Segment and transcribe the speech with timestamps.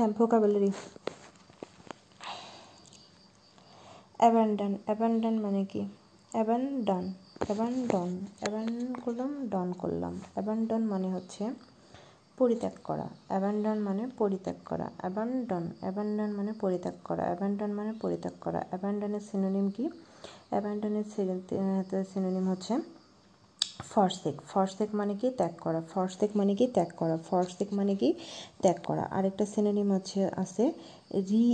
[0.00, 0.70] হ্যাঁ vocabulary.
[4.20, 5.82] Abandon abandon মানে কি?
[6.32, 7.04] অ্যাবান্ডন
[7.46, 8.10] অ্যাবান্ডন
[8.40, 8.68] অ্যাবান
[9.04, 11.44] করলাম ডন করলাম। অ্যাবান্ডন মানে হচ্ছে
[12.38, 18.60] পরিত্যাগ করা। অ্যাবান্ডন মানে পরিত্যাগ করা। অ্যাবান্ডন অ্যাবান্ডন মানে পরিত্যাগ করা। অ্যাবান্ডন মানে পরিত্যাগ করা।
[18.70, 19.84] অ্যাবান্ডনের সিনোনিম কি?
[20.50, 21.06] অ্যাবান্ডনের
[22.12, 22.74] সিনোনিম হচ্ছে
[23.84, 25.28] ফরসেক ফরসেক মানে কি?
[25.38, 26.64] ত্যাগ করা। ফরসেক মানে কি?
[26.74, 28.08] ত্যাগ করা। ফরসেক মানে কি?
[28.62, 30.72] ত্যাগ করা। আরেকটা সিনোনিম হচ্ছে, আছে,
[31.14, 31.44] রি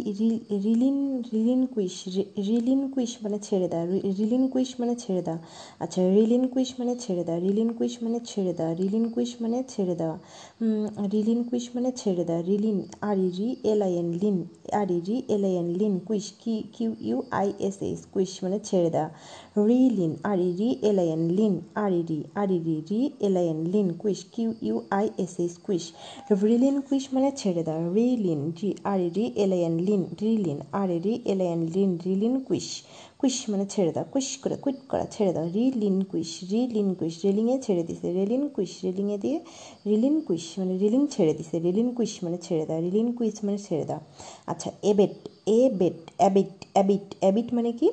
[0.65, 5.41] রিলিন রিলিন কুইশ রিলিন কুইশ মানে ছেড়ে দেওয়া। রিলিন কুইশ মানে ছেড়ে দেওয়া।
[5.81, 9.95] আচ্ছা রিলিন কুইশ মানে ছেড়ে দেওয়া। রিলিন কুইশ মানে ছেড়ে দেওয়া। রিলিন কুইশ মানে ছেড়ে
[9.95, 10.19] দেওয়া।
[11.13, 15.01] রিলিন কুইশ মানে ছেড়ে দেওয়া। Relin, R E, re, L, I, N, lin, R E,
[15.01, 18.91] re, L, I, N, lin, quish, কি, Q, U, I, S S, quish মানে ছেড়ে
[18.91, 19.11] দেওয়া।
[19.67, 23.11] Relin, R E, re, L, I, N, lin, R E, re, R E, re re,
[23.21, 25.85] L, I, N, lin, quish, Q, U, I, S S, quish.
[26.81, 31.91] Relinquish মানে ছেড়ে দেওয়া রিলিন রি আর রি alien Lin রিলিন আর রি alien Lin
[32.07, 32.69] রিলিন কুইশ
[33.21, 36.89] কুইশ মানে ছেড়ে দাও। কুইশ করে কুইট করা, ছেড়ে দাও। রি লিন কুইশ রি লিন
[36.95, 39.39] কুইশ রেলিংয়ে ছেড়ে দিছে। রেলিন কুইশ রেলিংয়ে দিয়ে
[39.87, 43.85] রিলিন কুইশ মানে রিলিং ছেড়ে দিছে। রিলিন কুইশ মানে ছেড়ে দাও। রিলিন কুইশ মানে ছেড়ে
[43.85, 44.01] দাও।
[44.47, 45.15] আচ্ছা এবেট
[45.47, 47.89] এ বেট অ্যাবিট অ্যাবিট অ্যাবিট মানে কি?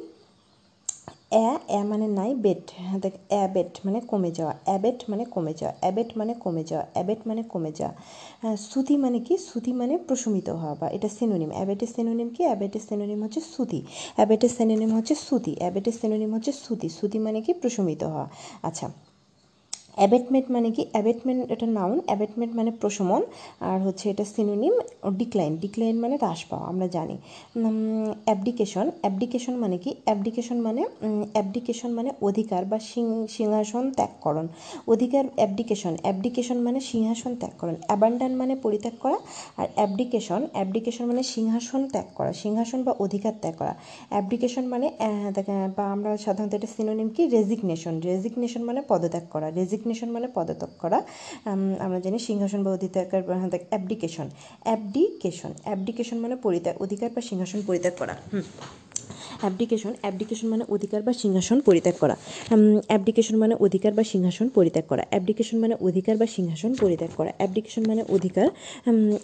[1.34, 2.64] অ্যা অ্যা মানে নাই বেট
[3.02, 7.44] দেখ অ্যাবেট মানে কমে যাওয়া। অ্যাবেট মানে কমে যাওয়া। অ্যাবেট মানে কমে যাওয়া। অ্যাবেট মানে
[7.44, 7.94] কমে যাওয়া।
[8.42, 9.38] হ্যাঁ সুতি মানে কি?
[9.38, 12.42] সুতি মানে প্রশমিত হওয়া বা এটা সিনোনিম অ্যাবেটের সিনোনিম কি?
[12.44, 13.80] অ্যাবেটের সিনোনিম হচ্ছে সুতি।
[14.16, 17.52] অ্যাবেটের সিনোনিম হচ্ছে সুতি। অ্যাবেটের সিনোনিম হচ্ছে সুতি। সুতি মানে কি?
[17.54, 18.28] প্রশমিত হওয়া।
[18.64, 18.88] আচ্ছা
[20.00, 20.84] অ্যাবেটমেন্ট মানে কি?
[20.94, 23.22] অ্যাবেটমেন্ট এটা নাউন অ্যাবেটমেন্ট মানে প্রশমন,
[23.70, 24.74] আর হচ্ছে এটা সিনোনিম
[25.22, 27.16] ডিক্লাইন ডিক্লাইন মানে হ্রাস পাওয়া, আমরা জানি।
[28.28, 29.92] অ্যাবডিকেশন অ্যাবডিকেশন মানে কি?
[30.08, 30.82] অ্যাবডিকেশন মানে
[31.36, 32.78] অ্যাবডিকেশন মানে অধিকার বা
[33.36, 34.48] সিংহাসন ত্যাগকরণ।
[34.94, 39.18] অধিকার অ্যাবডিকেশন অ্যাবডিকেশন মানে সিংহাসন ত্যাগকরণ। অ্যাবান্ডান মানে পরিত্যাগ করা,
[39.62, 43.74] আর অ্যাবডিকেশন অ্যাবডিকেশন মানে সিংহাসন ত্যাগ করা, সিংহাসন বা অধিকার ত্যাগ করা।
[44.14, 44.88] অ্যাবডিকেশন মানে
[45.78, 47.24] বা আমরা সাধারণত এটা সিনোনিম কি?
[47.38, 51.00] রেজিগনেশন রেজিগনেশন মানে পদত্যাগ করা। রেজিগ রেজিগনেশন মানে পদত্যাগ করা।
[51.86, 53.06] আমরা জানি সিংহাসন বা অধিকার
[53.72, 54.28] অ্যাবডিকেশন
[54.68, 58.46] অ্যাবডিকেশন অ্যাবডিকেশন মানে পরিত্যাগ, অধিকার বা সিংহাসন পরিত্যাগ করা। হুম।
[59.42, 62.16] অ্যাবডিকেশন অ্যাবডিকেশন মানে অধিকার বা সিংহাসন পরিত্যাগ করা।
[62.90, 67.84] অ্যাবডিকেশন মানে অধিকার বা সিংহাসন পরিত্যাগ করা। অ্যাবডিকেশন মানে অধিকার বা সিংহাসন পরিত্যাগ করা। অ্যাবডিকেশন
[67.90, 68.48] মানে অধিকার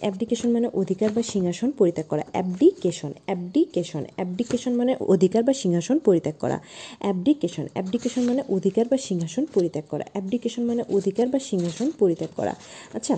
[0.02, 6.36] অ্যাবডিকেশন মানে অধিকার বা সিংহাসন পরিত্যাগ করা। অ্যাবডিকেশন অ্যাবডিকেশন অ্যাবডিকেশন মানে অধিকার বা সিংহাসন পরিত্যাগ
[6.40, 6.56] করা।
[7.00, 12.54] অ্যাবডিকেশন অ্যাবডিকেশন মানে অধিকার বা সিংহাসন পরিত্যাগ করা। অ্যাবডিকেশন মানে অধিকার বা সিংহাসন পরিত্যাগ করা।
[12.94, 13.14] আচ্ছা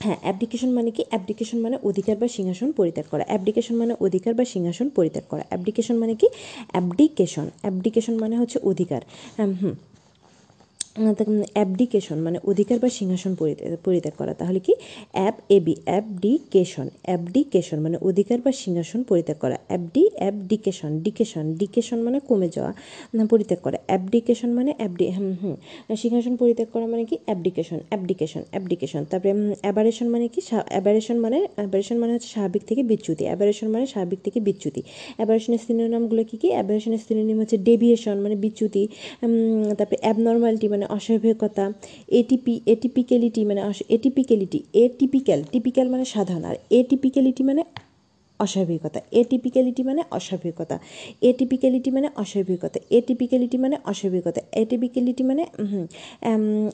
[0.00, 1.02] হ্যাঁ অ্যাপ্লিকেশন মানে কি?
[1.10, 5.96] অ্যাপ্লিকেশন মানে অধিকার বা সিংহাসন পরিত্যাগ করা। অ্যাবডিকেশন মানে অধিকার বা সিংহাসন পরিত্যাগ করা। অ্যাবডিকেশন
[5.96, 6.26] মানে কি?
[6.72, 9.00] অ্যাবডিকেশন অ্যাবডিকেশন মানে হচ্ছে অধিকার।
[9.36, 9.74] হ্যাঁ হুম।
[10.96, 13.32] অ্যাবডিকেশন মানে অধিকার বা সিংহাসন
[13.84, 14.72] পরিত্যাগ করা। তাহলে কি?
[15.16, 22.18] অ্যাব এবি অ্যাবডিকেশন অ্যাবডিকেশন মানে অধিকার বা সিংহাসন পরিত্যাগ করা। অ্যাবডি অ্যাবডিকেশন ডিকেশন ডিকেশন মানে
[22.28, 22.72] কমে যাওয়া
[23.32, 25.56] পরিত্যাগ করা। অ্যাবডিকেশন মানে অ্যাবডি হুম
[26.02, 27.16] সিংহাসন পরিত্যাগ করা মানে কি?
[27.26, 29.32] অ্যাবডিকেশন অ্যাবডিকেশন অ্যাবডিকেশন তারপরে
[29.64, 30.40] অ্যাবারেশন মানে কি?
[30.74, 34.80] অ্যাবারেশন মানে অ্যাবারেশন মানে হচ্ছে স্বাভাবিক থেকে বিচ্যুতি। অ্যাবারেশন মানে স্বাভাবিক থেকে বিচ্যুতি।
[35.18, 36.48] অ্যাবারেশনের সিনোনামগুলো কী কী?
[36.56, 38.82] অ্যাবারেশনের সিনোনিম হচ্ছে ডেভিয়েশন মানে বিচ্যুতি।
[39.78, 41.64] তারপরে অ্যাবনর্মালিটি মানে অস্বাভাবিকতা
[42.12, 47.62] এটিপি এটিপিক্যালিটি মানে এটিপিক্যালিটি এটিপিক্যাল টিপিক্যাল মানে সাধারণ আর এটিপিক্যালিটি মানে
[48.40, 50.76] অস্বাভাবিকতা এটিপিক্যালিটি মানে অস্বাভাবিকতা
[51.22, 55.42] এটিপিক্যালিটি মানে অস্বাভাবিকতা এটিপিক্যালিটি মানে অস্বাভাবিকতা এটিপিক্যালিটি মানে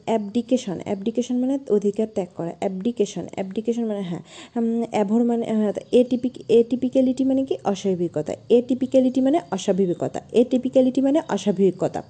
[0.09, 4.23] অ্যাবডিকেশন অ্যাবডিকেশন মানে অধিকার ত্যাগ করা অ্যাবডিকেশন অ্যাবডিকেশন মানে হ্যাঁ
[4.91, 5.45] অ্যাভোর মানে
[5.93, 12.01] এটিপিক এটিপিক্যালিটি মানে কি অস্বাভাবিকতা এটিপিক্যালিটি মানে অস্বাভাবিকতা এটিপিক্যালিটি মানে অস্বাভাবিকতা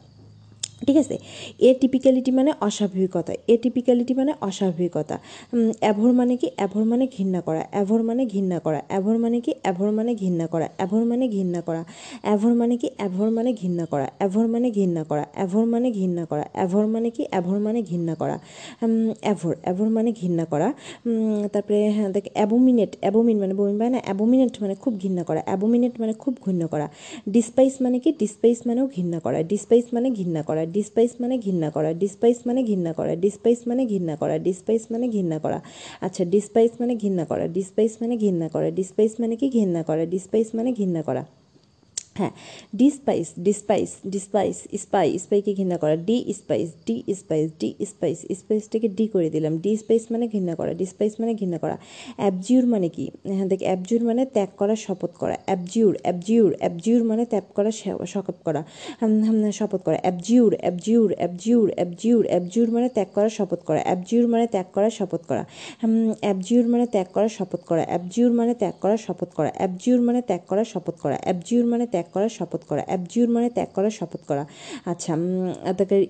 [0.82, 1.16] ঠিক আছে
[1.60, 5.16] এ টিপিক্যালিটি মানে অস্বাভাবিকতা এ টিপিক্যালিটি মানে অস্বাভাবিকতা
[5.82, 9.90] অ্যাভোর মানে কি অ্যাভোর মানে ঘৃণা করা অ্যাভোর মানে ঘৃণা করা অ্যাভোর মানে কি অ্যাভোর
[9.98, 11.82] মানে ঘৃণা করা অ্যাভোর মানে ঘৃণা করা
[12.24, 16.44] অ্যাভোর মানে কি অ্যাভোর মানে ঘৃণা করা অ্যাভোর মানে ঘৃণা করা অ্যাভোর মানে ঘৃণা করা
[16.54, 18.36] অ্যাভোর মানে কি অ্যাভোর মানে ঘৃণা করা
[19.24, 20.68] অ্যাভোর অ্যাভোর মানে ঘৃণা করা
[21.54, 25.94] তারপরে হ্যাঁ দেখ অ্যাবোমিনেট অ্যাবোমিন মানে বমি পায় না অ্যাবোমিনেট মানে খুব ঘৃণা করা অ্যাবোমিনেট
[26.00, 26.86] মানে খুব ঘৃণা করা
[27.30, 31.90] ডিসপাইস মানে কি ডিসপাইস মানেও ঘৃণা করা ডিসপাইস মানে ঘৃণা করা ডিসপাইস মানে ঘৃণা করা
[32.02, 35.58] ডিসপাইস মানে ঘৃণা করা ডিসপাইস মানে ঘৃণা করা ডিসপাইস মানে ঘৃণা করা।
[36.00, 40.48] আচ্ছা ডিসপাইস মানে ঘৃণা করা ডিসপাইস মানে ঘৃণা করা ডিসপাইস মানে কি ঘৃণা করা ডিসপাইস
[40.54, 41.22] মানে ঘৃণা করা।
[42.20, 42.32] হ্যাঁ
[42.80, 49.04] ডিস্পাইস ডিস্পাইস ডিস্পাইস স্পাই, স্পাইকে ঘৃণা করা, D spice D spice D spice, স্পাইসটাকে ডি
[49.14, 51.76] করে দিলাম, ডি স্পাইস মানে ঘৃণা করা ডিস্পাইস মানে ঘৃণা করা
[52.20, 53.04] অ্যাবজিউর মানে কি?
[53.36, 58.36] হ্যাঁ দেখ অ্যাবজিউর মানে ত্যাগ করা, শপথ করা অ্যাবজিউর অ্যাবজিউর অ্যাবজিউর মানে ত্যাগ করা শপথ
[58.46, 58.60] করা
[59.58, 64.68] শপথ করা abjure abjure abjure abjure abjure মানে ত্যাগ করা, শপথ করা অ্যাবজিউর মানে ত্যাগ
[64.74, 65.42] করা, শপথ করা
[66.24, 70.42] অ্যাবজিউর মানে ত্যাগ করা, শপথ করা অ্যাবজিউর মানে ত্যাগ করা, শপথ করা অ্যাবজিউর মানে ত্যাগ
[70.50, 74.44] করা, শপথ করা অ্যাবজিউর মানে ত্যাগ করার শপথ করা অ্যাবজিউর মানে ত্যাগ করার শপথ করা
[74.84, 75.12] আচ্ছা
[75.78, 76.04] তারপরে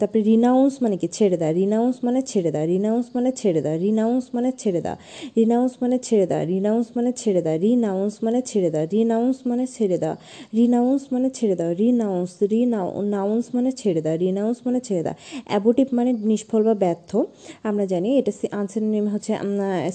[0.00, 4.24] তারপরে রিনাউন্স মানে কি ছেড়ে দেয় রিনাউন্স মানে ছেড়ে দেয় রিনাউন্স মানে ছেড়ে দেয় রিনাউন্স
[4.34, 4.98] মানে ছেড়ে দেয়
[5.36, 9.96] রিনাউন্স মানে ছেড়ে দেয় রিনাউন্স মানে ছেড়ে দেয় রিনাউন্স মানে ছেড়ে দেয় রিনাউন্স মানে ছেড়ে
[9.96, 10.16] দেয়
[10.54, 15.16] রিনাউন্স মানে ছেড়ে দেয় রিনাউন্স রিনাউন্স মানে ছেড়ে দেয় রিনাউন্স মানে ছেড়ে দেয়
[15.46, 17.10] অ্যাবোটিভ মানে নিষ্ফল বা ব্যর্থ
[17.62, 19.32] আমরা জানি এটা আনসিনোনিম হচ্ছে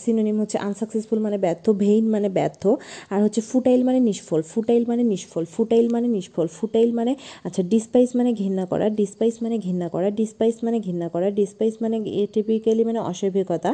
[0.04, 2.64] সিনোনিম হচ্ছে আনসাকসেসফুল মানে ব্যর্থ ভেইন মানে ব্যর্থ
[3.12, 7.14] আর হচ্ছে ফুটাইল মানে নিষ্ফল ফুটাইল মানে নিষ্ফল ফুটাইল মানে নিষ্ফল, ফুটাইল মানে
[7.48, 11.98] আচ্ছা ডিসপাইস মানে ঘৃণা করা ডিসপাইস মানে ঘৃণা করা ডিসপাইস মানে ঘৃণা করা ডিসপাইস মানে
[12.34, 13.72] টিপিক্যালি মানে অস্বাভাবিকতা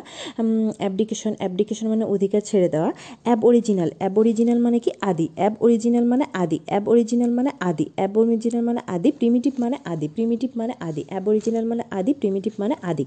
[0.81, 2.89] অ্যাবডিকেশন অ্যাবডিকেশন মানে অধিকার ছেড়ে দেওয়া
[3.25, 4.91] অ্যাব অরিজিনাল অ্যাব অরিজিনাল মানে কি?
[5.09, 9.77] আদি অ্যাব অরিজিনাল মানে আদি অ্যাব অরিজিনাল মানে আদি অ্যাব অরিজিনাল মানে আদি প্রিমিটিভ মানে
[9.91, 13.05] আদি প্রিমিটিভ মানে আদি অ্যাব অরিজিনাল মানে আদি প্রিমিটিভ মানে আদি।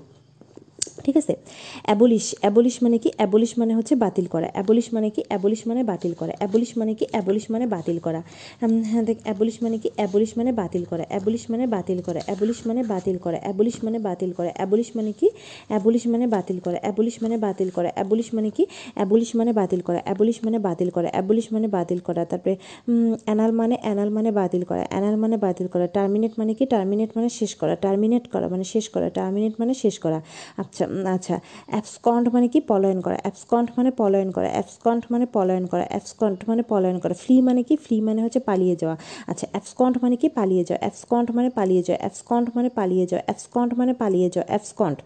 [1.05, 1.35] ঠিক আছে
[1.85, 6.13] অ্যাবলিশ অ্যাবলিশ মানে কি অ্যাবলিশ মানে হচ্ছে বাতিল করা অ্যাবলিশ মানে কি অ্যাবলিশ মানে বাতিল
[6.15, 8.21] করা অ্যাবলিশ মানে কি অ্যাবলিশ মানে বাতিল করা
[8.91, 12.83] হ্যাঁ দেখ অ্যাবলিশ মানে কি অ্যাবলিশ মানে বাতিল করা অ্যাবলিশ মানে বাতিল করা অ্যাবলিশ মানে
[12.85, 15.29] বাতিল করা অ্যাবলিশ মানে বাতিল করা অ্যাবলিশ মানে কি
[15.71, 18.65] অ্যাবলিশ মানে বাতিল করা অ্যাবলিশ মানে বাতিল করা অ্যাবলিশ মানে কি
[18.97, 22.55] অ্যাবলিশ মানে বাতিল করা অ্যাবলিশ মানে বাতিল করা অ্যাবলিশ মানে বাতিল করা তারপরে
[23.27, 27.29] অ্যানাল মানে অ্যানাল মানে বাতিল করা অ্যানাল মানে বাতিল করা টার্মিনেট মানে কি টার্মিনেট মানে
[27.31, 30.19] শেষ করা টার্মিনেট করা মানে শেষ করা টার্মিনেট মানে শেষ করা
[30.73, 32.61] আচ্ছা আচ্ছা। অ্যাবসকন্ট মানে কি?
[32.61, 37.41] পলায়ন করা। অ্যাবসকন্ট মানে পলায়ন করা। অ্যাবসকন্ট মানে পলায়ন করা। অ্যাবসকন্ট মানে পলায়ন করা। ফ্লি
[37.41, 37.77] মানে কি?
[37.77, 38.97] ফ্লি মানে হচ্ছে পালিয়ে যাওয়া।
[39.27, 40.29] আচ্ছা অ্যাবসকন্ট মানে কি?
[40.29, 44.99] পালিয়ে যাওয়া। অ্যাবসকন্ট মানে পালিয়ে যাওয়া। অ্যাবসকন্ট মানে পালিয়ে যাওয়া। অ্যাবসকন্ট মানে পালিয়ে যাওয়া। অ্যাবসকন্ট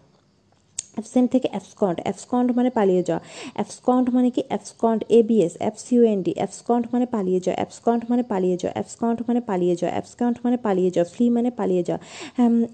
[0.96, 3.22] অ্যাবসেন্ট থেকে অ্যাবসকন্ট অ্যাবসকন্ট মানে পালিয়ে যাওয়া।
[3.56, 4.42] অ্যাবসকন্ট মানে কি?
[4.50, 9.92] অ্যাবসকন্ট এবিএস এফসিউএনডি অ্যাবসকন্ট মানে পালিয়ে যাওয়া। অ্যাবসকন্ট মানে পালিয়ে যাওয়া। অ্যাবসকন্ট মানে পালিয়ে যাওয়া।
[9.96, 12.00] অ্যাবসকন্ট মানে পালিয়ে যাওয়া। ফ্লি মানে পালিয়ে যাওয়া।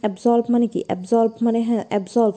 [0.02, 0.80] অ্যাবজলভ মানে কি?
[0.88, 2.34] অ্যাবজলভ মানে হ্যাঁ অ্যাবজলভ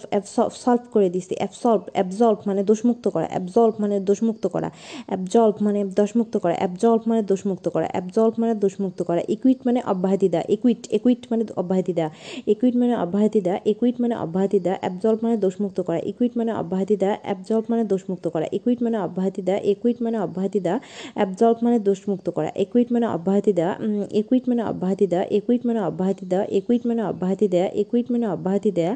[0.64, 4.70] সলভ করে দিচ্ছি অ্যাবসলভ অ্যাবজলভ মানে দোষমুক্ত করা। অ্যাবজলভ মানে দোষমুক্ত করা।
[5.10, 10.28] অ্যাবজলভ মানে দোষমুক্ত করা। অ্যাবজলভ মানে দোষমুক্ত করা। অ্যাবজলভ মানে দোষমুক্ত করা। ইকুইট মানে অব্যাহতি
[10.34, 12.12] দেওয়া। ইকুইট ইকুইট মানে অব্যাহতি দেওয়া।
[12.54, 16.52] ইকুইট মানে অব্যাহতি দেওয়া। ইকুইট মানে অব্যাহতি দেওয়া। অ্যাবজলভ মানে দোষমুক্ত মুক্ত করা ইকুইট মানে
[16.54, 20.80] অব্যাহতি দেওয়া অ্যাবজলভ মানে দোষমুক্ত করা ইকুইট মানে অব্যাহতি দেওয়া ইকুইট মানে অব্যাহতি দেওয়া
[21.18, 23.74] অ্যাবজলভ মানে দোষমুক্ত করা ইকুইট মানে অব্যাহতি দেওয়া
[24.20, 28.72] ইকুইট মানে অব্যাহতি দেওয়া ইকুইট মানে অব্যাহতি দেওয়া ইকুইট মানে অব্যাহতি দেওয়া ইকুইট মানে অব্যাহতি
[28.72, 28.94] দেওয়া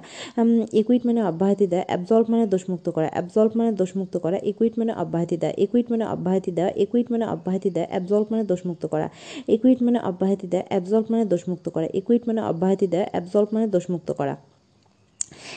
[0.80, 5.36] ইকুইট মানে অব্যাহতি দেওয়া অ্যাবজলভ মানে দোষমুক্ত করা অ্যাবজলভ মানে দোষমুক্ত করা ইকুইট মানে অব্যাহতি
[5.42, 9.08] দেওয়া ইকুইট মানে অব্যাহতি দেওয়া ইকুইট মানে অব্যাহতি দেওয়া অ্যাবজলভ মানে দোষমুক্ত করা
[9.48, 14.12] ইকুইট মানে অব্যাহতি দেওয়া অ্যাবজলভ মানে দোষমুক্ত করা ইকুইট মানে অব্যাহতি দেওয়া অ্যাবজলভ মানে দোষমুক্ত
[14.22, 14.36] করা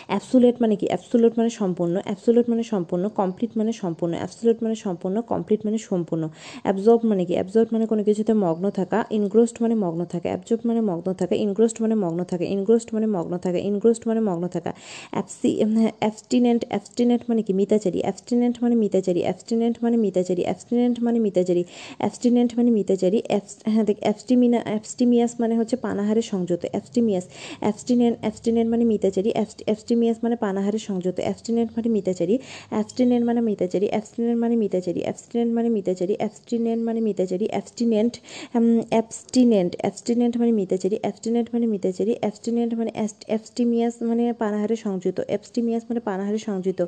[0.06, 0.86] অ্যাবসুলেট মানে কি?
[0.86, 6.24] অ্যাবসুলেট মানে সম্পূর্ণ অ্যাবসুলেট মানে সম্পূর্ণ কমপ্লিট মানে সম্পূর্ণ অ্যাবসুলেট মানে সম্পূর্ণ কমপ্লিট মানে সম্পূর্ণ।
[6.62, 7.34] অ্যাবজর্ব মানে কি?
[7.34, 11.76] অ্যাবজর্ব মানে কোনো কিছুতে মগ্ন থাকা ইনগ্রোস্ট মানে মগ্ন থাকা অ্যাবজর্ব মানে মগ্ন থাকা ইনগ্রোস্ট
[11.82, 14.70] মানে মগ্ন থাকা ইনগ্রোস্ট মানে মগ্ন থাকা ইনগ্রোস্ট মানে মগ্ন থাকা।
[15.10, 15.50] অ্যাবসি
[16.02, 17.52] অ্যাবস্টিনেন্ট অ্যাবস্টিনেন্ট মানে কি?
[17.52, 21.62] মিতাচারী। অ্যাবস্টিনেন্ট মানে মিতাচারী অ্যাবস্টিনেন্ট মানে মিতাচারী অ্যাবস্টিনেন্ট মানে মিতাচারী
[21.98, 23.18] অ্যাবস্টিনেন্ট মানে মিতাচারী
[23.64, 27.24] হ্যাঁ দেখ অ্যাবস্টিমিনা অ্যাবস্টিমিয়াস মানে হচ্ছে পানাহারের সংযত অ্যাবস্টিমিয়াস
[27.60, 29.30] অ্যাবস্টিনেন্ট অ্যাবস্টিনেন্ট মানে মিতাচারী
[29.66, 32.34] অ্যাবস্টিমিয়াস মানে পানাহারের সংযত অ্যাবস্টিনেন্ট মানে মিতাচারী
[32.72, 38.14] অ্যাবস্টিনেন্ট মানে মিতাচারী অ্যাবস্টিনেন্ট মানে মিতাচারী অ্যাবস্টিনেন্ট মানে মিতাচারী অ্যাবস্টিনেন্ট মানে মিতাচারী অ্যাবস্টিনেন্ট
[38.92, 42.90] অ্যাবস্টিনেন্ট অ্যাবস্টিনেন্ট মানে মিতাচারী অ্যাবস্টিনেন্ট মানে মিতাচারী অ্যাবস্টিনেন্ট মানে
[43.28, 46.80] অ্যাবস্টিমিয়াস মানে পানাহারে সংযুক্ত অ্যাবস্টিমিয়াস মানে পানাহারে সংযুক্ত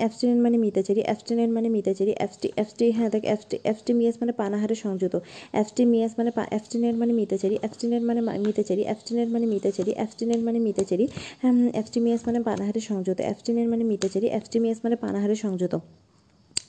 [0.00, 5.16] অ্যাবস্টিনেন্ট মানে মিতাচারী অ্যাবস্টিনেন্ট মানে মিতাচারী অ্যাবস্টি অ্যাবস্টি হ্যাঁ দেখ অ্যাবস্টি অ্যাবস্টিমিয়াস মানে পানাহারে সংযুক্ত
[5.54, 11.04] অ্যাবস্টিমিয়াস মানে অ্যাবস্টিনেন্ট মানে মিতাচারী অ্যাবস্টিনেন্ট মানে মিতাচারী অ্যাবস্টিনেন্ট মানে মিতাচারী অ্যাবস্টিনেন্ট মানে মিতাচারী
[11.84, 15.74] অ্যাবস্টিমিয়াস মানে পানাহারে সংযত অ্যাবস্টিনেন্ট মানে মিতাচারী। অ্যাবস্টিমিয়াস মানে পানাহারে সংযত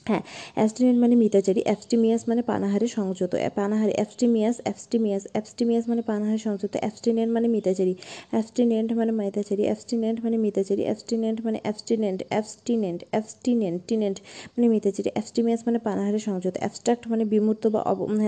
[0.06, 0.22] হ্যাঁ
[0.56, 7.30] অ্যাবস্টিনেন্ট মানে মিতাচারী, অ্যাবস্টিমিয়াস মানে পানাহারে সংযত পানাহারে অ্যাবস্টিমিয়াস অ্যাবস্টিমিয়াস অ্যাবস্টিমিয়াস মানে পানাহারে সংযত, অ্যাবস্টিনেন্ট
[7.36, 7.94] মানে মিতাচারী,
[8.32, 14.16] অ্যাবস্টিনেন্ট মানে মিতাচারী, অ্যাবস্টিনেন্ট মানে মিতাচারী, অ্যাবস্টিনেন্ট মানে অ্যাবস্টিনেন্ট অ্যাবস্টিনেন্ট অ্যাবস্টিনেন্ট, টিনেন্ট
[14.54, 17.80] মানে মিতাচারী, অ্যাবস্টিমিয়াস মানে পানাহারে সংযত, অ্যাবস্ট্রাক্ট মানে বিমূর্ত বা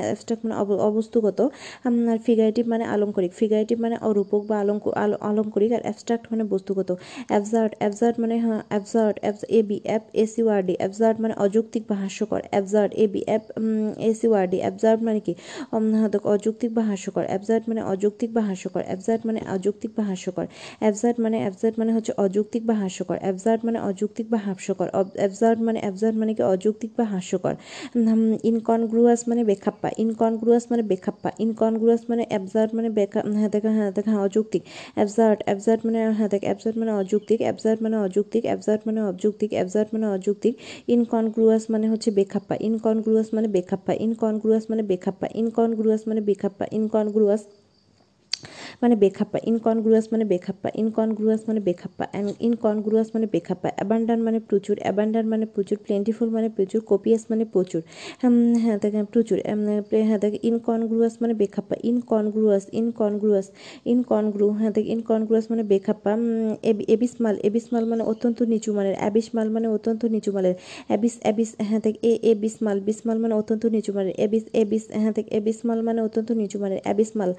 [0.06, 0.54] অ্যাবস্ট্রাক্ট মানে
[0.90, 1.38] অবস্তুগত
[2.10, 4.84] আর ফিগারেটিভ মানে আলঙ্করিক, ফিগারেটিভ মানে অরূপক বা আলঙ্ক
[5.30, 6.88] আলঙ্করিক আর অ্যাবস্ট্রাক্ট মানে বস্তুগত,
[7.30, 9.16] অ্যাবজার্ট অ্যাবজার্ট মানে হ্যাঁ absurd
[9.58, 13.06] A, B, F, S, U, R, D, absurd মানে অযুক্ত অযৌক্তিক বা হাস্যকর অ্যাবজার্ড এ
[13.12, 13.42] বি অ্যাব
[14.10, 15.32] এসি ওয়ার্ডি অ্যাবজার্ড মানে কি
[15.96, 20.46] হয়তো অযৌক্তিক বা হাস্যকর অ্যাবজার্ড মানে অযৌক্তিক বা হাস্যকর অ্যাবজার্ড মানে অযৌক্তিক বা হাস্যকর
[20.82, 25.78] অ্যাবজার্ড মানে অ্যাবজার্ড মানে হচ্ছে অযৌক্তিক বা হাস্যকর অ্যাবজার্ড মানে অযৌক্তিক বা হাস্যকর অ্যাবজার্ড মানে
[25.80, 27.54] অ্যাবজার্ড মানে কি অযৌক্তিক বা হাস্যকর
[28.50, 34.10] ইনকনগ্রুয়াস মানে বেখাপ্পা ইনকনগ্রুয়াস মানে বেখাপ্পা ইনকনগ্রুয়াস মানে অ্যাবজার্ড মানে বেখা হ্যাঁ দেখা হ্যাঁ দেখা
[34.10, 34.62] হ্যাঁ অযৌক্তিক
[34.96, 39.88] অ্যাবজার্ড অ্যাবজার্ড মানে হ্যাঁ দেখ অ্যাবজার্ড মানে অযৌক্তিক অ্যাবজার্ড মানে অযৌক্তিক অ্যাবজার্ড মানে অযৌক্তিক অ্যাবজার্ড
[39.94, 40.54] মানে অযৌক্তিক
[40.88, 47.42] ইনকনগ্রুয়াস মানে হচ্ছে বেখাপ্পা। ইনকনগ্রুয়াস মানে বেখাপ্পা। ইনকনগ্রুয়াস মানে বেখাপ্পা। ইনকনগ্রুয়াস মানে বেখাপ্পা। ইনকনগ্রুয়াস
[48.82, 52.04] মানে বেখাপ্পা ইনকনগ্রুয়াস মানে বেখাপ্পা ইনকনগ্রুয়াস মানে বেখাপ্পা
[52.40, 57.80] ইনকনগ্রুয়াস মানে বেখাপ্পা অ্যাবান্ডান মানে প্রচুর অ্যাবান্ডান মানে প্রচুর প্লেন্টিফুল মানে প্রচুর কোপিয়াস মানে প্রচুর
[58.62, 59.38] হ্যাঁ দেখেন, প্রচুর
[60.08, 63.46] হ্যাঁ দেখ ইনকনগ্রুয়াস মানে বেখাপ্পা ইনকনগ্রুয়াস ইনকনগ্রুয়াস
[63.86, 66.12] ইনকনগ্রু হ্যাঁ দেখ ইনকনগ্রুয়াস মানে বেখাপ্পা
[66.88, 70.54] এবিসমাল এবিসমাল মানে অত্যন্ত নিচু মানের অ্যাবিসমাল মানে অত্যন্ত নিচু মানের
[70.88, 75.12] অ্যাবিস অ্যাবিস হ্যাঁ দেখ এ এ বিসমাল বিসমাল মানে অত্যন্ত নিচু মানের এবিস এবিস হ্যাঁ
[75.12, 77.30] দেখ এবিসমাল মানে অত্যন্ত নিচু মানের অ্যাবিসমাল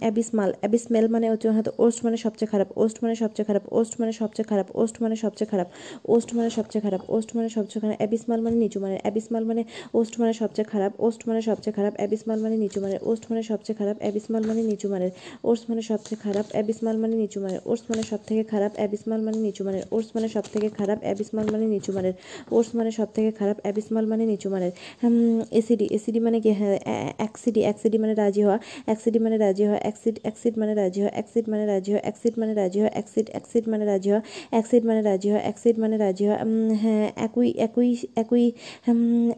[0.00, 4.12] অ্যাবিসমাল অ্যাবিসমেল মানে হচ্ছে হয়তো ওস্ট মানে সবচেয়ে খারাপ ওস্ট মানে সবচেয়ে খারাপ ওস্ট মানে
[4.12, 5.68] সবচেয়ে খারাপ ওস্ট মানে সবচেয়ে খারাপ
[6.08, 9.62] ওস্ট মানে সবচেয়ে খারাপ ওস্ট মানে সবচেয়ে খারাপ অ্যাবিসমাল মানে নিচু মানে অ্যাবিসমাল মানে
[9.94, 13.42] ওস্ট মানে সবচেয়ে খারাপ ওস্ট মানে সবচেয়ে খারাপ অ্যাবি অ্যাবিসমাল মানে নিচু মানে ওস্ট মানে
[13.42, 15.08] সবচেয়ে খারাপ অ্যাবিসমাল মানে নিচু মানে
[15.44, 19.16] ওস্ট মানে সবচেয়ে খারাপ অ্যাবি অ্যাবিসমাল মানে নিচু মানে ওস্ট মানে সব থেকে খারাপ অ্যাবিসমাল
[19.22, 22.10] মানে নিচু মানে ওস্ট মানে সব থেকে খারাপ অ্যাবিসমাল মানে নিচু মানে
[22.50, 24.68] ওস্ট মানে সব থেকে খারাপ অ্যাবিসমাল মানে নিচু মানে
[25.50, 26.76] এসিডি এসিডি মানে কি হ্যাঁ
[27.18, 31.12] অ্যাক্সিডি অ্যাক্সিডি মানে রাজি হওয়া অ্যাক্সিডি মানে রাজি হওয়া অ্যাক্সিড অ্যাক্সিড एक्सिट মানে রাজি হয়
[31.14, 35.00] এক্সিট মানে রাজি হয় এক্সিট মানে রাজি হয় এক্সিট এক্সিট মানে রাজি হয় এক্সিট মানে
[35.00, 36.38] রাজি হয় এক্সিট মানে রাজি হয়
[36.82, 38.46] হ্যাঁ একই একই একই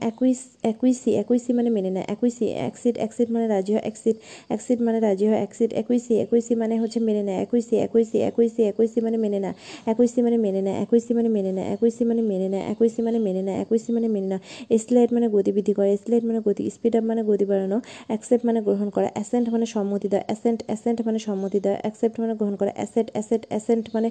[0.01, 0.33] একই
[0.65, 4.17] একই সি একই সি মানে মেনে নেয়, একই সি এক্সিট এক্সিট মানে রাজি হয় এক্সিট
[4.51, 7.75] এক্সিট মানে রাজি হয় এক্সিট একই সি একই সি মানে হচ্ছে মেনে নেয়, একই সি
[7.77, 9.55] একই সি একই সি একই সি মানে মেনে নেয়,
[9.87, 12.65] একই সি মানে মেনে নেয়, একই সি মানে মেনে নেয়, একই সি মানে মেনে নেয়,
[12.73, 14.41] একই সি মানে মেনে নেয়, একই সি মানে মেনে নেয়
[14.79, 17.79] স্লাইড মানে গতিবিধি করে স্লাইড মানে গতি স্পিড আপ মানে, মানে গতি বাড়ানো
[18.09, 22.33] অ্যাকসেপ্ট মানে গ্রহণ করা অ্যাসেন্ট মানে সম্মতি দেওয়া অ্যাসেন্ট অ্যাসেন্ট মানে সম্মতি দেওয়া অ্যাকসেপ্ট মানে
[22.35, 24.09] গ্রহণ করা অ্যাসেট অ্যাসেট অ্যাসেন্ট মানে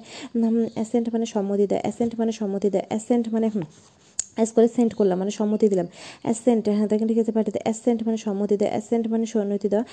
[0.75, 3.48] অ্যাসেন্ট মানে সম্মতি দেওয়া অ্যাসেন্ট মানে সম্মতি দেওয়া অ্যাসেন্ট মানে
[4.56, 5.88] করে সেন্ট করলাম মানে সম্মতি দিলাম।
[6.26, 9.86] অ্যাসেন্ট হ্যাঁ দেখেন, ঠিক আছে পাঠাতে অ্যাসেন্ট মানে সম্মতি দেয় অ্যাসেন্ট মানে সম্মতি দেওয়া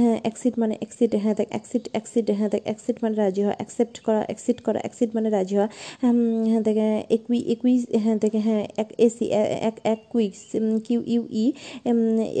[0.00, 3.96] হ্যাঁ অ্যাক্সিড মানে এক্সিড হ্যাঁ দেখ অ্যাক্সিড অ্যাক্সিড হ্যাঁ দেখ অ্যাক্সিড মানে রাজি হওয়া অ্যাকসেপ্ট
[4.06, 5.68] করা অ্যাক্সিড করা অ্যাক্সিড মানে রাজি হওয়া
[6.02, 7.74] হ্যাঁ দেখে একুই একুই
[8.04, 9.26] হ্যাঁ দেখে হ্যাঁ ac AC
[9.68, 10.40] ac ac quiesce
[10.86, 11.46] Q U E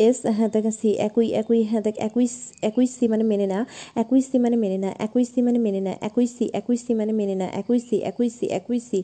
[0.08, 2.26] S হ্যাঁ দেখে সি একই একই হ্যাঁ দেখ একুই
[2.68, 3.58] একুই সি মানে মেনে না
[3.96, 7.12] একুই সি মানে মেনে না একুই সি মানে মেনে না একুই সি একুই সি মানে
[7.20, 7.46] মেনে না
[7.88, 7.96] acquiesce
[8.38, 8.46] acquiesce
[8.88, 8.98] acquiesce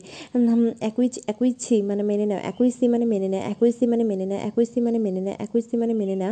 [0.89, 1.07] acqui
[1.63, 4.65] acquiesce মানে মেনে না একুই সি মানে মেনে না একুই সি মানে মেনে না একুই
[4.65, 6.29] সি মানে মেনে না একুই সি মানে মেনে না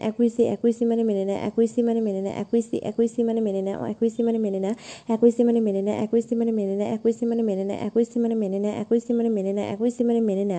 [0.00, 3.20] একুই সি একুই মানে মেনে না একুই সি মানে মেনে না একুই সি একুই সি
[3.22, 4.70] মানে মেনে না একুই সি মানে মেনে না
[5.08, 8.04] একুই মানে মেনে না একুই সি মানে মেনে না একুই সি মানে মেনে না একুই
[8.04, 10.58] সি মানে মেনে না একুই সি মানে মেনে না একুই সি মানে মেনে না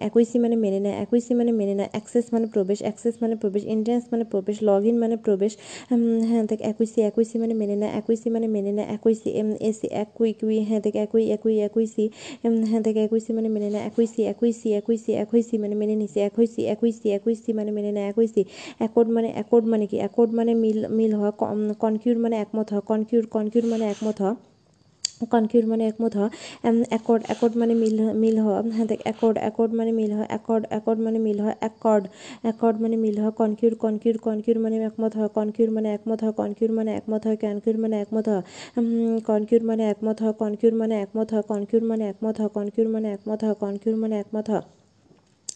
[0.00, 3.34] একুই সি মানে মেনে না একুই সি মানে মেনে না অ্যাক্সেস মানে প্রবেশ অ্যাক্সেস মানে
[3.36, 5.52] প্রবেশ এন্ট্রান্স মানে প্রবেশ লগ ইন মানে প্রবেশ
[6.28, 6.86] হ্যাঁ দেখ একই
[7.24, 10.80] সি মানে মেনে না একই মানে মেনে না একই সি এম এসি একই কুই হ্যাঁ
[10.80, 12.04] দেখ একই একই একই সি
[12.70, 15.94] হ্যাঁ দেখ একই মানে মেনে না একই সি একই সি একই সি একই মানে মেনে
[15.96, 18.42] নিছে একই সি একই সি একই সি মানে মেনে না একই সি
[18.78, 21.32] অ্যাকর্ড মানে অ্যাকর্ড মানে কি অ্যাকর্ড মানে মিল মিল হওয়া
[21.80, 24.34] কনকিউর মানে একমত হওয়া কনকিউর কনকিউর মানে একমত হওয়া
[25.26, 26.30] কনকিউর মানে একমত হওয়া
[26.92, 30.98] অ্যাকর্ড অ্যাকর্ড মানে মিল মিল হওয়া হ্যাঁ দেখ অ্যাকর্ড অ্যাকর্ড মানে মিল হওয়া অ্যাকর্ড অ্যাকর্ড
[31.00, 32.04] মানে মিল হওয়া অ্যাকর্ড
[32.42, 36.72] অ্যাকর্ড মানে মিল হওয়া কনকিউর কনকিউর কনকিউর মানে একমত হওয়া কনকিউর মানে একমত হওয়া কনকিউর
[36.72, 38.42] মানে একমত হয় কনকিউর মানে একমত হওয়া
[39.28, 43.40] কনকিউর মানে একমত হওয়া কনকিউর মানে একমত হওয়া কনকিউর মানে একমত হওয়া কনকিউর মানে একমত
[43.44, 44.79] হওয়া কনকিউর মানে একমত হওয়া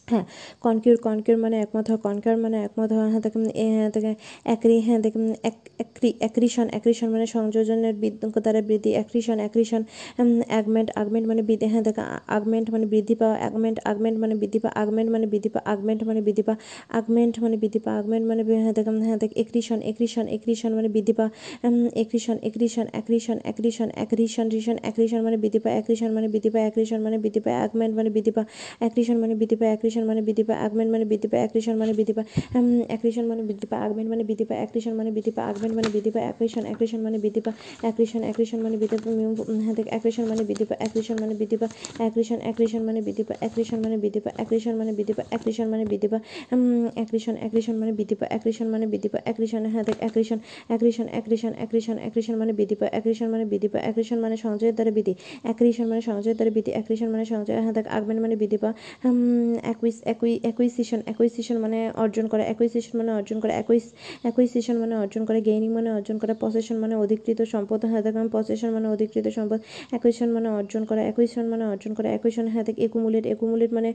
[0.08, 0.24] হ্যাঁ
[0.64, 4.76] কনকিউর কনকিউর মানে একমত হওয়া কনকিউর মানে একমত হওয়া হ্যাঁ দেখেন এ হ্যাঁ দেখেন অ্যাক্রি
[4.80, 5.24] হ্যাঁ দেখেন
[5.78, 7.94] অ্যাক্রি অ্যাক্রিশন অ্যাক্রিশন মানে সংযোজনের
[8.36, 9.82] দ্বারা বৃদ্ধি অ্যাক্রিশন অ্যাক্রিশন
[10.48, 14.74] অ্যাগমেন্ট আগমেন্ট মানে বৃদ্ধি হ্যাঁ দেখেন আগমেন্ট মানে বৃদ্ধি পাওয়া অ্যাগমেন্ট আগমেন্ট মানে বৃদ্ধি পাওয়া
[14.82, 16.58] আগমেন্ট মানে বৃদ্ধি পাওয়া আগমেন্ট মানে বৃদ্ধি পাওয়া
[16.90, 21.14] আগমেন্ট মানে বৃদ্ধি পাওয়া আগমেন্ট মানে হ্যাঁ দেখেন হ্যাঁ দেখ এক্রিশন এক্রিশন এক্রিশন মানে বৃদ্ধি
[21.18, 21.30] পাওয়া
[21.94, 26.98] accretion accretion accretion accretion accretion Rishon accretion মানে বৃদ্ধি পাওয়া অ্যাক্রিশন মানে বৃদ্ধি পাওয়া অ্যাক্রিশন
[27.06, 28.48] মানে বৃদ্ধি পাওয়া আগমেন্ট মানে বৃদ্ধি পাওয়া
[28.80, 32.14] অ্যাক্রিশন মানে বৃদ্ধি পাওয়া অ্যাক্রিশন মানে বৃদ্ধি পাওয়া আগমেন্ট মানে বৃদ্ধি পাওয়া অ্যাক্রিশন মানে বৃদ্ধি
[32.16, 32.28] পাওয়া
[32.90, 36.10] অ্যাক্রিশন মানে বৃদ্ধি পাওয়া আগমেন্ট মানে বৃদ্ধি পাওয়া অ্যাক্রিশন মানে বৃদ্ধি পাওয়া আগমেন্ট মানে বৃদ্ধি
[36.10, 38.98] পাওয়া অ্যাক্রিশন অ্যাক্রিশন মানে বৃদ্ধি পাওয়া অ্যাক্রিশন অ্যাক্রিশন মানে বৃদ্ধি
[39.64, 43.38] হ্যাঁ দেখ অ্যাক্রিশন মানে বৃদ্ধি পাওয়া অ্যাক্রিশন মানে বৃদ্ধি পাওয়া অ্যাক্রিশন অ্যাক্রিশন মানে বৃদ্ধি পাওয়া
[43.42, 46.22] অ্যাক্রিশন মানে বৃদ্ধি পাওয়া অ্যাক্রিশন মানে বৃদ্ধি পাওয়া অ্যাক্রিশন মানে বৃদ্ধি পাওয়া
[46.96, 50.38] অ্যাক্রিশন অ্যাক্রিশন মানে বৃদ্ধি পাওয়া অ্যাক্রিশন মানে বৃদ্ধি পাওয়া অ্যাক্রিশন হ্যাঁ দেখ accretion
[50.70, 54.92] accretion accretion accretion accretion মানে বৃদ্ধি পাওয়া অ্যাক্রিশন মানে বৃদ্ধি পাওয়া অ্যাক্রিশন মানে সংযোগের দ্বারা
[54.96, 58.74] বৃদ্ধি অ্যাক্রিশন মানে সংযোগের দ্বারা বৃদ্ধি অ্যাক্রিশন মানে সংযোগ হ্যাঁ দেখ আগমেন্ট মানে বৃদ্ধি পাওয়া
[59.84, 63.86] অ্যাকুইস অ্যাকুই অ্যাকুইসিশন অ্যাকুইসিশন মানে অর্জন করা অ্যাকুইসিশন মানে অর্জন করা অ্যাকুইস
[64.22, 68.70] অ্যাকুইসিশন মানে অর্জন করা গেইনিং মানে অর্জন করা পসেশন মানে অধিকৃত সম্পদ হ্যাঁ দেখুন পসেশন
[68.72, 69.58] মানে অধিকৃত সম্পদ
[69.90, 73.90] অ্যাকুইশন মানে অর্জন করা অ্যাকুইশন মানে অর্জন করা অ্যাকুইশন দেখ একুমুলেট একুমুলেট মানে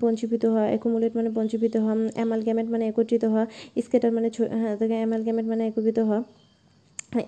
[0.00, 3.44] পঞ্জীভূত হওয়া একুমুলেট মানে পঞ্জীভূত হওয়া অ্যামালগ্যামেট মানে একত্রিত হওয়া
[3.82, 4.28] স্কেটার মানে
[4.80, 6.20] দেখে অ্যামালগ্যামেট মানে একত্রিত হওয়া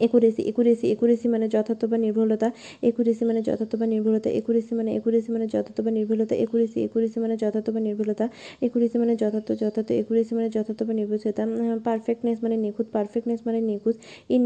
[0.00, 2.48] একুরেসি একুরেসি একুরেসি মানে যথার্থ বা নির্ভুলতা,
[2.82, 7.34] একুরেসি মানে যথার্থ বা নির্ভুলতা, একুরেসি মানে একুরেসি মানে যথার্থ বা নির্ভুলতা, একুরেসি একুরেসি মানে
[7.36, 8.24] যথার্থ বা নির্ভুলতা,
[8.62, 11.42] একুরেসি মানে যথার্থ যথার্থ, একুরেসি মানে যথার্থ বা নির্ভুলতা
[11.84, 13.96] পারফেক্টনেস মানে নিখুঁত পারফেক্টনেস মানে নিখুঁত,
[14.30, 14.42] ইন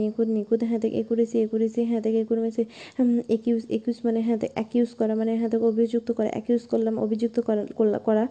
[0.00, 2.62] নিখুঁত নিখুঁত হ্যাঁ দেখ, একুরেসি একুরেসি হ্যাঁ দেখ, একুরেসি
[3.28, 7.36] একিউজ একিউজ মানে হ্যাঁ অ্যাকিউজ করা মানে হ্যাঁ দেখ, অভিযুক্ত করা অ্যাকিউজ করলাম, অভিযুক্ত
[8.04, 8.24] করা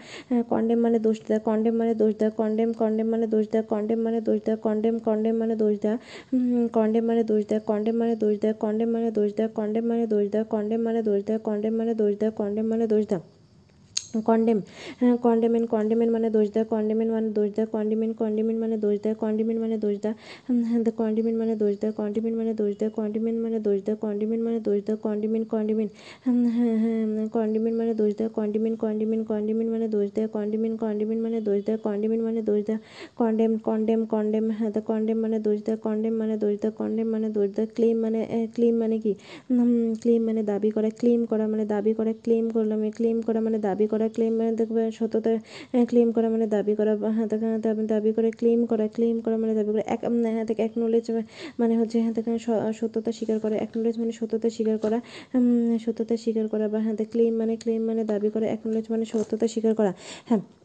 [0.52, 4.20] কন্ডেম মানে দোষ দেওয়া কন্ডেম মানে দোষ দেওয়া কন্ডেম কন্ডেম মানে দোষ দেওয়া কন্ডেম মানে
[4.22, 5.98] দোষ দেওয়া কন্ডেম কন্ডেম মানে দোষ দেওয়া
[6.74, 10.26] কন্ডেম মানে দোষ দেয় কন্ডেম মানে দোষ দেয় কন্ডেম মানে দোষ দেয় কন্ডেম মানে দোষ
[10.28, 13.24] দেয় কন্ডেম মানে দোষ দেয় কন্ডেম মানে দোষ দেয় কন্ডেম মানে দোষ দেয়।
[14.14, 19.16] হ্যাঁ কন্ডেমেন কন্ডেমেন মানে দোষ দেওয়া কন্ডেমেন মানে দোষ দেওয়া কন্ডিমেন্ট কন্ডিমেন্ট মানে দোষ দেওয়া
[19.16, 20.16] কন্ডিমেন্ট মানে দোষ দেওয়া
[20.64, 24.60] হ্যাঁ কন্ডিমেন্ট মানে দোষ দেওয়া কন্ডিমেন্ট মানে দোষ দেওয়া কন্ডিমেন্ট মানে দোষ দেওয়া কন্ডিমেন্ট মানে
[24.60, 24.80] দোষ
[25.50, 25.92] কন্ডিমেন্ট
[26.26, 31.40] হ্যাঁ হ্যাঁ কন্ডিমেন্ট মানে দোষ দেওয়া কন্ডিমেন্ট কন্ডিমেন্ট কন্ডিমেন্ট মানে দোষ দেওয়া কন্ডিমেন্ট কন্ডিমেন্ট মানে
[31.42, 32.80] দোষ দেওয়া কন্ডিমেন্ট মানে দোষ দেওয়া
[33.18, 37.28] কন্ডেম কন্ডেম কন্ডেম হ্যাঁ তো কন্ডেম মানে দোষ দেওয়া কন্ডেম মানে দোষ দেওয়া কন্ডেম মানে
[37.30, 38.20] দোষ দেওয়া ক্লেম মানে
[38.56, 39.12] ক্লেম মানে কি
[40.02, 43.86] ক্লেম মানে দাবি করা ক্লেম করা মানে দাবি করা ক্লেম করলাম ক্লেম করা মানে দাবি
[43.88, 45.32] করা ক্লেম মানে দেখবে সততা
[45.86, 47.48] ক্লেম করা মানে দাবি করা, বা হ্যাঁ দেখা
[47.88, 51.12] দাবি করে ক্লেম করা ক্লেম করা মানে দাবি করে এক হ্যাঁ হ্যাঁ এক অ্যাকনোলেজ
[51.60, 55.02] মানে হচ্ছে হ্যাঁ স- সত্যতা স্বীকার করা অ্যাকনোলেজ মানে সত্যতা স্বীকার করা
[55.80, 59.76] সত্যতা স্বীকার করা, বা হ্যাঁ ক্লেম মানে ক্লেম মানে দাবি করা অ্যাকনোলেজ মানে সত্যতা স্বীকার
[59.76, 59.94] করা
[60.26, 60.61] হ্যাঁ।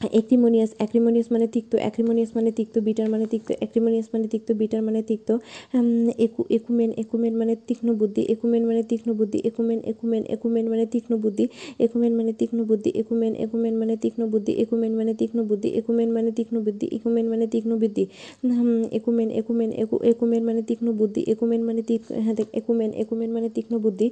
[0.00, 5.00] অ্যাক্রিমোনিয়াস অ্যাক্রিমোনিয়াস মানে তিক্ত অ্যাক্রিমোনিয়াস মানে তিক্ত বিটার মানে তিক্ত অ্যাক্রিমোনিয়াস মানে তিক্ত বিটার মানে
[5.02, 5.28] তিক্ত
[6.18, 11.12] একু একুমেন একুমেন মানে তীক্ষ্ণ বুদ্ধি একুমেন মানে তীক্ষ্ণ বুদ্ধি একুমেন একুমেন একুমেন মানে তীক্ষ্ণ
[11.16, 11.44] বুদ্ধি
[11.80, 16.30] একুমেন মানে তীক্ষ্ণ বুদ্ধি একুমেন একুমেন মানে তীক্ষ্ণ বুদ্ধি একুমেন মানে তীক্ষ্ণ বুদ্ধি একুমেন মানে
[16.36, 18.04] তীক্ষ্ণ বুদ্ধি একুমেন মানে তীক্ষ্ণ বুদ্ধি
[18.92, 23.48] একুমেন একুমেন একু একুমেন মানে তীক্ষ্ণ বুদ্ধি একুমেন মানে তীক্ষ্ণ হ্যাঁ দেখ একুমেন একুমেন মানে
[23.48, 24.06] তীক্ষ্ণ বুদ্ধি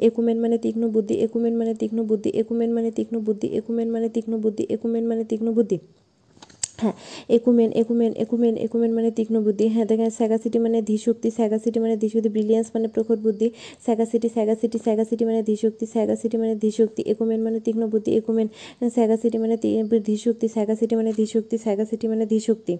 [0.00, 4.34] একুমেন মানে তীক্ষ্ণ বুদ্ধি একুমেন মানে তীক্ষ্ণ বুদ্ধি একুমেন মানে তীক্ষ্ণ বুদ্ধি একুমেন মানে তীক্ষ্ণ
[4.38, 5.76] বুদ্ধি একুমেন মানে তীক্ষ্ণ বুদ্ধি।
[6.78, 6.94] হ্যাঁ
[7.36, 12.28] একুমেন একুমেন একুমেন একুমেন মানে তীক্ষ্ণ বুদ্ধি। হ্যাঁ দেখেন স্যাগাসিটি মানে ধীশক্তি স্যাগাসিটি মানে ধীশক্তি
[12.28, 13.48] ব্রিলিয়ান্স মানে প্রখর বুদ্ধি।
[13.84, 18.46] স্যাগাসিটি স্যাগাসিটি স্যাগাসিটি মানে ধীশক্তি স্যাগাসিটি মানে ধীশক্তি, একুমেন মানে তীক্ষ্ণ বুদ্ধি, একুমেন
[18.90, 19.74] স্যাগাসিটি মানে তি-
[20.10, 22.74] ধীশক্তি স্যাগাসিটি মানে ধীশক্তি স্যাগাসিটি মানে ধীশক্তি।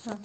[0.00, 0.18] হ্যাঁ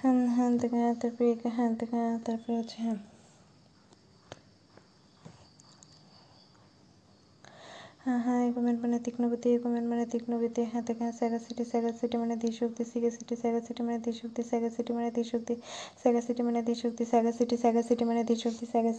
[0.00, 2.98] হ্যাঁ হ্যাঁ দেখে তারপরে হ্যাঁ দেখে তারপরে হচ্ছে হ্যাঁ।
[8.00, 11.38] হ্যাঁ হ্যাঁ मिनट मैंने तीक्ष्ण गति एक মানে मैंने तीक्ष्ण गति हाँ तक हाँ सैगा
[11.38, 14.92] सिटी सैगा सिटी मैंने दी शक्ति सीगा सिटी सैगा सिटी मैंने दी शक्ति सैगा सिटी
[14.92, 15.44] मैंने दी शक्ति
[16.00, 16.74] सैगा সিটি मैंने दी
[18.36, 18.92] शक्ति सैगा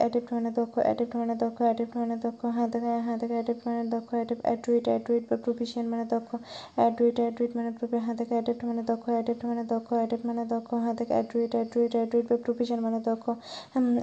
[0.00, 3.84] অ্যাডেপ্ট মানে দক্ষ অ্যাডেপ্ট মানে দক্ষ অ্যাডেপ্ট মানে দক্ষ হ্যাঁ দেখ হ্যাঁ দেখ অ্যাডেপ্ট মানে
[3.90, 5.36] দক্ষ অ্যাডেপ্ট অ্যাডুইট অ্যাডুইট বা
[5.84, 6.30] মানে দক্ষ
[6.76, 10.74] অ্যাডুইট অ্যাডুইট মানে প্রফি হ্যাঁ দেখ অ্যাডেপ্ট মানে দক্ষ অ্যাডেপ্ট মানে দক্ষ অ্যাডেপ্ট মানে দক্ষ
[10.74, 13.24] হ্যাঁ দেখ অ্যাড্রুইট অ্যাডুইট অ্যাডুইট বা মানে দক্ষ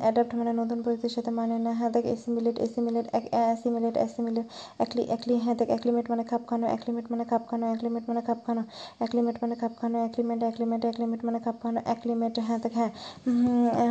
[0.02, 4.45] অ্যাডাপ্ট মানে নতুন প্রযুক্তির সাথে মানে না হ্যাঁ দেখ এসিমিলেট এসিমিলেট এক অ্যাসিমিলেট অ্যাসিমিলেট
[4.77, 8.39] অ্যাকলি অ্যাকলি হ্যাঁ দেখ অ্যাক্লিমেট মানে খাপ খানো অ্যাক্লিমেট মানে খাপ খানো অ্যাক্লিমেট মানে খাপ
[8.45, 8.61] খানো
[8.97, 12.91] অ্যাক্লিমেট মানে খাপ খানো অ্যাক্লিমেট অ্যাক্লিমেট অ্যাক্লিমেট মানে খাপ খানো অ্যাক্লিমেট হ্যাঁ দেখ হ্যাঁ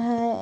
[0.00, 0.32] হ্যাঁ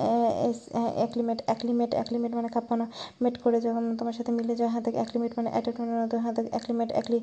[0.97, 2.85] অ্যাক্লিমেট অ্যাক্লিমেট অ্যাক্লিমেট মানে খাপ খানো
[3.21, 6.35] মেট করে যখন তোমার সাথে মিলে যায় হ্যাঁ দেখ অ্যাক্লিমেট মানে অ্যাডাপ্ট মানে নতুন হ্যাঁ
[6.35, 6.91] দেখ acclimate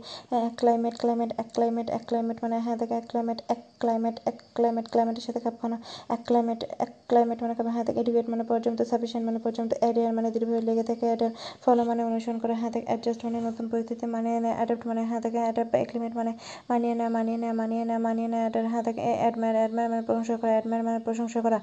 [0.55, 5.39] acclimate climate acclimate acclimate মানে হ্যাঁ দেখ, এক ক্লাইমেট এক ক্লাইমেট এক ক্লাইমেট ক্লাইমেটের সাথে
[5.39, 5.77] খাপ খানো
[6.09, 10.13] এক ক্লাইমেট এক ক্লাইমেট মানে খাপ হ্যাঁ দেখ এডিকেট মানে পর্যন্ত সাফিসিয়েন্ট মানে পর্যন্ত এরিয়ার
[10.13, 11.31] মানে দীর্ঘ লেগে থাকে এটার
[11.63, 15.21] ফলো মানে অনুসরণ করা হ্যাঁ দেখ অ্যাডজাস্ট মানে নতুন পরিস্থিতি মানিয়ে নেয় অ্যাডাপ্ট মানে হ্যাঁ
[15.21, 16.31] দেখ অ্যাডাপ্ট অ্যাক্লিমেট মানে
[16.69, 20.35] মানিয়ে নেয় মানিয়ে নেয় মানিয়ে নেয় মানিয়ে নেয় এটার হ্যাঁ দেখ অ্যাডমায়ার অ্যাডমায়ার মানে প্রশংসা
[20.37, 21.59] করা অ্যাডমায়ার মানে প্রশংসা করা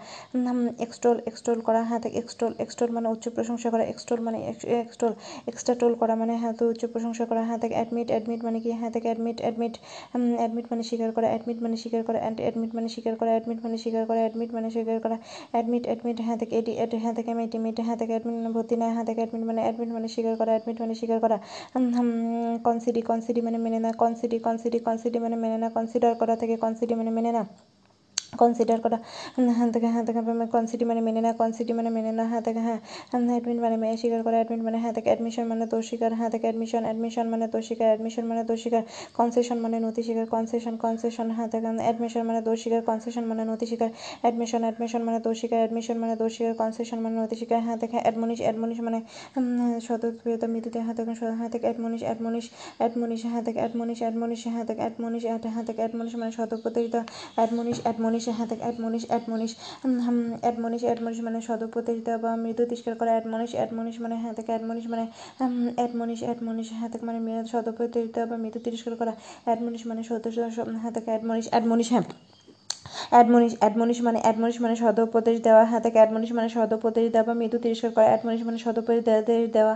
[0.79, 4.39] এক্সটোল এক্সটোল করা হ্যাঁ দেখ এক্সটোল এক্সটোল মানে উচ্চ প্রশংসা করা এক্সটোল মানে
[4.83, 5.13] এক্সটোল
[5.51, 8.71] এক্সট্রা টোল করা মানে হ্যাঁ তো উচ্চ প্রশংসা করা হ্যাঁ দেখ অ্যাডমিট অ্যাডমিট মানে কি
[8.81, 9.75] হ্যাঁ দেখ অ্যাডমিট অ্যাডমিট
[10.39, 14.05] অ্যাডমিট মানে স্বীকার করা অ্যাডমিট মানে স্বীকার করা অ্যাডমিট মানে স্বীকার করা অ্যাডমিট মানে স্বীকার
[14.07, 15.17] করা অ্যাডমিট মানে স্বীকার করা
[15.53, 18.87] অ্যাডমিট অ্যাডমিট হ্যাঁ থেকে এডি হ্যাঁ দেখ এমিট এমিট হ্যাঁ দেখ অ্যাডমিট মানে ভর্তি, না
[18.95, 21.37] হ্যাঁ দেখ অ্যাডমিট মানে অ্যাডমিট মানে স্বীকার করা অ্যাডমিট মানে স্বীকার করা
[22.67, 26.95] কনসিডি কনসিডি মানে মেনে না কনসিডি কনসিডি কনসিডি মানে মেনে না কনসিডার করা থেকে কনসিডি
[26.95, 27.43] মানে মেনে না
[28.33, 28.99] কনসিডার করা
[29.51, 30.21] হ্যাঁ থেকে হ্যাঁ থেকে
[30.53, 32.81] কনসিডি মানে মেনে না কনসিডি মানে মেনে না হ্যাঁ থেকে হ্যাঁ
[33.29, 36.83] অ্যাডমিট মানে স্বীকার করা অ্যাডমিট মানে হ্যাঁ থেকে অ্যাডমিশন মানে তো স্বীকার হ্যাঁ থেকে অ্যাডমিশন
[36.85, 38.83] অ্যাডমিশন মানে তো স্বীকার অ্যাডমিশন মানে তো স্বীকার
[39.15, 43.67] কনসেশন মানে নথি স্বীকার কনসেশন কনসেশন হ্যাঁ থেকে অ্যাডমিশন মানে দোষ স্বীকার কনসেশন মানে নথি
[43.67, 43.91] স্বীকার
[44.23, 47.97] অ্যাডমিশন অ্যাডমিশন মানে দোষ স্বীকার অ্যাডমিশন মানে দোষ স্বীকার কনসেশন মানে নথি স্বীকার হ্যাঁ থেকে
[47.97, 48.99] অ্যাডমনিশ অ্যাডমনিশ মানে
[49.81, 52.45] সতর্কতা মৃত্যুতে হ্যাঁ থেকে হ্যাঁ থেকে অ্যাডমনিশ অ্যাডমনিশ
[52.79, 57.01] অ্যাডমনিশ হ্যাঁ থেকে অ্যাডমনিশ অ্যাডমনিশ হ্যাঁ থেকে অ্যাডমনিশ হ্যাঁ থেকে অ্যাডমনিশ মানে সতর্কতা
[57.37, 59.53] অ্যাডমনিশ অ্যাডমনিশ হ্যাঁ থাকে অ্যাডমনিশ অ্যাডমনিশ
[60.43, 65.05] অ্যাডমনিশ অ্যাডমনিশ মানে সদপ্রতিহিতা বা মৃদু তিস্কার করা অ্যাডমনিশ অ্যাডমনিশ মানে হ্যাঁ থাকে অ্যাডমনিশ মানে
[65.77, 69.13] অ্যাডমনিশ অ্যাডমনিশ হ্যাঁ থাকে মানে সদপ্রতিহিতা বা মৃদু তিরস্কার করা
[69.45, 70.39] অ্যাডমনিশ মানে সদস্য
[70.83, 72.05] হ্যাঁ থাকে অ্যাডমনিশ অ্যাডমনিশ হ্যাঁ।
[73.13, 77.59] অ্যাডমনিশ অ্যাডমনিশ মানে অ্যাডমনিশ মানে সদোপদেশ দেওয়া হ্যাঁ তাকে অ্যাডমনিশ মানে সদোপদেশ দেওয়া বা মৃদু
[77.65, 78.99] তিরস্কার করা, অ্যাডমনিশ মানে সদোপদেশ
[79.57, 79.75] দেওয়া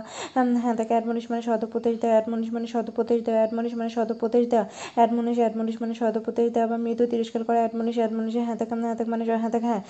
[0.63, 4.65] হ্যাঁ তাকে অ্যাডমনিশ মানে সদোপদেশ দেওয়া, অ্যাডমনিশ মানে সদোপদেশ দেওয়া, অ্যাডমনিশ মানে সদোপদেশ দেওয়া,
[4.97, 9.09] অ্যাডমনিশ অ্যাডমনিশ মানে সদোপদেশ দেওয়া বা মৃদু তিরস্কার করা, অ্যাডমনিশ অ্যাডমনিশ হ্যাঁ তাকে হ্যাঁ তাকে
[9.09, 9.81] মানে হ্যাঁ তাকে হ্যাঁ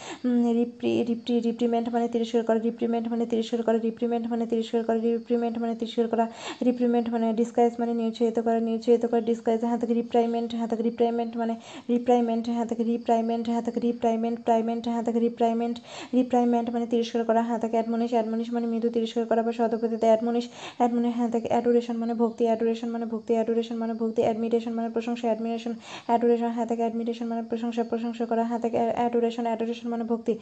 [0.53, 5.55] রিপ্রি রিপ্রি, রিপ্রিমেন্ট মানে তিরস্কার করা, রিপ্রিমেন্ট মানে তিরস্কার করা, রিপ্রিমেন্ট মানে তিরস্কার করা, রিপ্রিমেন্ট
[5.59, 6.25] মানে তিরস্কার করা,
[6.65, 11.31] রিপ্রিমেন্ট মানে ডিসকাইজ মানে নিরুৎসাহিত করা নিরুৎসাহিত করা ডিসকাইজ হ্যাঁ তাকে রিপ্রাইমেন্ট হ্যাঁ তাকে রিপ্রাইমেন্ট
[11.37, 11.53] মানে
[11.89, 15.75] রিপ্রাইমেন্ট হ্যাঁ তাকে রিপ্রাইমেন্ট হ্যাঁ তাকে রিপ্রাইমেন্ট প্রাইমেন্ট হ্যাঁ তাকে রিপ্রাইমেন্ট
[16.13, 20.45] রিপ্রাইমেন্ট মানে তিরস্কার করা হ্যাঁ তাকে অ্যাডমনিশ অ্যাডমনিশ মানে মৃদু তিরস্কার করা বা সদপ্রতিতে অ্যাডমনিশ
[20.79, 25.25] অ্যাডমনিশ হ্যাঁ তাকে অ্যাডোরেশন মানে ভক্তি অ্যাডোরেশন মানে ভক্তি অ্যাডোরেশন মানে ভক্তি অ্যাডমিটেশন মানে প্রশংসা
[25.27, 25.73] অ্যাডমিরেশন
[26.07, 30.33] অ্যাডোরেশন হ্যাঁ তাকে অ্যাডমিটেশন মানে প্রশংসা প্রশংসা করা হ্যাঁ তাকে অ্যাডোরেশন অ্যাডোরেশন মানে ভক্তি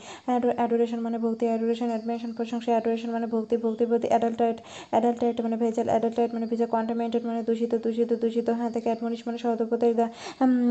[0.58, 4.58] অ্যাডোরেশন মানে ভক্তি অ্যাডোরেশন অ্যাডমিরেশন প্রশংসা অ্যাডোরেশন মানে ভক্তি ভক্তি প্রতি অ্যাডাল্টাইট
[4.92, 9.38] অ্যাডাল্টাইট মানে ভেজাল অ্যাডাল্টাইট মানে ভেজা কন্টামেন্টেড মানে দূষিত দূষিত দূষিত হ্যাঁ তাকে অ্যাডমনিশ মানে
[9.38, 10.10] সদপ্রদেশ দেওয়া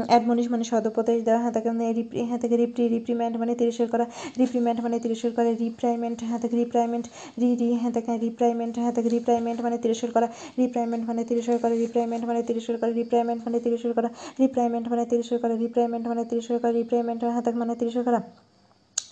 [0.08, 1.68] অ্যাডমনিশ মানে সদপ্রদেশ দেওয়া হ্যাঁ তাকে
[2.10, 4.04] রিপ্রি হ্যাঁ থেকে রিপ্রি রিপ্রিমেন্ট মানে তিরস্কার করা
[4.38, 7.04] রিপ্রিমেন্ট মানে তিরস্কার করা রিপ্রাইমেন্ট হ্যাঁ থেকে রিপ্রাইমেন্ট
[7.40, 11.74] রি রি হ্যাঁ থেকে রিপ্রাইমেন্ট হ্যাঁ থেকে রিপ্রাইমেন্ট মানে তিরস্কার করা রিপ্রাইমেন্ট মানে তিরস্কার করা
[11.82, 14.08] রিপ্রাইমেন্ট মানে তিরস্কার করা রিপ্রাইমেন্ট মানে তিরস্কার করা
[14.40, 18.20] রিপ্রাইমেন্ট মানে তিরস্কার করা রিপ্রাইমেন্ট মানে তিরস্কার করা রিপ্রাইমেন্ট হ্যাঁ থেকে মানে তিরস্কার করা।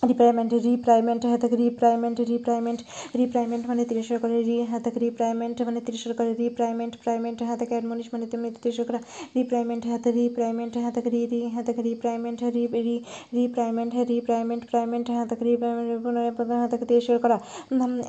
[0.03, 2.79] রিপ্রাইমেন্ট রিপ্রাইমেন্ট হ্যাঁ তাকে রিপ্রাইমেন্ট রিপ্রাইমেন্ট
[3.15, 7.73] রিপ্রাইমেন্ট মানে তিরিশ করে রি হ্যাঁ তাকে রিপ্রাইমেন্ট মানে তিরস্কার করে রিপ্রাইমেন্ট প্রাইমেন্ট হ্যাঁ তাকে
[7.75, 8.99] অ্যাডমনিশ মানে তুমি তিরিশ করা
[9.35, 12.95] রিপ্রাইমেন্ট হ্যাঁ তাকে রিপ্রাইমেন্ট হ্যাঁ তাকে রি রি হ্যাঁ তাকে রিপ্রাইমেন্ট রি রি
[13.33, 15.87] রিপ্রাইমেন্ট হ্যাঁ রিপ্রাইমেন্ট প্রাইমেন্ট হ্যাঁ তাকে রিপ্রাইমেন্ট
[16.51, 17.37] হ্যাঁ তাকে তিরস্কার করা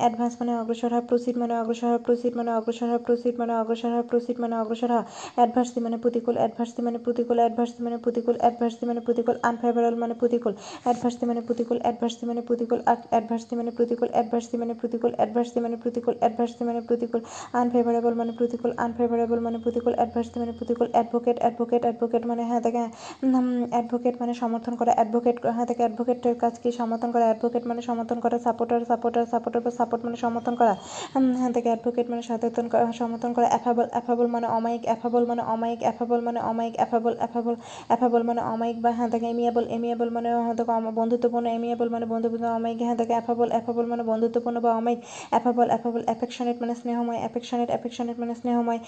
[0.01, 3.91] অ্যাডভান্স মানে অগ্রসর হয় প্রসিড মানে অগ্রসর হয় প্রসিড মানে অগ্রসর হয় প্রসিড মানে অগ্রসর
[3.93, 5.05] হয় প্রসিড মানে অগ্রসর হয়
[5.37, 10.53] অ্যাডভার্সি মানে প্রতিকূল অ্যাডভার্সি মানে প্রতিকূল অ্যাডভার্সি মানে প্রতিকূল অ্যাডভার্সি মানে প্রতিকূল আনফেভারেবল মানে প্রতিকূল
[10.83, 12.79] অ্যাডভার্সি মানে প্রতিকূল অ্যাডভার্সি মানে প্রতিকূল
[13.11, 17.21] অ্যাডভার্সি মানে প্রতিকূল অ্যাডভার্সি মানে প্রতিকূল অ্যাডভার্সি মানে প্রতিকূল অ্যাডভার্সি মানে প্রতিকূল
[17.53, 22.81] আনফেভারেবল মানে প্রতিকূল আনফেভারেবল মানে প্রতিকূল অ্যাডভার্সি মানে প্রতিকূল অ্যাডভোকেট অ্যাডভোকেট অ্যাডভোকেট মানে হ্যাঁ তাকে
[23.71, 28.37] অ্যাডভোকেট মানে সমর্থন করা অ্যাডভোকেট হ্যাঁ তাকে অ্যাডভোকেটের কাজকে সমর্থন করা অ্যাডভোকেট মানে সমর্থন করা
[28.39, 30.73] সাপোর্টার সাপোর্টার সাপোর্টার বা সাপোর্ট মানে সমর্থন করা
[31.39, 36.19] হ্যাঁ তাকে অ্যাডভোকেট মানে সচেতন সমর্থন করা অ্যাফাবল অ্যাফাবল মানে অমায়িক অ্যাফাবল মানে অমায়িক অ্যাফাবল
[36.21, 37.55] মানে অমায়িক অ্যাফাবল অ্যাফাবল
[37.87, 42.45] অ্যাফাবল মানে অমায়িক বা হ্যাঁ তাকে এমিয়েবল এমিয়েবল মানে হ্যাঁ তাকে বন্ধুত্বপূর্ণ এমিয়েবল মানে বন্ধুত্বপূর্ণ
[42.57, 44.99] অমায়িক হ্যাঁ তাকে অ্যাফাবল অ্যাফাবল মানে বন্ধুত্বপূর্ণ বা অমায়িক
[45.31, 48.79] অ্যাফাবল অ্যাফাবল অ্যাফেকশনেট মানে স্নেহময় অ্যাফেকশনেট অ্যাফেকশনেট মানে স্নেহময়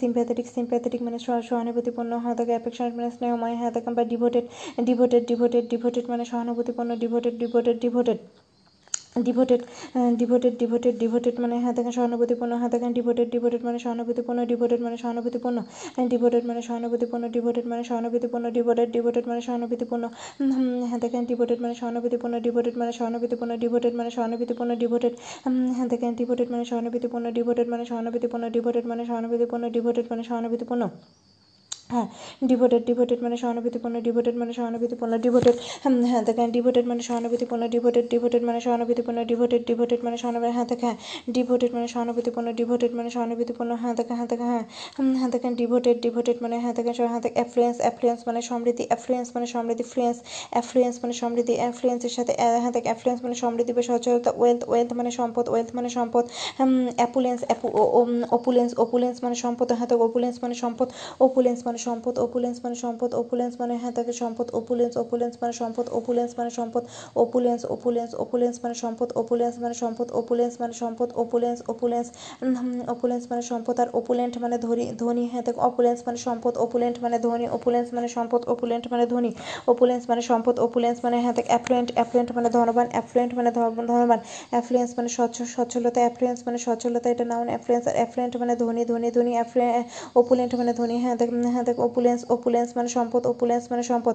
[0.00, 4.44] সিম্প্যাথেটিক সিম্প্যাথেটিক মানে সহানুভূতিপূর্ণ হ্যাঁ তাকে অ্যাফেকশনেট মানে স্নেহময় হ্যাঁ তাকে বা ডিভোটেড
[4.88, 8.18] ডিভোটেড ডিভোটেড ডিভোটেড মানে সহানুভূতিপূর্ণ devoted devoted devoted
[9.16, 9.62] devoted
[10.18, 14.96] devoted devoted devoted মানে হ্যাঁ দেখেন সহানুভূতিপূর্ণ হ্যাঁ দেখেন ডিভোটেড ডিভোটেড মানে সহানুভূতিপূর্ণ ডিভোটেড মানে
[15.02, 15.58] সহানুভূতিপূর্ণ
[16.08, 20.04] ডিভোটেড মানে সহানুভূতিপূর্ণ ডিভোটেড মানে সহানুভূতিপূর্ণ ডিভোটেড ডিভোটেড মানে সহানুভূতিপূর্ণ
[20.88, 25.12] হ্যাঁ দেখেন ডিভোটেড মানে সহানুভূতিপূর্ণ ডিভোটেড মানে সহানুভূতিপূর্ণ ডিভোটেড মানে সহানুভূতিপূর্ণ ডিভোটেড
[25.76, 30.82] হ্যাঁ দেখেন ডিভোটেড মানে সহানুভূতিপূর্ণ ডিভোটেড মানে সহানুভূতিপূর্ণ ডিভোটেড মানে সহানুভূতিপূর্ণ ডিভোটেড মানে সহানুভূতিপূর্ণ
[31.90, 32.06] হ্যাঁ
[32.42, 35.56] ডিভোটেড ডিভোটেড মানে সহানুভূতিপূর্ণ ডিভোটেড মানে সহানুভূতিপূর্ণ ডিভোটেড
[36.10, 40.94] হ্যাঁ দেখেন ডিভোটেড মানে সহানুভূতিপূর্ণ ডিভোটেড ডিভোটেড মানে সহানুভূতিপূর্ণ ডিভোটেড ডিভোটেড মানে সহানুভূতি হ্যাঁ দেখেন
[41.32, 44.64] ডিভোটেড মানে সহানুভূতিপূর্ণ ডিভোটেড মানে সহানুভূতিপূর্ণ হ্যাঁ দেখেন হ্যাঁ দেখেন হ্যাঁ
[45.18, 49.46] হ্যাঁ দেখেন ডিভোটেড ডিভোটেড মানে হ্যাঁ দেখেন হ্যাঁ দেখেন অ্যাফ্লুয়েন্স অ্যাফ্লুয়েন্স মানে সমৃদ্ধি অ্যাফ্লুয়েন্স মানে
[49.46, 50.18] সমৃদ্ধি ফ্লুয়েন্স
[50.52, 55.10] অ্যাফ্লুয়েন্স মানে সমৃদ্ধি অ্যাফ্লুয়েন্সের সাথে হ্যাঁ দেখেন অ্যাফ্লুয়েন্স মানে সমৃদ্ধি বা সচলতা ওয়েলথ ওয়েলথ মানে
[55.10, 56.24] সম্পদ ওয়েলথ মানে সম্পদ
[56.98, 57.40] অ্যাপুলেন্স
[58.36, 60.88] অপুলেন্স অপুলেন্স মানে সম্পদ হ্যাঁ তো অপুলেন্স মানে সম্পদ
[61.20, 65.86] অপুলেন্স মানে সম্পদ অপুলেন্স মানে সম্পদ অপুলেন্স মানে হ্যাঁ তাকে সম্পদ অপুলেন্স অপুলেন্স মানে সম্পদ
[65.88, 66.84] অপুলেন্স মানে সম্পদ
[67.16, 72.06] অপুলেন্স অপুলেন্স অপুলেন্স মানে সম্পদ অপুলেন্স মানে সম্পদ অপুলেন্স মানে সম্পদ অপুলেন্স অপুলেন্স
[72.88, 77.16] অপুলেন্স মানে সম্পদ আর অপুলেন্ট মানে ধনী ধনী হ্যাঁ তাকে অপুলেন্স মানে সম্পদ অপুলেন্ট মানে
[77.18, 79.30] ধনী অপুলেন্স মানে সম্পদ অপুলেন্ট মানে ধনী
[79.66, 84.20] অপুলেন্স মানে সম্পদ অপুলেন্স মানে হ্যাঁ তাকে অ্যাফ্লুয়েন্ট অ্যাফ্লুয়েন্ট মানে ধনবান অ্যাফ্লুয়েন্ট মানে ধনবান
[84.52, 89.08] অ্যাফ্লুয়েন্স মানে স্বচ্ছ সচ্ছলতা অ্যাফ্লুয়েন্স মানে সচ্ছলতা এটা নাউন অ্যাফ্লুয়েন্স আর অ্যাফ্লুয়েন্ট মানে ধনী ধনী
[89.10, 89.70] ধনী অ্যাফ্লুয়ে
[90.16, 94.14] অপুলেন্ট মানে ধনী হ্যাঁ হ্যাঁ দেখ অপুলেন্স অপুলেন্স মানে সম্পদ অপুলেন্স মানে সম্পদ।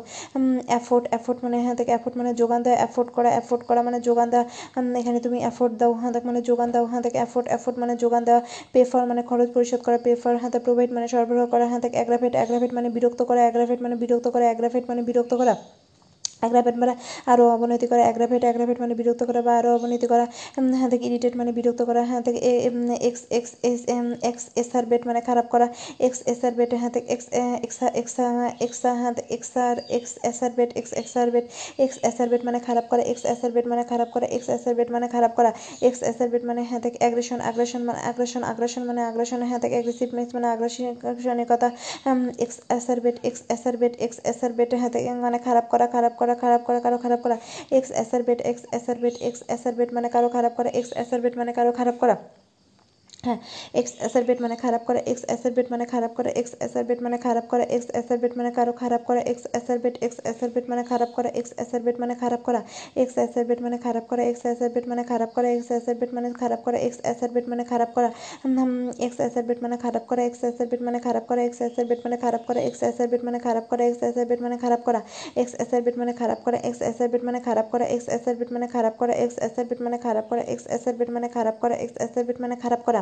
[0.71, 4.27] অ্যাফোর্ড অ্যাফোর্ড মানে হ্যাঁ থেকে অ্যাফোর্ড মানে যোগান দেওয়া অ্যাফোর্ড করা অ্যাফোর্ড করা মানে যোগান
[4.33, 4.45] দেওয়া।
[5.01, 8.41] এখানে তুমি অ্যাফোর্ড দাও হ্যাঁ মানে যোগান দাও হ্যাঁ থেকে অ্যাফোর্ড অ্যাফোর্ড মানে যোগান দেওয়া।
[8.73, 11.95] পেফার ফর মানে খরচ পরিশোধ করা পেফার ফর হ্যাঁ প্রোভাইড মানে সরবরাহ করা হ্যাঁ থেকে
[11.97, 15.53] অ্যাগ্রাভেট অ্যাগ্রাভেট মানে বিরক্ত করা অ্যাগ্রাভেট মানে বিরক্ত করা অ্যাগ্রাভেট মানে বিরক্ত করা।
[16.41, 16.93] অ্যাগ্রাভেট মানে
[17.25, 20.25] আরও অবনতি করা অ্যাগ্রাভেট অ্যাগ্রাভেট মানে বিরক্ত করা বা আরও অবনতি করা
[20.71, 22.39] হ্যাঁ থেকে ইরিটেট মানে বিরক্ত করা হ্যাঁ থেকে
[23.01, 23.81] ex ex S
[24.23, 25.67] exacerbate মানে খারাপ করা
[25.99, 27.27] এক্স এসারবেট হ্যাঁ থেকে এক্স
[27.61, 28.25] এক্সা এক্সা
[28.61, 29.75] এক্সা হ্যাঁ exar
[30.23, 31.45] exacerbate ex exacerbate
[32.03, 35.51] exacerbate মানে খারাপ করা এক্স এসারবেট মানে খারাপ করা এক্স এসারবেট মানে খারাপ করা
[35.81, 40.29] এক্স এসারবেট মানে হ্যাঁ থেকে অ্যাগ্রেশন আগ্রেশন মানে আগ্রেশন আগ্রেশন মানে আগ্রেশন হ্যাঁ থেকে অ্যাগ্রেসিভনেস
[40.35, 41.69] মানে আগ্রাসনিকতা
[42.39, 46.79] exacerbate exacerbate exacerbate হ্যাঁ থেকে মানে খারাপ করা খারাপ করা খারাপ করা,
[46.85, 47.35] কারও খারাপ করা
[47.77, 51.95] exacerbate exacerbate exacerbate মানে কারও খারাপ করা এক্স অ্যাসারবেট মানে কারও খারাপ
[52.01, 52.15] করা।
[53.23, 53.39] হ্যাঁ
[53.79, 57.65] এক্স অ্যাসারবেট মানে খারাপ করা এক্স অ্যাসারবেট মানে খারাপ করা এক্স অ্যাসারবেট মানে খারাপ করা
[57.75, 61.95] এক্স অ্যাসারবেট মানে কারও খারাপ করা এক্স অ্যাসারবেট এক্স অ্যাসারবেট মানে খারাপ করা এক্স অ্যাসারবেট
[62.01, 62.61] মানে খারাপ করা
[62.95, 66.79] এক্স অ্যাসারবেট মানে খারাপ করা এক্স অ্যাসারবেট মানে খারাপ করা এক্স অ্যাসারবেট মানে খারাপ করা
[66.87, 70.97] এক্স অ্যাসারবেট মানে খারাপ করা এক্স অ্যাসারবেট মানে খারাপ করা এক্স অ্যাসারবেট মানে
[72.23, 75.21] খারাপ করা এক্স অ্যাসারবেট মানে খারাপ করা এক্স অ্যাসারবেট মানে খারাপ করা এক্স
[75.55, 78.05] অ্যাসারবেট মানে খারাপ করা এক্স অ্যাসারবেট মানে খারাপ করা এক্স অ্যাসারবেট মানে খারাপ করা এক্স
[78.09, 81.95] অ্যাসারবেট মানে খারাপ করা এক্স অ্যাসারবেট মানে খারাপ করা এক্স অ্যাসারবেট মানে খারাপ করা এক্স
[81.97, 83.01] অ্যাসারবেট মানে খারাপ করা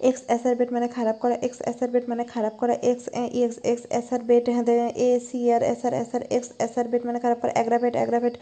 [0.00, 3.04] এক্স অ্যাসারবেট মানে খারাপ করা এক্স অ্যাসারবেট মানে খারাপ করা ex
[3.42, 3.56] ex
[3.88, 4.44] exacerbate
[4.98, 8.34] A C R acer acer ex অ্যাসারবেট মানে খারাপ করা অ্যাগ্রাভেট অ্যাগ্রাভেট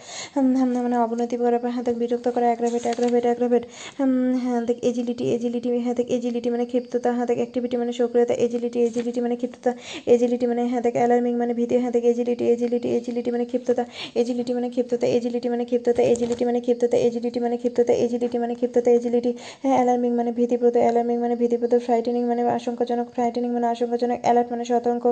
[0.77, 3.65] মানে অবনতি করা হ্যাঁ দেখ বিরক্ত করা অ্যাগ্রাভেট অ্যাগ্রাভেট অ্যাগ্রাভেট
[4.43, 8.79] হ্যাঁ দেখ এজিলিটি এজিলিটি হ্যাঁ দেখ এজিলিটি মানে ক্ষিপ্ততা হ্যাঁ দেখ অ্যাক্টিভিটি মানে সক্রিয়তা এজিলিটি
[8.81, 9.71] এজিলিটি মানে ক্ষিপ্ততা
[10.07, 13.83] এজিলিটি মানে হ্যাঁ দেখ অ্যালার্মিং মানে ভীতি হ্যাঁ দেখ এজিলিটি এজিলিটি এজিলিটি মানে ক্ষিপ্ততা
[14.15, 18.89] এজিলিটি মানে ক্ষিপ্ততা এজিলিটি মানে ক্ষিপ্ততা এজিলিটি মানে ক্ষিপ্ততা এজিলিটি মানে ক্ষিপ্ততা এজিলিটি মানে ক্ষিপ্ততা
[18.91, 19.31] এজিলিটি
[19.63, 24.65] হ্যাঁ অ্যালার্মিং মানে ভীতিপ্রদ অ্যালার্মিং মানে ভীতিপ্রদ ফ্রাইটেনিং মানে আশঙ্কাজনক ফ্রাইটেনিং মানে আশঙ্কাজনক অ্যালার্ট মানে
[24.65, 25.05] সতর্ক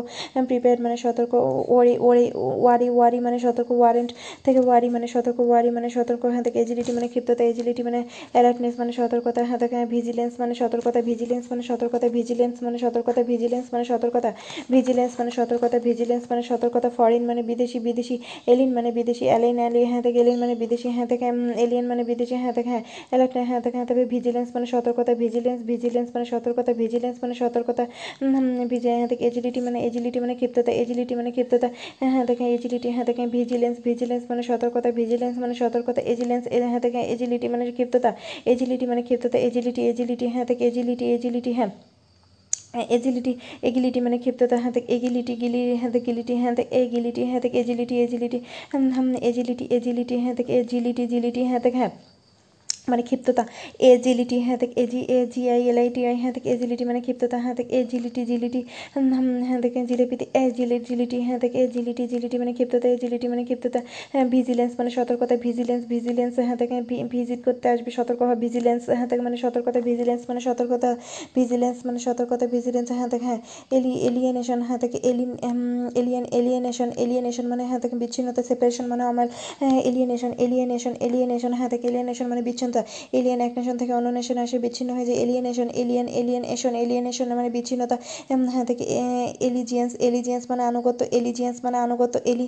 [0.49, 1.33] প্রিপেয়ার্ড মানে সতর্ক
[1.69, 2.27] ওয়ারি ওয়ারি
[2.63, 4.11] ওয়ারি ওয়ারি মানে সতর্ক ওয়ারেন্ট
[4.45, 8.01] থেকে ওয়ারি মানে সতর্ক ওয়ারি মানে সতর্ক হ্যাঁ থেকে এজিলিটি মানে ক্ষিপ্ততা এজিলিটি মানে
[8.35, 13.67] অ্যালার্টনেস মানে সতর্কতা হ্যাঁ থেকে ভিজিলেন্স মানে সতর্কতা ভিজিলেন্স মানে সতর্কতা ভিজিলেন্স মানে সতর্কতা ভিজিলেন্স
[13.73, 14.31] মানে সতর্কতা
[14.71, 18.17] ভিজিলেন্স মানে সতর্কতা ভিজিলেন্স মানে সতর্কতা ফরেন মানে বিদেশি বিদেশি
[18.47, 22.35] এলিন মানে বিদেশি অ্যালেন অ্যালি হ্যাঁ থেকে এলিন মানে বিদেশি হ্যাঁ থেকে এলিয়েন মানে বিদেশি
[22.35, 26.73] হ্যাঁ থেকে হ্যাঁ অ্যালার্ট হ্যাঁ থেকে হ্যাঁ থেকে ভিজিলেন্স মানে সতর্কতা ভিজিলেন্স ভিজিলেন্স মানে সতর্কতা
[26.73, 27.85] ভিজিলেন্স মানে সতর্কতা
[28.95, 31.69] হ্যাঁ থেকে এজিলিটি মানে এজিলিটি মানে ক্ষিপ্ততা এজিলিটি মানে ক্ষিপ্ততা
[32.01, 37.01] হ্যাঁ থেকে এজিলিটি হ্যাঁ থেকে ভিজিলেন্স ভিজিলেন্স মানে সতর্কতা ভিজিলেন্স মানে সতর্কতা এজিলেন্স হ্যাঁ থেকে
[37.01, 38.11] এজিলিটি মানে ক্ষিপ্ততা
[38.47, 41.71] এজিলিটি মানে ক্ষিপ্ততা এজিলিটি এজিলিটি হ্যাঁ থেকে এজিলিটি এজিলিটি হ্যাঁ
[42.91, 43.33] এজিলিটি
[43.63, 47.57] এগিলিটি মানে ক্ষিপ্ততা হ্যাঁ থেকে এগিলিটি গিলি হ্যাঁ থেকে গিলিটি হ্যাঁ থেকে এগিলিটি হ্যাঁ থেকে
[47.59, 48.39] এজিলিটি এজিলিটি
[49.23, 52.14] এজিলিটি এজিলিটি হ্যাঁ থেকে এজিলিটি জিলিটি হ্যাঁ থেকে হ্যাঁ
[52.89, 53.43] মানে ক্ষিপ্ততা
[53.85, 57.01] এজিলিটি হ্যাঁ দেখ agi A G I L I T I হ্যাঁ দেখ এজিলিটি মানে
[57.01, 58.61] ক্ষিপ্ততা হ্যাঁ দেখ এজিলিটি জিলিটি
[59.47, 63.81] হ্যাঁ দেখ জিলিপিতে এ জিলি জিলিটি হ্যাঁ দেখ এজিলিটি জিলিটি মানে ক্ষিপ্ততা এজিলিটি মানে ক্ষিপ্ততা
[64.13, 66.75] হ্যাঁ ভিজিলেন্স মানে সতর্কতা ভিজিলেন্স ভিজিলেন্স হ্যাঁ থেকে
[67.13, 70.89] ভিজিট করতে আসবে সতর্ক হয় ভিজিলেন্স হ্যাঁ থেকে মানে সতর্কতা ভিজিলেন্স মানে সতর্কতা
[71.35, 73.41] ভিজিলেন্স মানে সতর্কতা ভিজিলেন্স হ্যাঁ দেখ হ্যাঁ
[73.73, 75.33] এলি এলিয়েনেশন হ্যাঁ থেকে এলিন
[75.95, 79.27] এলিয়েন এলিয়েনেশন এলিয়েনেশন মানে হ্যাঁ থেকে বিচ্ছিন্নতা সেপারেশন মানে আমার
[79.85, 82.83] এলিয়েনেশন এলিয়েনেশন এলিয়েনেশন হ্যাঁ থেকে এলিয়েনেশন মানে বিচ্ছিন্ন বিচ্ছিন্নতা
[83.13, 87.51] এলিয়েন এক নেশন থেকে অন্য নেশনে আসে বিচ্ছিন্ন হয়ে যায় এলিয়েনেশন এলিয়েন এলিয়েনেশন এলিয়েনেশন মানে
[87.51, 87.97] বিচ্ছিন্নতা
[88.47, 88.85] হ্যাঁ থেকে
[89.41, 92.47] এলিজিয়েন্স এলিজিয়েন্স মানে আনুগত্য এলিজিয়েন্স মানে আনুগত্য এলি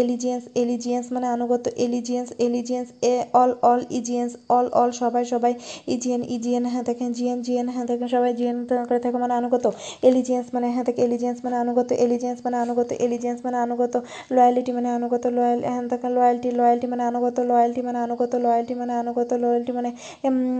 [0.00, 3.52] এলিজিয়েন্স এলিজিয়েন্স মানে আনুগত্য allegiance allegiance A all
[3.90, 5.52] allegiance all all সবাই সবাই
[5.94, 8.56] ইজিয়েন ইজিয়েন হ্যাঁ দেখেন জিএন জিএন হ্যাঁ দেখেন সবাই জিএন
[8.88, 9.64] করে থাকে মানে আনুগত
[10.02, 13.96] এলিজিয়েন্স মানে হ্যাঁ থেকে এলিজিয়েন্স মানে আনুগত্য এলিজিয়েন্স মানে আনুগত এলিজিয়েন্স মানে আনুগত্য
[14.30, 18.92] লয়ালিটি মানে আনুগত্য লয়াল হ্যাঁ দেখেন লয়ালটি লয়ালটি মানে আনুগত লয়ালটি মানে আনুগত লয়ালটি মানে
[19.24, 19.90] আনুগত লয়্যালটি মানে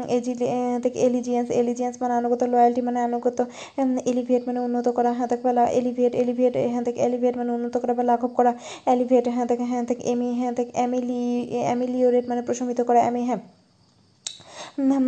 [0.09, 0.47] এজিলি
[0.83, 3.39] থেকে এলিজিয়েন্স এলিজিয়েন্স মানে আনুগত লয়্যালটি মানে আনুগত
[4.07, 7.93] এলিভিয়েট মানে উন্নত করা হ্যাঁ থেকে বেলা এলিভিয়েট এলিভিয়েট হ্যাঁ থেকে এলিভিয়েট মানে উন্নত করা
[7.95, 8.53] বা লাঘব করা
[8.87, 11.21] এলিভিয়েট হ্যাঁ থেকে হ্যাঁ থেকে এমি হ্যাঁ থেকে এমিলি
[11.73, 13.41] এমিলিওরেট মানে প্রশমিত করা এমি হ্যাঁ।
[14.79, 15.01] হ্যাঁ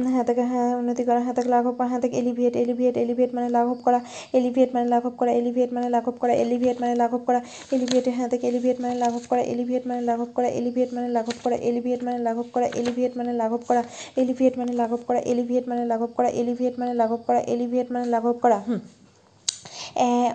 [0.44, 3.98] হ্যাঁ উন্নতি করা হ্যাঁ লাঘব করা হ্যাঁ এলিভিয়েট এলিভিয়েট এলিভিয়েট মানে লাঘব করা
[4.34, 7.40] এলিভিয়েট মানে লাঘব করা এলিভিয়েট মানে লাঘব করা এলিভিয়েট মানে লাঘব করা
[7.72, 12.00] এলিভিয়েট হ্যাঁ এলিভিয়েট মানে লাঘব করা এলিভিয়েট মানে লাঘব করা এলিভিয়েট মানে লাঘব করা এলিভিয়েট
[12.06, 13.80] মানে লাঘব করা এলিভিয়েট মানে লাঘব করা
[14.16, 18.36] এলিভিয়েট মানে লাঘব করা এলিভিয়েট মানে লাঘব করা এলিভিয়েট মানে লাঘব করা এলিভিয়েট মানে লাঘব
[18.42, 18.80] করা হুম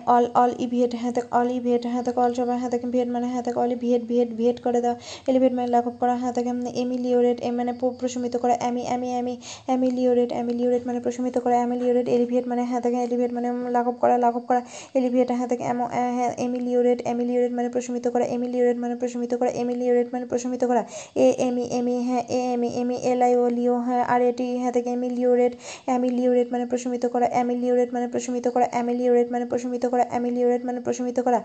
[0.06, 3.26] অল অল ইভিয়েট হ্যাঁ দেখ অল ইভিয়েট হ্যাঁ দেখ অল সবাই হ্যাঁ দেখ ভিয়েট মানে
[3.26, 4.96] হ্যাঁ দেখ অল ভিয়েট ভিয়েট ভিয়েট করে দেওয়া
[5.28, 6.46] এলিভেট মানে লাঘব করা হ্যাঁ দেখ
[6.82, 9.34] এমিলিওরেট এ মানে প্রশমিত করা অ্যামি অ্যামি অ্যামি
[9.66, 14.44] অ্যামিলিওরেট অ্যামিলিওরেট মানে প্রশমিত করা অ্যামিলিওরেট এলিভিয়েট মানে হ্যাঁ দেখ এলিভিয়েট মানে লাঘব করা লাঘব
[14.48, 14.60] করা
[14.94, 20.08] এলিভিয়েট হ্যাঁ দেখ এমন হ্যাঁ এমিলিওরেট এমিলিওরেট মানে প্রশমিত করা এমিলিওরেট মানে প্রশমিত করা এমিলিওরেট
[20.12, 20.82] মানে প্রশমিত করা
[21.16, 24.72] এ এমি এমি হ্যাঁ A ame ame L I O lio হ্যাঁ আর এটি হ্যাঁ
[24.72, 25.52] থেকে এমিলিওরেট
[25.86, 31.18] অ্যামিলিওরেট মানে প্রশমিত করা অ্যামিলিওরেট মানে প্রশমিত করা অ্যামিলিওরেট মানে প্রশমিত করা অ্যামিলিওরেট মানে প্রশমিত
[31.26, 31.38] করা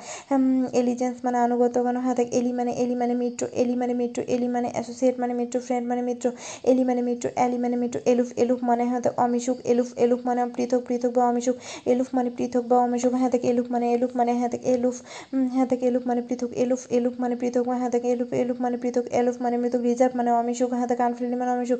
[0.73, 4.47] এলিজেন্স মানে আনুগত্য কেন হ্যাঁ দেখ এলি মানে এলি মানে মিত্র এলি মানে মিত্র এলি
[4.47, 6.25] মানে অ্যাসোসিয়েট মানে মিত্র ফ্রেন্ড মানে মিত্র
[6.63, 10.41] এলি মানে মিত্র অ্যালি মানে মিত্র এলুফ এলুফ মানে হ্যাঁ দেখ অমিশুক এলুফ এলুফ মানে
[10.55, 14.31] পৃথক পৃথক বা অমিশুক এলুফ মানে পৃথক বা অমিশুক হ্যাঁ দেখ এলুফ মানে এলুফ মানে
[14.33, 14.95] হ্যাঁ দেখ এলুফ
[15.55, 19.05] হ্যাঁ দেখ এলুফ মানে পৃথক এলুফ এলুফ মানে পৃথক হ্যাঁ দেখ এলুফ এলুফ মানে পৃথক
[19.11, 21.79] এলুফ মানে মৃতক রিজার্ভ মানে অমিশুক হ্যাঁ দেখ আনফ্রেন্ডলি মানে অমিশুক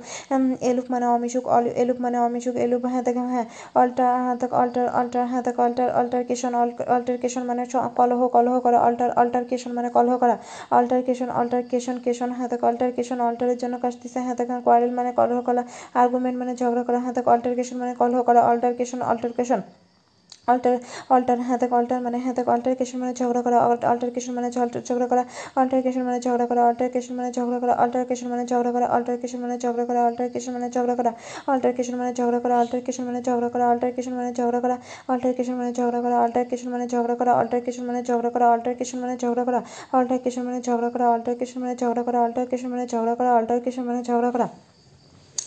[0.61, 1.43] এলুফ মানে অমিশুক
[1.75, 5.87] এলুফ মানে অমিশুক এলুফ হ্যাঁ দেখ হ্যাঁ অল্টার হ্যাঁ দেখ অল্টার অল্টার হ্যাঁ দেখ অল্টার
[6.15, 6.53] অল্টারকেশন
[6.95, 7.63] অল্টারকেশন মানে
[7.99, 10.35] কলহ কলহ করা অল্টার অল্টারকেশন মানে কলহ করা।
[10.71, 15.63] অল্টারকেশন অল্টারকেশন কেশন দেখ অল্টারকেশন অল্টারের জন্য কাশতেছে দেখ কোয়ারেল মানে কলহ করা
[16.01, 19.59] আর্গুমেন্ট মানে ঝগড়া করা দেখ অল্টারকেশন মানে কলহ করা অল্টারকেশন অল্টারকেশন
[20.47, 20.75] অল্টার
[21.09, 23.57] অল্টার হ্যাঁ দেখ অল্টার মানে হ্যাঁ দেখ অল্টারকেশন মানে ঝগড়া করা
[23.91, 25.23] অল্টারকেশন মানে ঝগড়া করা
[25.57, 29.85] অল্টারকেশন মানে ঝগড়া করা অল্টারকেশন মানে ঝগড়া করা অল্টারকেশন মানে ঝগড়া করা অল্টারকেশন মানে ঝগড়া
[29.85, 31.11] করা অল্টারকেশন মানে ঝগড়া করা
[31.47, 34.75] অল্টারকেশন মানে ঝগড়া করা অল্টারকেশন মানে ঝগড়া করা অল্টারকেশন মানে ঝগড়া করা
[35.09, 39.43] অল্টারকেশন মানে ঝগড়া করা অল্টারকেশন মানে ঝগড়া করা অল্টারকেশন মানে ঝগড়া করা অল্টারকেশন মানে ঝগড়া
[39.45, 44.01] করা অল্টারকেশন মানে ঝগড়া করা অল্টারকেশন মানে ঝগড়া করা অল্টারকেশন মানে ঝগড়া করা অল্টারকেশন মানে
[44.03, 44.47] ঝগড়া করা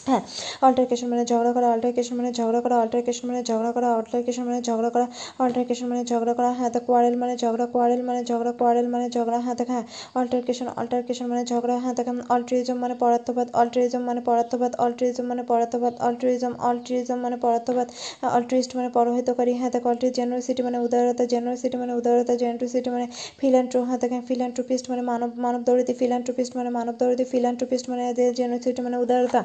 [0.08, 0.22] হ্যাঁ
[0.66, 4.90] অল্টারকেশন মানে ঝগড়া করা অল্টারকেশন মানে ঝগড়া করা অল্টারকেশন মানে ঝগড়া করা অল্টারকেশন মানে ঝগড়া
[4.94, 5.06] করা
[5.38, 9.38] অল্টারকেশন মানে ঝগড়া করা হ্যাঁ তো কোয়ারেল মানে ঝগড়া কোয়ারেল মানে ঝগড়া কোয়ারেল মানে ঝগড়া
[9.44, 14.72] হ্যাঁ দেখ হ্যাঁ অল্টারকেশন অল্টারকেশন মানে ঝগড়া হ্যাঁ দেখ অল্ট্রিজম মানে পরার্থবাদ অল্ট্রিজম মানে পরার্থবাদ
[14.78, 17.88] অল্ট্রিজম মানে পরার্থবাদ অল্ট্রিজম অল্ট্রিজম মানে পরার্থবাদ
[18.28, 23.06] অল্ট্রিস্ট মানে পরহিতকারী হ্যাঁ দেখ অল্ট্রি জেনারসিটি মানে উদারতা জেনারসিটি মানে উদারতা জেনারসিটি মানে
[23.40, 28.02] ফিল্যান্ট্রো হ্যাঁ দেখেন ফিল্যান্ট্রোপিস্ট মানে মানব মানব দৌড়িতে ফিল্যান্ট্রোপিস্ট মানে মানব দৌড়িতে ফিল্যান্ট্রোপিস্ট মানে
[28.38, 29.40] জেনারসিটি মানে উদারতা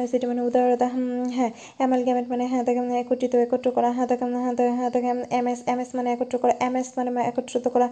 [0.00, 0.86] জেনারসিটি মানে উদারতা
[1.36, 5.60] হ্যাঁ অ্যামালগ্যামেট মানে হ্যাঁ দেখেন একত্রিত, একত্র করা হ্যাঁ দেখেন হ্যাঁ হ্যাঁ দেখেন এম এস
[5.72, 7.86] এম এস মানে একত্র করা এম এস মানে একত্রিত করা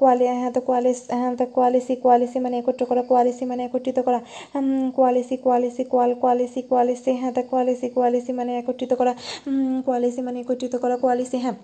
[0.00, 4.20] কোয়ালি হ্যাঁ তো কোয়ালিস হ্যাঁ তো কোয়ালিসি কোয়ালিসি মানে একত্র করা কোয়ালিসি মানে একত্রিত করা
[4.96, 9.12] কোয়ালিসি কোয়ালিসি কোয়াল কোয়ালিসি কোয়ালিসি হ্যাঁ তো কোয়ালিসি কোয়ালিসি মানে একত্রিত করা
[9.86, 11.56] কোয়ালিসি মানে একত্রিত করা কোয়ালিসি হ্যাঁ।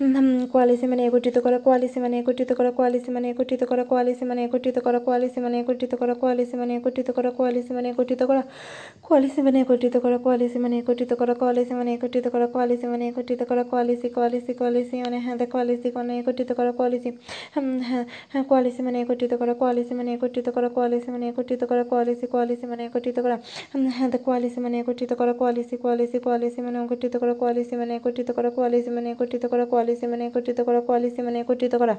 [0.00, 4.76] কোয়ালিসি মানে একত্রিত করা কোয়ালিসি মানে একত্রিত করা কোয়ালিসি মানে একত্রিত করা কোয়ালিসি মানে একত্রিত
[4.80, 9.58] করা কোয়ালিসি মানে একত্রিত করা কোয়ালিসি মানে একত্রিত করা কোয়ালিসি মানে একত্রিত করা কোয়ালিসি মানে
[9.62, 14.08] একত্রিত করা কোয়ালিসি মানে একত্রিত করা কোয়ালিসি মানে একত্রিত করা কোয়ালিসি মানে একত্রিত করা কোয়ালিসি
[14.16, 17.10] কোয়ালিসি কোয়ালিসি মানে হ্যাঁ কোয়ালিসি মানে একত্রিত করা কোয়ালিসি
[17.54, 22.26] হ্যাঁ হ্যাঁ কোয়ালিসি মানে একত্রিত করা কোয়ালিসি মানে একত্রিত করা কোয়ালিসি মানে একত্রিত করা কোয়ালিসি
[22.26, 23.36] কোয়ালিসি মানে একত্রিত করা
[23.96, 28.50] হ্যাঁ কোয়ালিসি মানে একত্রিত করা কোয়ালিসি কোয়ালিসি কোয়ালিসি মানে একত্রিত করা কোয়ালিসি মানে একত্রিত করা
[28.50, 31.94] কোয়ালিসি মানে একত্রিত করা কোয়ালিসি মানে একত্রিত করা কোয়ালিসি মানে একত্রিত করা।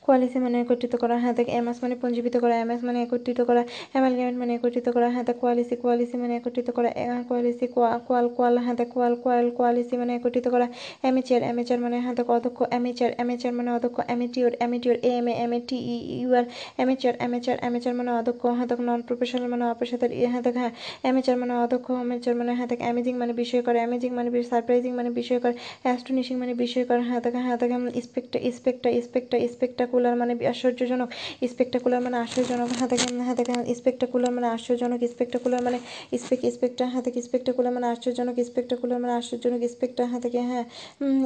[0.00, 4.54] কোয়ালিসি মানে একত্রিত করা হ্যাঁ এমাস মানে পুঞ্জীবিত করা এমএস মানে একত্রিত করা অ্যামালগেমেন্ট মানে
[4.54, 6.90] একত্রিত করা হ্যাঁ কোয়ালিসি কোয়ালিসি মানে একত্রিত করা
[7.28, 10.68] কোয়ালিসি কোয়াল কোয়াল হ্যাঁ কোয়াল কোয়াল কোয়ালিসি মানে একত্রিত করা
[11.02, 15.52] অ্যামেচার অ্যামেচার মানে হ্যাঁ অধ্যক্ষ অ্যামেচার অ্যামেচার মানে অধ্যক্ষ amateur amateur A M A M
[15.52, 16.44] A T E U R
[16.76, 20.70] amateur amateur amateur মানে অধ্যক্ষ হ্যাঁ নন প্রফেশনাল মানে অপেশাদার হ্যাঁ হ্যাঁ
[21.02, 25.38] অ্যামেচার মানে অধ্যক্ষ অ্যামেচার মানে হ্যাঁ অ্যামেজিং মানে বিষয় করে অ্যামেজিং মানে সারপ্রাইজিং মানে বিষয়
[25.38, 31.08] করে অ্যাস্টনিশিং মানে বিষয় করে হ্যাঁ হ্যাঁ দেখ ইস্পেক্টা ইস্পেক্টা ইস্পেক্টা ইস্পেক্টাকুলার মানে আশ্চর্যজনক
[31.48, 32.88] স্পেক্টাকুলার মানে আশ্চর্যজনক হ্যাঁ
[33.20, 35.78] হ্যাঁ দেখেন স্পেক্টাকুলার মানে আশ্চর্যজনক স্পেক্টাকুলার মানে
[36.18, 40.64] স্পেক স্পেক্টা হাতে স্পেক্টাকুলার মানে আশ্চর্যজনক স্পেক্টাকুলার মানে আশ্চর্যজনক স্পেক্টা হাতে হ্যাঁ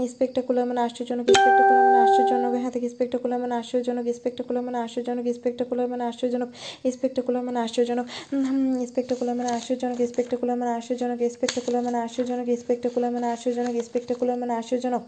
[0.08, 6.04] স্পেক্টাকুলার মানে আশ্চর্যজনক স্পেক্টাকুলার মানে আশ্চর্যজনক হাতে স্পেক্টাকুলার মানে আশ্চর্যজনক স্পেক্টাকুলার মানে আশ্চর্যজনক স্পেক্টাকুলার মানে
[6.04, 6.48] আশ্চর্যজনক
[6.92, 7.98] স্পেক্টাকুলার মানে আশ্চর্যজনক
[8.84, 15.02] স্পেক্টাকুলার মানে আশ্চর্যজনক স্পেক্টাকুলার মানে আশ্চর্যজনক স্পেক্টাকুলার মানে আশ্চর্যজনক স্পেক্টাকুলার মানে আশ্চর্যজনক স্পেক্টাকুলার মানে আশ্চর্যজনক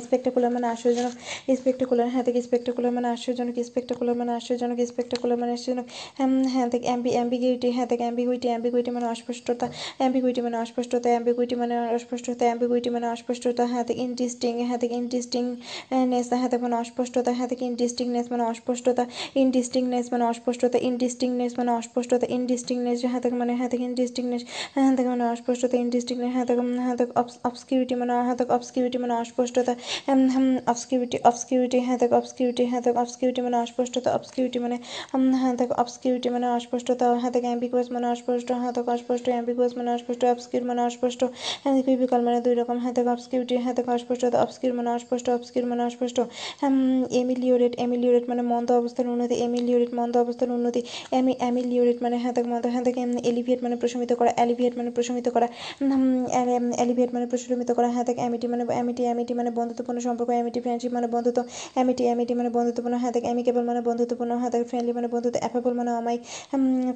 [0.00, 1.12] স্পেক্টাকুলার মানে আশ্চর্যজনক
[1.56, 5.86] স্পেক্টাকুলার হ্যাঁ থেকে স্পেক্টাকুলার মানে আশ্চর্যজনক স্পেক্টাকুলার মানে আশ্চর্যজনক স্পেক্টাকুলার মানে আশ্চর্যজনক
[6.48, 11.74] হ্যাঁ থেকে অ্যাম্বি অ্যাম্বিগুইটি হ্যাঁ থেকে অ্যাম্বিগুইটি অ্যাম্বিগুইটি মানে অস্পষ্টতা অ্যাম্বিগুইটি মানে অস্পষ্টতা অ্যাম্বিগুইটি মানে
[11.94, 17.48] অস্পষ্টতা অ্যাম্বিগুইটি মানে অস্পষ্টতা হ্যাঁ থেকে ইনডিস্টিং হ্যাঁ থেকে ইনডিস্টিংনেস হ্যাঁ থেকে মানে অস্পষ্টতা হ্যাঁ
[17.48, 23.68] থেকে ইনডিস্টিংনেস মানে অস্পষ্টতা ইনডিস্টিংনেস মানে অস্পষ্টতা ইনডিস্টিংনেস মানে অস্পষ্টতা ইনডিস্টিংনেস হ্যাঁ থেকে মানে হ্যাঁ
[23.68, 27.12] থেকে ইনডিস্টিংনেস হ্যাঁ থেকে মানে অস্পষ্টতা ইনডিস্টিংনেস হ্যাঁ থেকে হ্যাঁ থেকে
[27.44, 29.74] অবসকিউরিটি মানে হ্যাঁ থেকে অবসকিউরিটি মানে অস্পষ্টতা
[30.66, 34.76] অবসকিউরিটি অবসকিউরিটি হ্যাঁ দেখ অবসকিউরিটি হ্যাঁ দেখ অবসকিউরিটি মানে অস্পষ্টতা অবসকিউরিটি মানে
[35.36, 39.90] হ্যাঁ দেখ অবসকিউরিটি মানে অস্পষ্টতা হ্যাঁ দেখ অ্যাম্বিগুয়াস মানে অস্পষ্ট হ্যাঁ দেখ অস্পষ্ট অ্যাম্বিগুয়াস মানে
[39.94, 41.20] অস্পষ্ট অবসকিউর মানে অস্পষ্ট
[41.64, 45.66] হ্যাঁ বিকল মানে দুই রকম হ্যাঁ দেখ অবসকিউরিটি হ্যাঁ দেখ অস্পষ্টতা অবসকিউর মানে অস্পষ্ট অবসকিউর
[45.66, 46.18] মানে অস্পষ্ট
[47.10, 50.80] এমিলিওরেট এমিলিওরেট মানে মন্দ অবস্থার উন্নতি এমিলিওরেট মন্দ অবস্থার উন্নতি
[51.12, 55.26] এমি অ্যামিলিওরেট মানে হ্যাঁ দেখ মন্দ হ্যাঁ দেখ এলিভিয়েট মানে প্রশমিত করা অ্যালিভিয়েট মানে প্রশমিত
[55.28, 55.46] করা
[56.72, 60.92] অ্যালিভিয়েট মানে প্রশমিত করা হ্যাঁ দেখ অ্যামিটি মানে অ্যামিটি অ্যামিটি মানে বন্ধুত্বপূর্ণ সম্পর্ক এমিটি ফ্রেন্ডশিপ
[60.92, 61.44] মানে বন্ধুত্ব
[61.76, 65.90] এমিটি এমিটি মানে বন্ধুত্বপূর্ণ হ্যাঁ থেকে অ্যামিকেবল মানে বন্ধুত্বপূর্ণ থেকে ফ্রেন্ডলি মানে বন্ধুত্ব অ্যাফেবল মানে
[65.90, 66.22] অমায়িক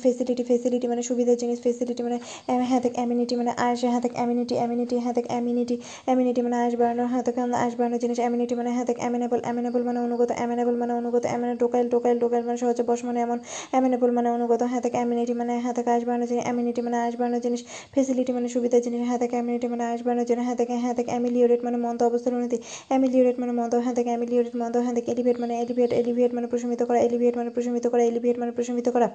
[0.03, 2.19] ফেসিলিটি ফেসিলিটি মানে সুবিধার জিনিস ফেসিলিটি মানে
[2.65, 7.23] হ্যাঁ থেকে অ্যামিনিটি মানে আশ থেকে অ্যামিনিটি অ্যামিনিটি থেকে অ্যামিনিটি অ্যামিনিটি মানে আশ বাড়ানো হ্যাঁ
[7.23, 11.25] থেকে আশ বাড়ানো জিনিস অ্যামিনিটি মানে হ্যাঁ থেকে অ্যামিনেবল অ্যামিনেবল মানে অনুগত অ্যামিনেবল মানে অনুগত
[11.27, 13.39] অ্যামিনে টোকাইল টোকাইল টোকাইল মানে সহজে বস মানে এমন
[13.71, 17.15] অ্যামিনেবল মানে অনুগত হ্যাঁ থেকে অ্যামিনিটি মানে হ্যাঁ থেকে আশ বাড়ানো জিনিস অ্যামিনিটি মানে আশ
[17.17, 17.61] বাড়ানো জিনিস
[17.95, 21.77] ফেসিলিটি মানে সুবিধার জিনিস থেকে অ্যামিনিটি মানে আশ বাড়ানোর জন্য হ্যাঁ হ্যাঁ থেকে অ্যামিলিওরেট মানে
[21.77, 26.31] মন্দ অবস্থার উন্নতি অ্যামিলিওরেট মানে মন্দ হ্যাঁ থেকে অ্যামিলিওরেট হ্যাঁ থেকে এলিভেট মানে এলিভেট এলিভেট
[26.35, 29.09] মানে প্রশমিত করা, এলিভেট মানে প্রশমিত করা, এলিভেট মানে প্রশমিত করা।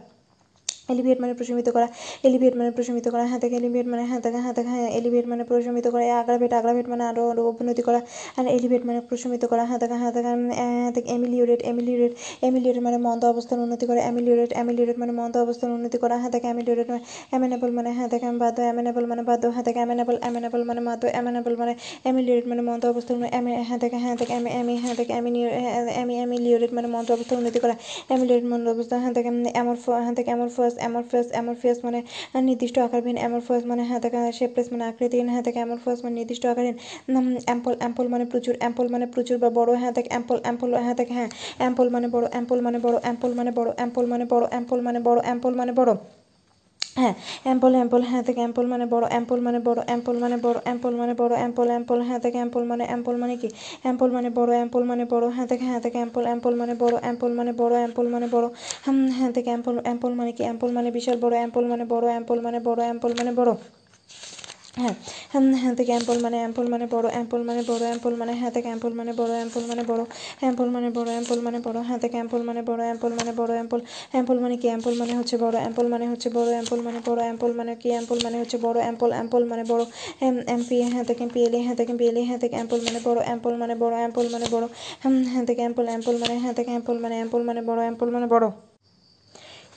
[0.89, 1.87] এলিভেট মানে প্রশমিত করা,
[2.23, 5.43] এলিভেট মানে প্রশমিত করা হ্যাঁ থেকে এলিভেট মানে হ্যাঁ থেকে হ্যাঁ থেকে হ্যাঁ এলিভেট মানে
[5.43, 7.99] প্রশমিত করা আগ্রাভেট আগ্রাভেট মানে আরও আরও উন্নতি করা,
[8.37, 11.61] আর এলিভেট মানে প্রশমিত করা হ্যাঁ থেকে হ্যাঁ থেকে হ্যাঁ এমিলিওরেট
[12.43, 16.47] এমিলিওরেট মানে মন্দ অবস্থার উন্নতি করা এমিলিওরেট এমিলিওরেট মানে মন্দ অবস্থার উন্নতি করা হ্যাঁ থেকে
[16.47, 20.81] এমিলিওরেট মানে অ্যামেনেবল মানে হ্যাঁ থেকে বাধ্য অ্যামেনেবল মানে বাধ্য হ্যাঁ থেকে অ্যামেনেবল অ্যামেনেবল মানে
[20.81, 21.73] বাধ্য অ্যামেনেবল মানে
[22.05, 25.11] এমিলিওরেট মানে মন্দ অবস্থার এমে হ্যাঁ থেকে হ্যাঁ থেকে, এমি এমি হ্যাঁ থেকে
[25.93, 27.75] এমি এমিলিওরেট মানে মন্দ অবস্থার উন্নতি করা
[28.09, 30.29] এমিলিওরেট মন্দ অবস্থা হ্যাঁ থেকে এমর হ্যাঁ থেকে
[30.79, 31.99] এমরফাস অ্যামরফাস অ্যামরফাস মানে
[32.41, 36.77] নির্দিষ্ট আকারবিহীন অ্যামরফাস মানে হ্যাঁ থাকে শেপলেস মানে আকৃতিহীন হ্যাঁ থাকে অ্যামরফাস মানে নির্দিষ্ট আকারহীন
[37.47, 41.13] অ্যাম্পল অ্যাম্পল মানে প্রচুর অ্যাম্পল মানে প্রচুর বা বড় হ্যাঁ থাকে অ্যাম্পল অ্যাম্পল হ্যাঁ থাকে
[41.13, 44.99] হ্যাঁ অ্যাম্পল মানে বড় অ্যাম্পল মানে বড় অ্যাম্পল মানে বড় অ্যাম্পল মানে বড় অ্যাম্পল মানে
[44.99, 45.89] বড় অ্যাম্পল মানে বড়।
[46.95, 47.13] হ্যাঁ
[47.45, 51.13] অ্যাম্পল অ্যাম্পল হ্যাঁ থেকে অ্যাম্পল মানে বড় অ্যাম্পল মানে বড় অ্যাম্পল মানে বড় অ্যাম্পল মানে
[51.13, 53.49] বড় অ্যাম্পল অ্যাম্পল হ্যাঁ থেকে অ্যাম্পল মানে অ্যাম্পল মানে কি
[53.83, 57.31] অ্যাম্পল মানে বড় অ্যাম্পল মানে বড় হ্যাঁ থেকে হ্যাঁ থেকে অ্যাম্পল অ্যাম্পল মানে বড় অ্যাম্পল
[57.33, 58.47] মানে বড় অ্যাম্পল মানে বড়
[59.17, 62.59] হ্যাঁ থেকে অ্যাম্পল অ্যাম্পল মানে কি অ্যাম্পল মানে বিশাল বড় অ্যাম্পল মানে বড় অ্যাম্পল মানে
[62.67, 63.51] বড় অ্যাম্পল মানে বড়
[64.77, 64.95] হ্যাঁ
[65.55, 68.91] হ্যাঁ থেকে অ্যাম্পল মানে অ্যাম্পল মানে বড় অ্যাম্পল মানে বড় অ্যাম্পল মানে হ্যাঁ থেকে অ্যাম্পল
[68.93, 70.01] মানে বড় অ্যাম্পল মানে বড়
[70.41, 73.79] অ্যাম্পল মানে বড় অ্যাম্পল মানে বড় হ্যাঁ থেকে অ্যাম্পল মানে বড় অ্যাম্পল মানে বড় অ্যাম্পল
[74.11, 77.51] অ্যাম্পল মানে কি অ্যাম্পল মানে হচ্ছে বড় অ্যাম্পল মানে হচ্ছে বড় অ্যাম্পল মানে বড় অ্যাম্পল
[77.53, 79.83] মানে কি অ্যাম্পল মানে হচ্ছে বড় অ্যাম্পল অ্যাম্পল মানে বড়
[80.49, 83.95] এমপি হ্যাঁ থেকে পিএলএ হ্যাঁ থেকে পিএলএ হ্যাঁ থেকে অ্যাম্পল মানে বড় অ্যাম্পল মানে বড়
[83.95, 84.65] অ্যাম্পল মানে বড়
[85.33, 88.45] হ্যাঁ থেকে অ্যাম্পল অ্যাম্পল মানে হ্যাঁ থেকে অ্যাম্পল মানে অ্যাম্পল মানে বড় অ্যাম্পল মানে বড়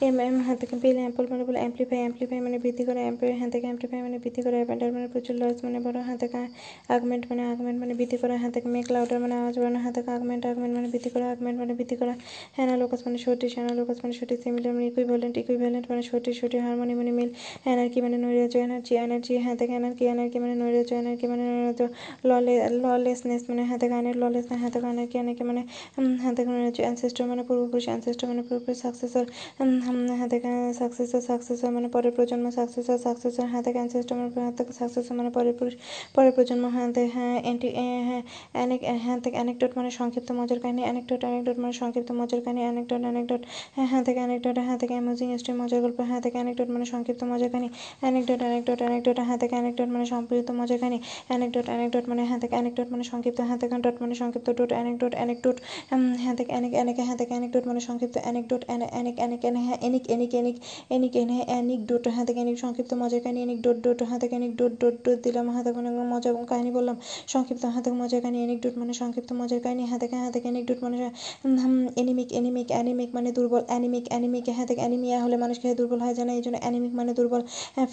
[0.00, 3.66] এম এম, হাতে পেলে অ্যাম্পল মানে বলে অ্যাম্পলিফাই অ্যাম্পলিফাই মানে বৃদ্ধি করে অ্যাম্পলি হাতে থেকে
[3.68, 6.40] অ্যাম্পলিফাই মানে বৃদ্ধি করে অ্যাপেন্ডার মানে প্রচুর লস মানে বড় হাতে থেকে
[6.88, 10.10] আগমেন্ট মানে আগমেন্ট মানে বৃদ্ধি করা, হাতে থেকে মেক লাউডার মানে আওয়াজ বাড়ানো হাতে থেকে
[10.16, 12.14] আগমেন্ট আগমেন্ট মানে বৃদ্ধি করা আগমেন্ট মানে বৃদ্ধি করা
[12.56, 17.12] হ্যানালোকাস মানে সঠিক হ্যানালোকাস মানে সঠিক সিমিলার মানে ইকুইভ্যালেন্ট ইকুইভ্যালেন্ট মানে সঠিক সঠিক হারমোনি মানে
[17.18, 17.30] মিল
[17.66, 21.82] এনার্কি মানে নৈরাজ্য এনার্জি এনার্জি হ্যাঁ থেকে এনার্কি এনার্কি মানে নৈরাজ্য এনার্কি মানে নৈরাজ্য
[22.24, 25.62] ললে ললেসনেস মানে হাতে গানের ললেস হাতে এনার্কি এনার্কি মানে
[26.24, 29.24] হাতে নৈরাজ্য অ্যানসেস্টর মানে পূর্বপুরুষ অ্যানসেস্টর মানে পূর্বপুরুষ সাকসেসর
[29.88, 30.40] হাতে
[30.78, 35.54] সাকসেসর সাকসেসর মানে পরের প্রজন্ম সাকসেসর সাকসেসর হাতে অ্যানসেস্টর মানে হাত সাকসেসর মানে পরের
[36.14, 37.68] পরের প্রজন্ম হাতে হ্যাঁ এন্টি
[38.04, 38.22] হ্যাঁ
[38.52, 43.02] অ্যানেক হ্যাঁ থেকে অ্যানেকডট মানে সংক্ষিপ্ত মজার কাহিনী অ্যানেকডট অ্যানেকডট মানে সংক্ষিপ্ত মজার কাহিনী অ্যানেকডট
[43.02, 43.42] অ্যানেকডট
[43.74, 47.24] হ্যাঁ হ্যাঁ থেকে অ্যানেকডট হ্যাঁ থেকে অ্যামেজিং স্টোরি মজার গল্প হ্যাঁ থেকে অ্যানেকডট মানে সংক্ষিপ্ত
[47.24, 47.68] মজার কাহিনী
[48.00, 52.54] অ্যানেকডট অ্যানেকডট অ্যানেকডট হ্যাঁ থেকে অ্যানেকডট মানে সংক্ষিপ্ত মজার কাহিনী অ্যানেকডট অ্যানেকডট মানে হ্যাঁ থেকে
[52.54, 55.56] অ্যানেকডট মানে সংক্ষিপ্ত হ্যাঁ থেকে ডট মানে সংক্ষিপ্ত ডট অ্যানেকডট অ্যানেকডট
[56.18, 60.32] হ্যাঁ থেকে অ্যানেক অ্যানেক হ্যাঁ থেকে অ্যানেকডট মানে সংক্ষিপ্ত অ্যানেকডট অ্যানেক অ্যানেক হ্যাঁ এনিক এনিক
[60.40, 60.56] এনিক
[60.94, 64.72] এনিক, এনে অ্যানিক ডোট হ্যাঁ থেকে সংক্ষিপ্ত মজার কাহিনী, এনিক ডোট ডোট হ্যাঁ থেকে ডোট
[64.80, 65.78] ডোট ডোট দিলাম হ্যাঁ থেকে
[66.12, 66.96] মজা এবং কাহিনী বললাম।
[67.32, 70.46] সংক্ষিপ্ত হ্যাঁ থেকে মজার কাহিনী, এনিক ডোট মানে সংক্ষিপ্ত মজার কাহিনী হ্যাঁ থেকে হ্যাঁ থেকে
[70.52, 70.96] এনিক ডোট মানে
[72.00, 76.14] এনিমিক এনিমিক অ্যানিমিক মানে দুর্বল অ্যানিমিক অ্যানিমিক হ্যাঁ থেকে অ্যানিমিয়া হলে মানুষ খেয়ে দুর্বল হয়
[76.14, 77.42] জানে এই জন্য অ্যানিমিক মানে দুর্বল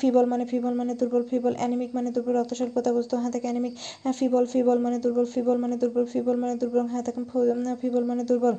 [0.01, 3.73] ফিবল মানে ফিবল মানে দুর্বল, ফিবল অ্যানিমিক মানে দুর্বল, রক্ত স্বল্পতাগ্রস্ত হ্যাঁ থেকে অ্যানিমিক
[4.19, 7.03] ফিবল ফিবল মানে দুর্বল, ফিবল মানে দুর্বল, ফিবল মানে দুর্বল হ্যাঁ
[7.81, 8.55] ফিবল মানে দুর্বল।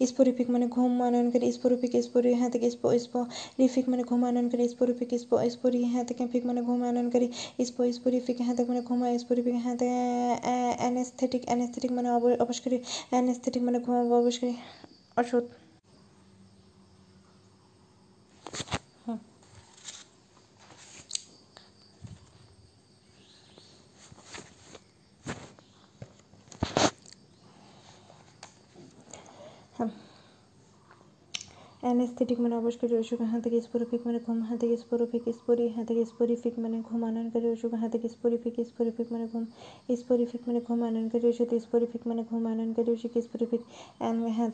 [0.00, 5.34] স্পোরিফিক মানে ঘুম আনয়নকারী স্পোরিফিক স্পোরি হ্যাঁ থেকে স্পো স্পোরিফিক মানে ঘুম আনয়নকারী স্পোরিফিক স্পো
[5.50, 7.28] স্পোরি হ্যাঁ থেকে ফিক মানে ঘুম আনয়নকারী
[7.64, 9.98] স্পো স্পোরিফিক হ্যাঁ থেকে মানে ঘুম স্পোরিফিক হ্যাঁ থেকে
[10.78, 12.08] অ্যানেস্থেটিক অ্যানেস্থেটিক মানে
[12.40, 12.78] অবস্কারী
[13.10, 14.52] অ্যানেস্থেটিক মানে ঘুম অবস্কারী
[15.16, 15.44] ওষুধ
[31.84, 36.02] অ্যানেস্থেটিক মানে অবশ্যই অসুখ, হাত থেকে স্পোরিফিক মানে ঘুম, হাত থেকে স্পোরিফিক স্পোরি, হাত থেকে
[36.04, 39.44] স্পোরিফিক মানে ঘুম আনয়নকারী অসুখ, হাত থেকে স্পোরিফিক স্পোরিফিক মানে ঘুম,
[39.96, 43.60] স্পোরিফিক মানে ঘুম আনয়নকারী ওষুধ স্পোরিফিক মানে ঘুম আনয়নকারী ওষুধ স্পোরিফিক
[44.36, 44.50] হ্যাঁ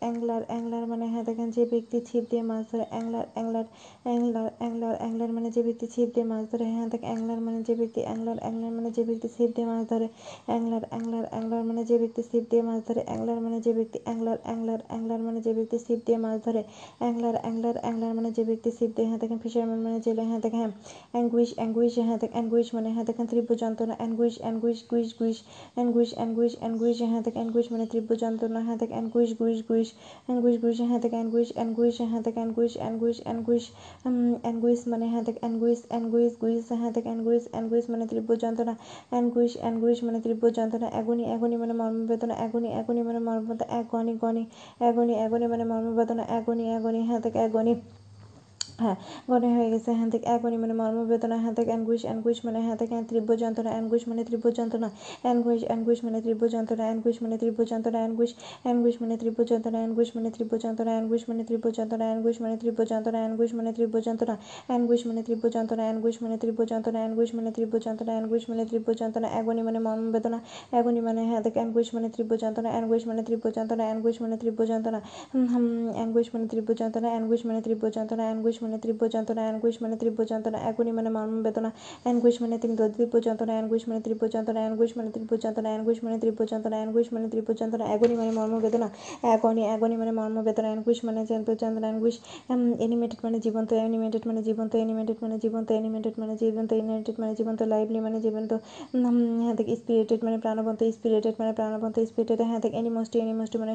[0.00, 3.66] অ্যাংলার অ্যাংলার মানে হ্যাঁ দেখেন যে ব্যক্তি ছিপ দিয়ে মাছ ধরে, angler angler
[4.04, 7.74] angler angler angler মানে যে ব্যক্তি ছিপ দিয়ে মাছ ধরে হ্যাঁ থেকে অ্যাংলার মানে যে
[7.74, 10.06] ব্যক্তি, অ্যাংলার অ্যাংলার মানে যে ব্যক্তি ছিপ দিয়ে মাছ ধরে,
[10.46, 14.38] অ্যাংলার অ্যাংলার অ্যাংলার মানে যে ব্যক্তি ছিপ দিয়ে মাছ ধরে, অ্যাংলার মানে যে ব্যক্তি, অ্যাংলার
[14.44, 16.60] অ্যাংলার অ্যাংলার মানে যে ব্যক্তি ছিপ দিয়ে মাছ ধরে
[16.98, 20.60] অ্যাংলার অ্যাংলার অ্যাংলার মানে যে ব্যক্তি ছিপ দিয়ে হ্যাঁ দেখেন ফিশারম্যান মানে জেলে হ্যাঁ দেখেন
[20.60, 20.72] হ্যাঁ
[21.12, 25.38] অ্যাঙ্গুইশ অ্যাঙ্গুইশ হ্যাঁ দেখ অ্যাঙ্গুইশ মানে হ্যাঁ দেখেন তীব্র যন্ত্রণা অ্যাঙ্গুইশ অ্যাঙ্গুইশ গুইশ গুইশ
[25.76, 29.88] অ্যাঙ্গুইশ অ্যাঙ্গুইশ অ্যাঙ্গুইশ হ্যাঁ দেখ অ্যাঙ্গুইশ মানে তীব্র যন্ত্রণা হ্যাঁ দেখ অ্যাঙ্গুইশ গুইশ গুইশ
[30.26, 33.64] অ্যাঙ্গুইশ গুইশ হ্যাঁ দেখ অ্যাঙ্গুইশ অ্যাঙ্গুইশ হ্যাঁ দেখ অ্যাঙ্গুইশ অ্যাঙ্গুইশ অ্যাঙ্গুইশ
[34.42, 38.74] অ্যাঙ্গুইশ মানে হ্যাঁ দেখ অ্যাঙ্গুইশ অ্যাঙ্গুইশ গুইশ হ্যাঁ দেখ অ্যাঙ্গুইশ অ্যাঙ্গুইশ মানে তীব্র যন্ত্রণা
[39.10, 44.42] অ্যাঙ্গুইশ অ্যাঙ্গুইশ মানে তীব্র যন্ত্রণা অ্যাগনি অ্যাগনি মানে মর্মবেদনা অ্যাগনি অ্যাগনি মানে মর্মবেদনা অ্যাগনি গনি
[44.78, 47.50] অ্যাগনি অ্যাগনি মানে মর্মবেদনা অ্যাগনি গনি হ্যাঁ থেকে এক
[48.78, 48.96] হ্যাঁ
[49.30, 52.94] গনে হয়ে গেছে হ্যাঁ থেকে অ্যাগনি মানে মর্মবেদনা হ্যাঁ থেকে অ্যানগুইশ অ্যানগুইশ মানে হ্যাঁ থেকে
[53.08, 54.88] তীব্র যন্ত্রণা অ্যানগুইশ মানে তীব্র যন্ত্রণা
[55.24, 58.30] অ্যানগুইশ অ্যানগুইশ মানে তীব্র যন্ত্রণা অ্যানগুইশ মানে তীব্র যন্ত্রণা অ্যানগুইশ
[58.64, 62.80] অ্যানগুইশ মানে তীব্র যন্ত্রণা অ্যানগুইশ মানে তীব্র যন্ত্রণা অ্যানগুইশ মানে তীব্র যন্ত্রণা অ্যানগুইশ মানে তীব্র
[62.90, 67.50] যন্ত্রণা অ্যানগুইশ মানে তীব্র যন্ত্রণা অ্যানগুইশ মানে তীব্র যন্ত্রণা অ্যানগুইশ মানে তীব্র যন্ত্রণা অ্যানগুইশ মানে
[67.56, 70.38] তীব্র যন্ত্রণা অ্যানগুইশ মানে তীব্র যন্ত্রণা অ্যাগনি মানে মর্মবেদনা
[70.72, 74.60] অ্যাগনি মানে হ্যাঁ থেকে অ্যানগুইশ মানে তীব্র যন্ত্রণা অ্যানগুইশ মানে তীব্র যন্ত্রণা অ্যানগুইশ মানে তীব্র
[74.64, 75.00] যন্ত্রণা
[75.96, 80.20] অ্যানগুইশ মানে তীব্র যন্ত্রণা অ্যানগুইশ মানে তীব্র যন্ত্রণা অ্যানগুইশ মানে তীব্র যন্ত্রণা অ্যানগুইশ মানে তীব্র
[80.30, 81.70] যন্ত্রণা, অ্যাগুনি মানে মর্ম মর্মবেদনা
[82.04, 86.16] অ্যানগুইশ মানে তীব্র তীব্র যন্ত্রণা অ্যানগুইশ মানে তীব্র যন্ত্রণা অ্যানগুইশ মানে তীব্র যন্ত্রণা অ্যানগুইশ মানে
[86.22, 88.88] তীব্র যন্ত্রণা অ্যানগুইশ মানে তীব্র যন্ত্রণা, অ্যাগুনি মানে মর্মবেদনা
[89.24, 92.16] অ্যাগনি অ্যাগনি মানে মর্মবেদনা অ্যানগুইশ মানে তীব্র যন্ত্রণা অ্যানগুইশ
[92.80, 97.60] অ্যানিমেটেড মানে জীবন্ত অ্যানিমেটেড মানে জীবন্ত অ্যানিমেটেড মানে জীবন্ত অ্যানিমেটেড মানে জীবন্ত অ্যানিমেটেড মানে জীবন্ত
[97.72, 98.50] লাইভলি মানে জীবন্ত
[99.42, 103.74] হ্যাঁ দেখ স্পিরিটেড মানে প্রাণবন্ত স্পিরিটেড মানে প্রাণবন্ত স্পিরিটেড হ্যাঁ দেখ অ্যানিমোস্টি অ্যানিমোস্টি মানে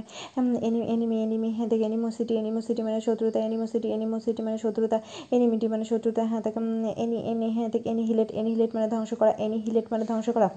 [0.94, 5.00] এনিমি এনিমি হ্যাঁ দেখ অ্যানিমোসিটি অ্যানিমোসিটি মানে শত্রুতা অ্যানিমোসিটি অ্যানিমোসিটি মানে শত্রুতা
[5.32, 6.60] এনিমিটি মানে শত্রুতা হ্যাঁ তাকে
[7.04, 10.50] এনি এনি হ্যাঁ দেখ এনিহিলেট এনিহিলেট মানে ধ্বংস করা এনিহিলেট মানে ধ্বংস করা।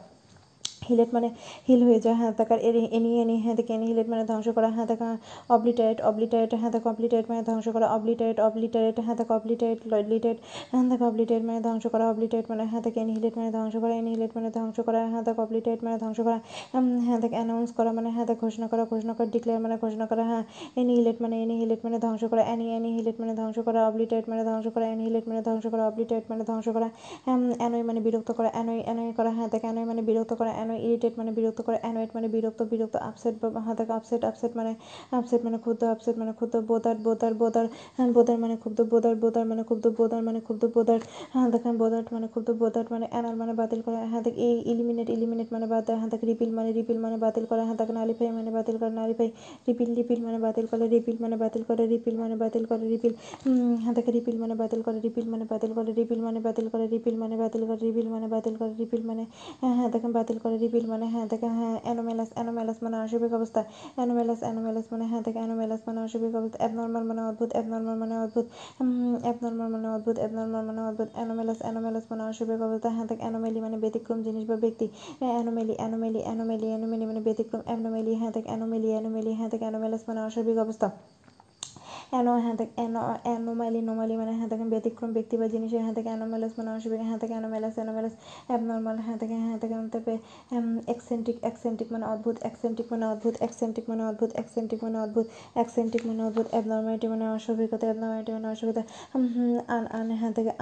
[0.89, 1.28] হিলেট মানে
[1.68, 4.68] হিল হয়ে যায় হ্যাঁ তাকার এর এনি এনি হ্যাঁ দেখে এনি হিলেট মানে ধ্বংস করা
[4.76, 5.09] হ্যাঁ দেখা
[5.51, 9.78] অবলিটারেট অবলিটারেট হ্যাঁ দেখা অবলিটারেট মানে ধ্বংস করা অবলিটারেট অবলিটারেট হ্যাঁ দেখা অবলিটারেট
[10.12, 10.39] লিটারেট
[10.72, 13.95] হ্যাঁ দেখা অবলিটারেট মানে ধ্বংস করা অবলিটারেট মানে হ্যাঁ দেখে এনি হিলেট মানে ধ্বংস করা
[13.95, 16.39] এনি হিলেট মানে ধ্বংস করা হ্যাঁ দেখা অবলিটারেট মানে ধ্বংস করা
[17.07, 20.24] হ্যাঁ দেখ অ্যানাউন্স করা মানে হ্যাঁ দেখ ঘোষণা করা ঘোষণা করা ডিক্লেয়ার মানে ঘোষণা করা
[20.24, 20.45] হ্যাঁ
[20.76, 24.26] এনি হিলেট মানে এনি হিলেট মানে ধ্বংস করা অ্যানি অ্যানি হিলেট মানে ধ্বংস করা অবলিটারেট
[24.30, 26.89] মানে ধ্বংস করা অ্যানি হিলেট মানে ধ্বংস করা অবলিটারেট মানে ধ্বংস করা
[27.59, 31.12] অ্যানয় মানে বিরক্ত করা অ্যানয় অ্যানয় করা হ্যাঁ দেখ অ্যানয় মানে বিরক্ত করা অ্যানয় ইরিটেট
[31.18, 34.72] মানে বিরক্ত করে অ্যানয়েড মানে বিরক্ত বিরক্ত আপসেট হ্যাঁ দেখ আপসেট আপসেট মানে
[35.12, 37.66] আপসেট মানে ক্ষুদ্র আপসেট মানে ক্ষুদ্র বোদার বোদার বোদার
[37.96, 41.00] হ্যাঁ বোদার মানে ক্ষুদ্র বোদার বোদার মানে ক্ষুদ্র বোদার মানে ক্ষুদ্র বোদার
[41.34, 45.08] হ্যাঁ দেখেন বোদার মানে ক্ষুদ্র বোদার মানে অ্যানার মানে বাতিল করা হ্যাঁ দেখ এই ইলিমিনেট
[45.10, 48.50] ইলিমিনেট মানে বাদ হ্যাঁ দেখ রিপিল মানে রিপিল মানে বাতিল করা হ্যাঁ দেখ নালিফাই মানে
[48.50, 49.28] বাতিল করা নালিফাই
[49.68, 53.12] রিপিল রিপিল মানে বাতিল করে রিপিল মানে বাতিল করে রিপিল মানে বাতিল করে রিপিল
[53.82, 57.14] হ্যাঁ দেখ রিপিল মানে বাতিল করে রিপিল মানে বাতিল করে রিপিল মানে বাতিল করে রিপিল
[57.16, 59.22] মানে বাতিল করে রিপিল মানে বাতিল করে রিপিল মানে
[59.60, 63.60] হ্যাঁ হ্যাঁ দেখেন বাতিল করে রিপিল মানে হ্যাঁ দেখেন হ্যাঁ অ্যানোমেলাস অ্যানোমেলাস মানে অস্বাভাবিক অবস্থা।
[63.96, 68.46] অ্যানোমেলাস অ্যানোমেলাস মানে হ্যাঁ থেকে অ্যানোমেলাস মানে অস্বাভাবিক অবস্থা। অ্যাবনর্মাল মানে অদ্ভুত, অ্যাবনর্মাল মানে অদ্ভুত।
[69.24, 73.76] অ্যাবনর্মাল মানে অদ্ভুত, অ্যাবনর্মাল মানে অদ্ভুত। অ্যানোমেলাস অ্যানোমেলাস মানে অস্বাভাবিক অবস্থা। হ্যাঁ থেকে অ্যানোমেলি মানে
[73.78, 74.86] ব্যতিক্রম জিনিস বা ব্যক্তি।
[75.20, 80.20] অ্যানোমেলি অ্যানোমেলি অ্যানোমেলি অ্যানোমেলি মানে ব্যতিক্রম। অ্যানোমেলি হ্যাঁ থেকে অ্যানোমেলি অ্যানোমেলি হ্যাঁ থেকে অ্যানোমেলাস মানে
[80.22, 80.88] অস্বাভাবিক অবস্থা।
[82.12, 86.08] অ্যানো হ্যাঁ দেখ অ্যানো অ্যানোমালি নোমালি মানে হ্যাঁ দেখেন ব্যতিক্রম ব্যক্তি বা জিনিসের হ্যাঁ থেকে
[86.08, 88.14] অ্যানোমেলাস মানে অসুবিধা হ্যাঁ থেকে অ্যানোমেলাস অ্যানোমেলাস
[88.48, 90.14] অ্যাবনর্মাল হ্যাঁ থেকে হ্যাঁ থেকে তবে
[90.86, 96.22] এক্সেন্ট্রিক এক্সেন্ট্রিক মানে অদ্ভুত এক্সেন্ট্রিক মানে অদ্ভুত এক্সেন্ট্রিক মানে অদ্ভুত এক্সেন্ট্রিক মানে অদ্ভুত এক্সেন্ট্রিক মানে
[96.24, 98.82] অদ্ভুত অ্যাবনর্মালিটি মানে অস্বাভাবিকতা অ্যাবনর্মালিটি মানে অসুবিধা
[99.68, 100.52] আন আন হ্যাঁ থেকে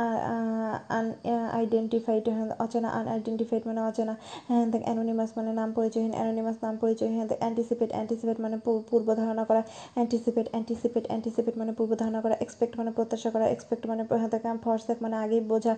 [0.88, 1.06] আন
[1.52, 2.24] আইডেন্টিফাইড
[2.58, 4.14] অচেনা আনআইডেন্টিফাইড মানে অচেনা
[4.48, 8.56] হ্যাঁ দেখ অ্যানোনিমাস মানে নাম পরিচয়হীন অ্যানোনিমাস নাম পরিচয় হ্যাঁ অ্যান্টিসিপেট অ্যান্টিসিপেট মানে
[8.90, 9.62] পূর্ব ধারণা করা
[9.94, 14.48] অ্যান্টিসিপেট অ্যান্টিসিপেট অ্যান্টিসিপেট মানে পূর্ব ধারণা করা এক্সপেক্ট মানে প্রত্যাশা করা এক্সপেক্ট মানে হ্যাঁ থেকে
[14.62, 15.74] ফর্সেক মানে আগেই বোঝা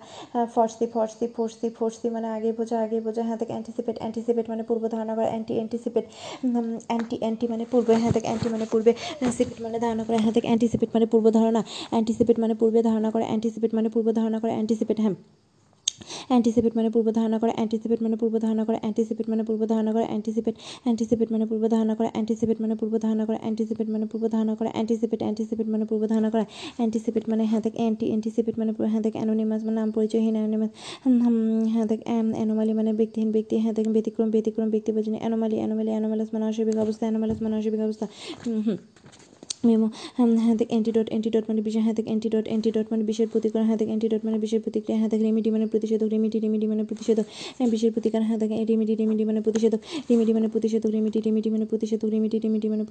[0.55, 4.83] ফর্সি ফর্সি ফোর্সি ফোর্সি মানে আগে বোঝা আগে বোঝা হ্যাঁ থেকে অ্যান্টিসিপেট অ্যান্টিসিপেট মানে পূর্ব
[4.87, 6.05] ধারণা করা অ্যান্টি অ্যান্টিসিপেট
[6.87, 8.91] অ্যান্টি অ্যান্টি মানে পূর্বে হ্যাঁ থেকে অ্যান্টি মানে পূর্বে
[9.31, 11.61] সিপেট মানে ধারণা করা হ্যাঁ থেকে অ্যান্টিসিপেট মানে পূর্ব ধারণা
[11.91, 15.15] অ্যান্টিসিপেট মানে পূর্বে ধারণা করা অ্যান্টিসিপেট মানে পূর্ব ধারণা করা অ্যান্টিসিপেট হ্যাঁ।
[16.29, 20.05] অ্যান্টিসিপেট মানে পূর্ব ধারণা করা অ্যান্টিসিপেট মানে পূর্ব ধারণা করা অ্যান্টিসিপেট মানে পূর্ব ধারণা করা
[20.05, 24.53] অ্যান্টিসিপেট অ্যান্টিসিপেট মানে পূর্ব ধারণা করা অ্যান্টিসিপেট মানে পূর্ব ধারণা করা অ্যান্টিসিপেট মানে পূর্ব ধারণা
[24.55, 26.45] করা অ্যান্টিসিপেট অ্যান্টিসিপেট মানে পূর্ব ধারণা করা
[26.77, 30.71] অ্যান্টিসিপেট মানে হ্যাঁ দেখ অ্যান্টি অ্যান্টিসিপেট মানে হ্যাঁ দেখ অ্যানোনিমাস মানে নাম পরিচয়হীন অ্যানোনিমাস
[31.73, 31.99] হ্যাঁ দেখ
[32.35, 36.77] অ্যানোমালি মানে ব্যক্তিহীন, ব্যক্তি হ্যাঁ দেখ, ব্যতিক্রম ব্যতিক্রম ব্যক্তি বোঝেন অ্যানোমালি অ্যানোমালি অ্যানোমালাস মানে অস্বাভাবিক
[36.77, 38.05] অবস্থা অ্যানোমালাস মানে অস্বাভাবিক অবস্থা
[38.65, 38.77] হুম।
[39.63, 43.77] মেমো হ্যাঁ দেখ অ্যান্টিডট অ্যান্টিডট মানে বিষয় হ্যাঁ দেখ অ্যান্টিডট অ্যান্টিডট মানে বিষের প্রতিকার হ্যাঁ
[43.77, 47.25] দেখ অ্যান্টিডট মানে বিষের প্রতিক্রিয়া হ্যাঁ দেখ রেমিডি মানে প্রতিষেধক রেমিডি রেমিডি মানে প্রতিষেধক
[47.57, 51.65] হ্যাঁ বিষের প্রতিকার হ্যাঁ দেখ রেমিডি রেমিডি মানে প্রতিষেধক রেমিডি মানে প্রতিষেধক রেমিডি রেমিডি মানে
[51.65, 52.83] প্রতিষেধক রেমিডি রেমিডি মানে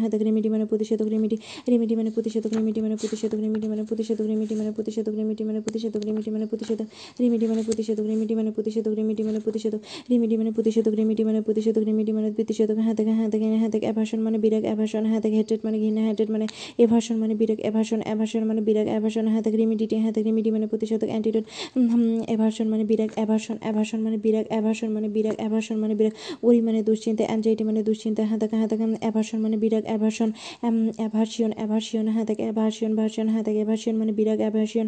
[0.00, 1.36] হ্যাঁ দেখ রেমিডি মানে প্রতিষেধক রেমিডি
[1.68, 6.84] রেমিডি মানে প্রতিষেধক রেমিডি মানে প্রতিষেধক রেমিডি মানে প্রতিষেধক রেমিডি মানে প্রতিষেধক রেমিডি মানে প্রতিষেধক
[7.20, 10.94] রেমিডি মানে প্রতিষেধক রেমিডি মানে প্রতিষেধক রেমিডি মানে প্রতিষেধক রেমিডি মানে প্রতিষেধক রেমিডি মানে প্রতিষেধক
[10.94, 14.62] রেমিডি মানে প্রতিষেধক রেমিডি মানে প্রতিষেধক হ্যাঁ দেখ হ্যাঁ দেখ হ্যাঁ দেখ অ্যাভাসন মানে বিরাগ
[14.62, 16.46] অ্যাভাসন হ্যাঁ হেটেড মানে ঘৃণা হ্যাঁ অ্যাভার্টেড মানে
[16.78, 20.66] এভার্সন মানে বিরাগ এভার্সন এভার্সন মানে বিরাগ এভার্সন হ্যাঁ থাকে রিমিডিটি হ্যাঁ থাকে রিমিডি মানে
[20.66, 21.44] প্রতিষেধক অ্যান্টিডোট
[22.28, 26.80] এভার্সন মানে বিরাগ এভার্সন এভার্সন মানে বিরাগ এভার্সন মানে বিরাগ এভার্সন মানে বিরাগ, ওরি মানে
[26.82, 30.30] দুশ্চিন্তা অ্যাংজাইটি মানে দুশ্চিন্তা হ্যাঁ থাকে হ্যাঁ থাকে অ্যাভার্সন মানে বিরাগ অ্যাভার্সন
[30.96, 34.86] অ্যাভার্সিয়ন অ্যাভার্সিয়ন হ্যাঁ থাকে অ্যাভার্সিয়ন ভার্সন হ্যাঁ থাকে অ্যাভার্সিয়ন মানে বিরাগ অ্যাভার্সিয়ন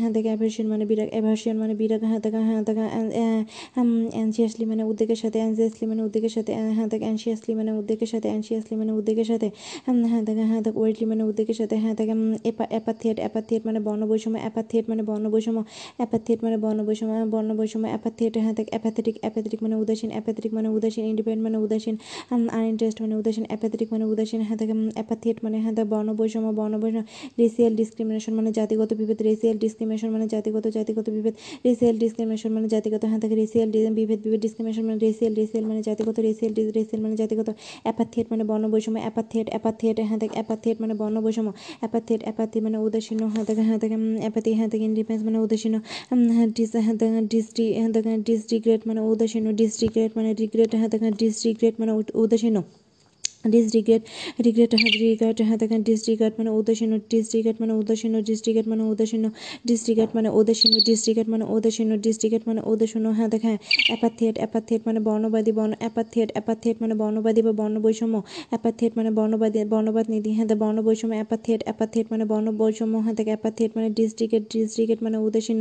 [0.00, 2.84] হ্যাঁ থেকে অ্যাভার্সিয়ন মানে বিরাগ অ্যাভার্সিয়ন মানে বিরাগ হ্যাঁ থাকে হ্যাঁ থাকে
[4.12, 8.74] অ্যানসিয়াসলি মানে উদ্বেগের সাথে অ্যানসিয়াসলি মানে উদ্বেগের সাথে হ্যাঁ থাকে অ্যানসিয়াসলি মানে উদ্বেগের সাথে অ্যানসিয়াসলি
[8.76, 9.48] মানে উদ্বেগের সাথে
[10.06, 12.12] হ্যাঁ থাকে হ্যাঁ থাকে ওয়েটলি মানে উদ্বেগের সাথে হ্যাঁ থাকে
[12.70, 15.64] অ্যাপাথিয়েট অ্যাপাথিয়েট মানে বর্ণ বৈষম্য অ্যাপাথিয়েট মানে বর্ণ বৈষম্য
[15.96, 20.68] অ্যাপাথিয়েট মানে বর্ণ বৈষম্য বর্ণ বৈষম্য অ্যাপাথিয়েট হ্যাঁ থাকে অ্যাপাথেটিক অ্যাপাথেটিক মানে উদাসীন অ্যাপাথেটিক মানে
[20.68, 21.96] উদাসীন, ইন্ডিপেন্ডেন্ট মানে উদাসীন
[22.30, 27.04] আনইন্টারেস্ট মানে উদাসীন অ্যাপাথেটিক মানে উদাসীন হ্যাঁ থাকে অ্যাপাথিয়েট মানে হ্যাঁ বর্ণ বৈষম্য বর্ণ বৈষম্য
[27.38, 31.34] রেসিয়াল ডিসক্রিমিনেশন মানে জাতিগত বিভেদ রেসিয়াল ডিসক্রিমিনেশন মানে জাতিগত জাতিগত বিভেদ
[31.64, 36.18] রেসিয়াল ডিসক্রিমিনেশন মানে জাতিগত হ্যাঁ থাকে রেসিয়াল বিভেদ বিভেদ ডিসক্রিমিনেশন মানে রেসিয়াল রেসিয়াল মানে জাতিগত
[36.20, 37.48] রেসিয়াল রেসিয়াল মানে জাতিগত
[37.82, 42.78] অ্যাপাথিয়েট মানে বর্ণ বৈষম্য অ্যাপাথিয়েট অ্যাপাথিয়েট হ্যাঁ থাকে অ্যাপাথিয়েট মানে বর্ণ বৈষম্য অ্যাপাথেট অ্যাপাথি মানে
[42.78, 45.74] উদাসীন হ্যাঁ থাকে হ্যাঁ থাকে অ্যাপাথি হ্যাঁ থেকে ইন্ডিপেন্স মানে উদাসীন
[46.56, 51.74] ডিস হ্যাঁ থাকে ডিস্ট্রি হ্যাঁ থাকে ডিসডিগ্রেট মানে উদাসীন ডিসডিগ্রেট মানে রিগ্রেট হ্যাঁ থাকে ডিসডিগ্রেট
[51.80, 52.56] মানে উদাসীন।
[53.50, 54.02] ডিসরিগেট
[54.44, 54.72] রিগ্রেট
[55.40, 59.24] হ্যাঁ দেখেন ডিসরিগার্ড মানে উদাসীন ডিসরিগার্ড মানে উদাসীন ডিসরিগার্ড মানে উদাসীন
[59.66, 63.56] ডিসরিগার্ড মানে উদাসীন ডিসরিগার্ড মানে উদাসীন ডিসরিগার্ড মানে উদাসীন হ্যাঁ দেখেন
[63.90, 68.16] অ্যাপাথিয়েট অ্যাপাথিয়েট মানে বর্ণবাদী, বর্ণ অ্যাপাথিয়েট অ্যাপাথিয়েট মানে বর্ণবাদী বা বর্ণ বৈষম্য
[68.50, 73.30] অ্যাপাথিয়েট মানে বর্ণবাদী, বর্ণবাদ নীতি হ্যাঁ বর্ণ বৈষম্য অ্যাপাথিয়েট অ্যাপাথিয়েট মানে বর্ণ বৈষম্য হ্যাঁ দেখে
[73.30, 75.58] অ্যাপাথিয়েট মানে ডিসরিগেট ডিসরিগেট মানে উদাসীন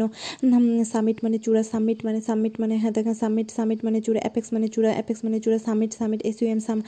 [0.83, 4.67] সামিট মানে চূড়া সামিট মানে সামিট মানে হ্যাঁ দেখেন সামিট সামিট মানে চূড়া অ্যাপেক্স মানে
[4.67, 6.79] চূড়া অ্যাপেক্স মানে চূড়া summit summit S U M sum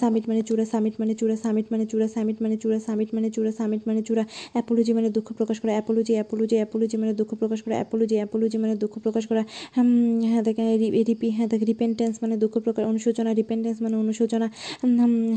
[0.00, 3.52] summit মানে চূড়া, সামিট মানে চূড়া, সামিট মানে চূড়া, সামিট মানে চূড়া, সামিট মানে চূড়া,
[3.52, 7.74] সামিট মানে চূড়া, অ্যাপোলজি মানে দুঃখ প্রকাশ করা, অ্যাপোলজি অ্যাপোলজি অ্যাপোলজি মানে দুঃখ প্রকাশ করা,
[7.74, 9.42] অ্যাপোলজি অ্যাপোলজি মানে দুঃখ প্রকাশ করা
[9.74, 10.64] হ্যাঁ দেখে
[11.08, 14.46] রিপি হ্যাঁ দেখে রিপেন্টেন্স মানে দুঃখ প্রকাশ, অনুশোচনা রিপেন্টেন্স মানে অনুশোচনা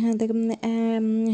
[0.01, 0.29] হ্যাঁ দেখ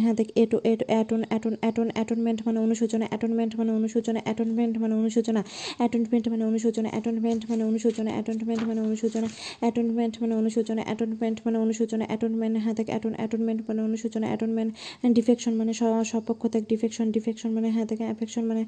[0.02, 4.94] হ্যাঁ দেখ এটো এটো, অ্যাটন অ্যাটন অ্যাটন, অ্যাটনমেন্ট মানে অনুশোচনা, অ্যাটনমেন্ট মানে অনুশোচনা, অ্যাটনমেন্ট মানে
[5.02, 5.42] অনুশোচনা,
[5.80, 9.28] অ্যাটনমেন্ট মানে অনুশোচনা, অ্যাটনমেন্ট মানে অনুশোচনা, অ্যাটনমেন্ট মানে অনুশোচনা,
[9.62, 14.72] অ্যাটনমেন্ট মানে অনুশোচনা, অ্যাটনমেন্ট মানে অনুশোচনা, অ্যাটনমেন্ট হ্যাঁ দেখ অ্যাটন, অ্যাটনমেন্ট মানে অনুশোচনা, অ্যাটনমেন্ট
[15.18, 15.72] ডিফেকশন মানে
[16.12, 18.64] সপক্ষ ত্যাগ, ডিফেকশন ডিফেকশন মানে হ্যাঁ দেখে অ্যাফেকশন মানে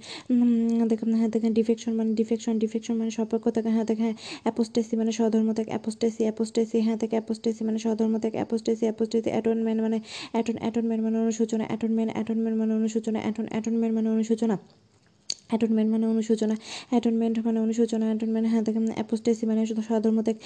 [0.92, 5.50] দেখেন হ্যাঁ দেখেন, ডিফেকশন মানে ডিফেকশন ডিফেকশন মানে সপক্ষ ত্যাগ হ্যাঁ হ্যাঁ অ্যাপোস্টেসি মানে স্বধর্ম
[5.54, 9.98] ত্যাগ, অ্যাপোস্টেসি অ্যাপোস্টেসি হ্যাঁ থেকে অ্যাপোস্টেসি মানে স্বধর্ম ত্যাগ, অ্যাপোস্টেসি অ্যাপোস্টেসি, অ্যাটনমেন্ট মানে
[10.32, 14.58] অ্যাটন, অ্যাটনমেন্ট মানে অনুসূচনা অ্যাটনমেন্ট অ্যাটনমেন্ট মানে অনুসূচনা অ্যাটন, অ্যাটনমেন্ট মানে অনুসূচনা
[15.54, 16.56] অ্যাটনমেন্ট মানে অনুশোচনা,
[16.91, 20.38] অ্যাটনমেন্ট মানে অনুশোচনা, অ্যাটনমেন্ট হ্যাঁ দেখ অ্যাপোস্টেসি মানে শুধু সধর্ম দেখ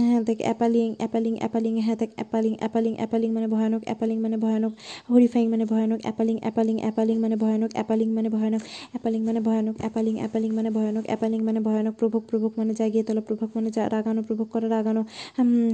[0.00, 4.72] হ্যাঁ দেখ অ্যাপালিং অ্যাপালিং অ্যাপালিং হ্যাঁ দেখ অ্যাপালিং অ্যাপালিং অ্যাপালিং মানে ভয়ানক অ্যাপালিং মানে ভয়ানক
[5.12, 10.14] হরিফাইং মানে ভয়ানক অ্যাপালিং অ্যাপালিং অ্যাপালিং মানে ভয়ানক অ্যাপালিং মানে ভয়ানক অ্যাপালিং মানে ভয়ানক অ্যাপালিং
[10.22, 14.48] অ্যাপালিং মানে ভয়ানক অ্যাপালিং মানে ভয়ানক, প্রভোগ প্রভোগ মানে জাগিয়ে তোলা, প্রভোগ মানে রাগানো, প্রভোগ
[14.54, 15.02] করা, রাগানো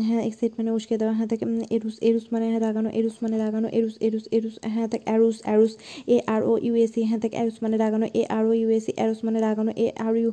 [0.09, 1.41] হ্যাঁ এক্সাইট মানে উস্কে দেওয়া হ্যাঁ দেখ
[1.76, 5.72] এরুস এরুস মানে হ্যাঁ রাগানো, এরুস মানে রাগানো, এরুস এরুস এরুস হ্যাঁ দেখ অ্যারুস অ্যারুস
[6.14, 9.41] এ আর ও ইউএসি হ্যাঁ দেখ অ্যারুস মানে রাগানো, এ আর ও ইউএসি ইউএসএ অ্যারোসমানে
[9.41, 10.31] লাগানো এ আর ইউ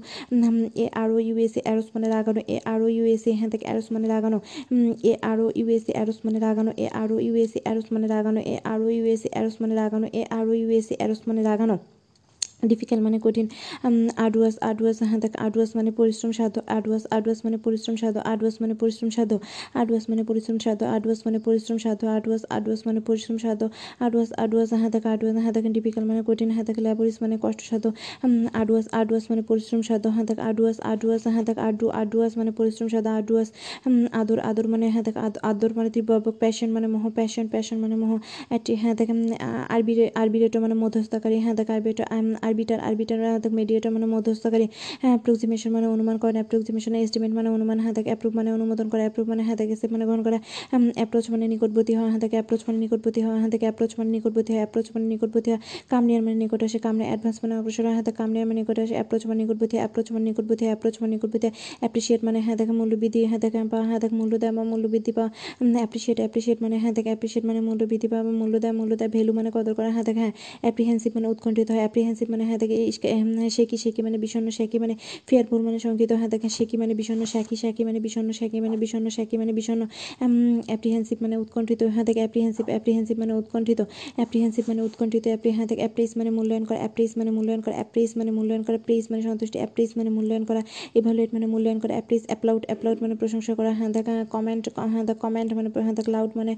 [0.75, 4.37] এ আর আরও ইউএসএ অ্যারোসমানে লাগানো এ আরও ইউএসএ হ্যাঁ থেকে অ্যারোসমানে লাগানো
[5.03, 9.75] এ আর আরও ইউএসএ অ্যারোসমানে লাগানো এ আরও ইউএসএ অ্যারোসমানে লাগানো এ আরও ইউএসএ অ্যারোসমানে
[9.75, 11.75] লাগানো এ আর আরও ইউএসএ অ্যারোসমানে লাগানো
[12.63, 13.47] ডিফিকাল্ট মানে কঠিন
[14.25, 18.73] আডুয়াস আডুয়াস হ্যাঁ দেখ আডুয়াস মানে পরিশ্রম সাধ্য আডুয়াস আডুয়াস মানে পরিশ্রম সাধ্য আডুয়াস মানে
[18.81, 19.31] পরিশ্রম সাধ্য
[19.75, 23.61] আডুয়াস মানে পরিশ্রম সাধ্য আডুয়াস মানে পরিশ্রম সাধ্য আডুয়াস আডুয়াস মানে পরিশ্রম সাধ্য
[24.01, 27.87] আডুয়াস আডুয়াস হ্যাঁ দেখ আডুয়াস হ্যাঁ দেখেন ডিফিকাল্ট মানে কঠিন হ্যাঁ দেখ ল্যাবরিস মানে কষ্টসাধ্য
[28.53, 32.87] আডুয়াস আডুয়াস মানে পরিশ্রম সাধ্য হ্যাঁ দেখ আডুয়াস আডুয়াস হ্যাঁ দেখ আডু আডুয়াস মানে পরিশ্রম
[32.89, 33.49] সাধ্য আডুয়াস
[34.13, 38.11] আদর আদর মানে হ্যাঁ দেখ আদর মানে তীব্র প্যাশন মানে মোহ প্যাশন প্যাশন মানে মোহ
[38.81, 39.09] হ্যাঁ দেখ
[39.69, 42.05] আরবি আরবিরেটো মানে মধ্যস্থকারী হ্যাঁ দেখ আরবিটা
[42.47, 44.67] আরবিটার আরবিটার হাতক মিডিয়েটার মানে মধ্যস্থকারী।
[45.01, 49.25] হ্যাঁ অ্যাপ্রক্সিমেশন মানে অনুমান করেন অ্যাপ্রক্সিমেশন এস্টিমেট মানে অনুমান হাতে অ্যাপ্রুভ মানে অনুমোদন করা অ্যাপ্রুভ
[49.31, 50.39] মানে হাতে গেছে মানে গ্রহণ করা
[50.97, 54.87] অ্যাপ্রোচ মানে নিকটবর্তী হওয়া হাতে অ্যাপ্রোচ মানে নিকটবর্তী হওয়া হাতে অ্যাপ্রোচ মানে নিকটবর্তী হয় অ্যাপ্রোচ
[54.93, 58.77] মানে নিকটবর্তী হয় কামনিয়ার মানে নিকট আসে কামনে অ্যাডভান্স মানে অগ্রসর হাতে কামনিয়ার মানে নিকট
[58.83, 61.47] আসে অ্যাপ্রোচ মানে নিকটবর্তী অ্যাপ্রোচ মানে নিকটবর্তী অ্যাপ্রোচ মানে নিকটবর্তী
[61.81, 65.25] অ্যাপ্রিসিয়েট মানে হ্যাঁ দেখা মূল্যবৃদ্ধি হ্যাঁ দেখা বা হ্যাঁ দেখ মূল্য দেয় বা মূল্যবৃদ্ধি বা
[65.77, 69.49] অ্যাপ্রিসিয়েট অ্যাপ্রিসিয়েট মানে হ্যাঁ দেখা অ্যাপ্রিসিয়েট মানে মূল্যবৃদ্ধি বা মূল্য দেয় মূল্য দেয় ভ্যালু মানে
[69.51, 72.77] কদর করা হ্যাঁ দেখা হ্যাঁ অ্যাপ্রিহেন্সিভ মানে উৎকণ্ঠিত হয় অ্যাপ্রিহেন্সিভ মানে হ্যাঁ দেখে
[73.49, 74.93] শেকি শেকি মানে বিষণ্ণ শেকি মানে
[75.27, 79.07] ফিয়ারফুল মানে শঙ্কিত হ্যাঁ দেখেন শেকি মানে বিষণ্ণ শাকি শাকি মানে বিষণ্ণ শাকি মানে বিষণ্ণ
[79.09, 79.81] শাকি মানে বিষণ্ণ
[80.69, 83.79] অ্যাপ্রিহেন্সিভ মানে উৎকণ্ঠিত হ্যাঁ দেখে অ্যাপ্রিহেন্সিভ অ্যাপ্রিহেন্সিভ মানে উৎকণ্ঠিত
[84.17, 88.09] অ্যাপ্রিহেন্সিভ মানে উৎকণ্ঠিত অ্যাপ্রি হ্যাঁ দেখে অ্যাপ্রিস মানে মূল্যায়ন করা অ্যাপ্রিস মানে মূল্যায়ন করা অ্যাপ্রিস
[88.17, 90.61] মানে মূল্যায়ন করা প্রিস মানে সন্তুষ্টি অ্যাপ্রিস মানে মূল্যায়ন করা
[90.95, 94.63] ইভালুয়েট মানে মূল্যায়ন করা অ্যাপ্রিস অ্যাপ্লাউড অ্যাপ্লাউড মানে প্রশংসা করা হ্যাঁ দেখা কমেন্ট
[94.93, 96.53] হ্যাঁ দেখ কমেন্ট মানে হ্যাঁ দেখ লাউড মানে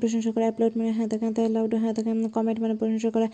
[0.00, 3.26] প্রশংসা করা অ্যাপ্লাউড মানে হ্যাঁ দেখা লাউড হ্যাঁ দেখা কমেন্ট মানে প্রশংসা করা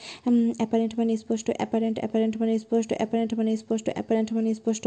[0.61, 4.84] অ্যাপারেন্ট মানে স্পষ্ট অ্যাপারেন্ট অ্যাপারেন্ট মানে স্পষ্ট অ্যাপারেন্ট মানে স্পষ্ট অ্যাপারেন্ট মানে স্পষ্ট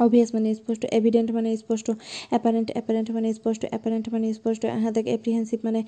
[0.00, 1.86] অবভিয়াস মানে স্পষ্ট এভিডেন্ট মানে স্পষ্ট
[2.30, 5.80] অ্যাপারেন্ট অ্যাপারেন্ট মানে স্পষ্ট অ্যাপারেন্ট মানে স্পষ্ট হ্যাঁ দেখ অ্যাপ্রিহেন্সিভ মানে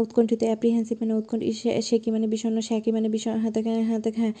[0.00, 1.42] উৎকণ্ঠিত অ্যাপ্রিহেন্সিভ মানে উৎকণ্ঠ
[1.80, 4.32] সে- কি মানে বিষণ্ণ সে কি মানে বিষয় হ্যাঁ দেখ হ্যাঁ দেখ হ্যাঁ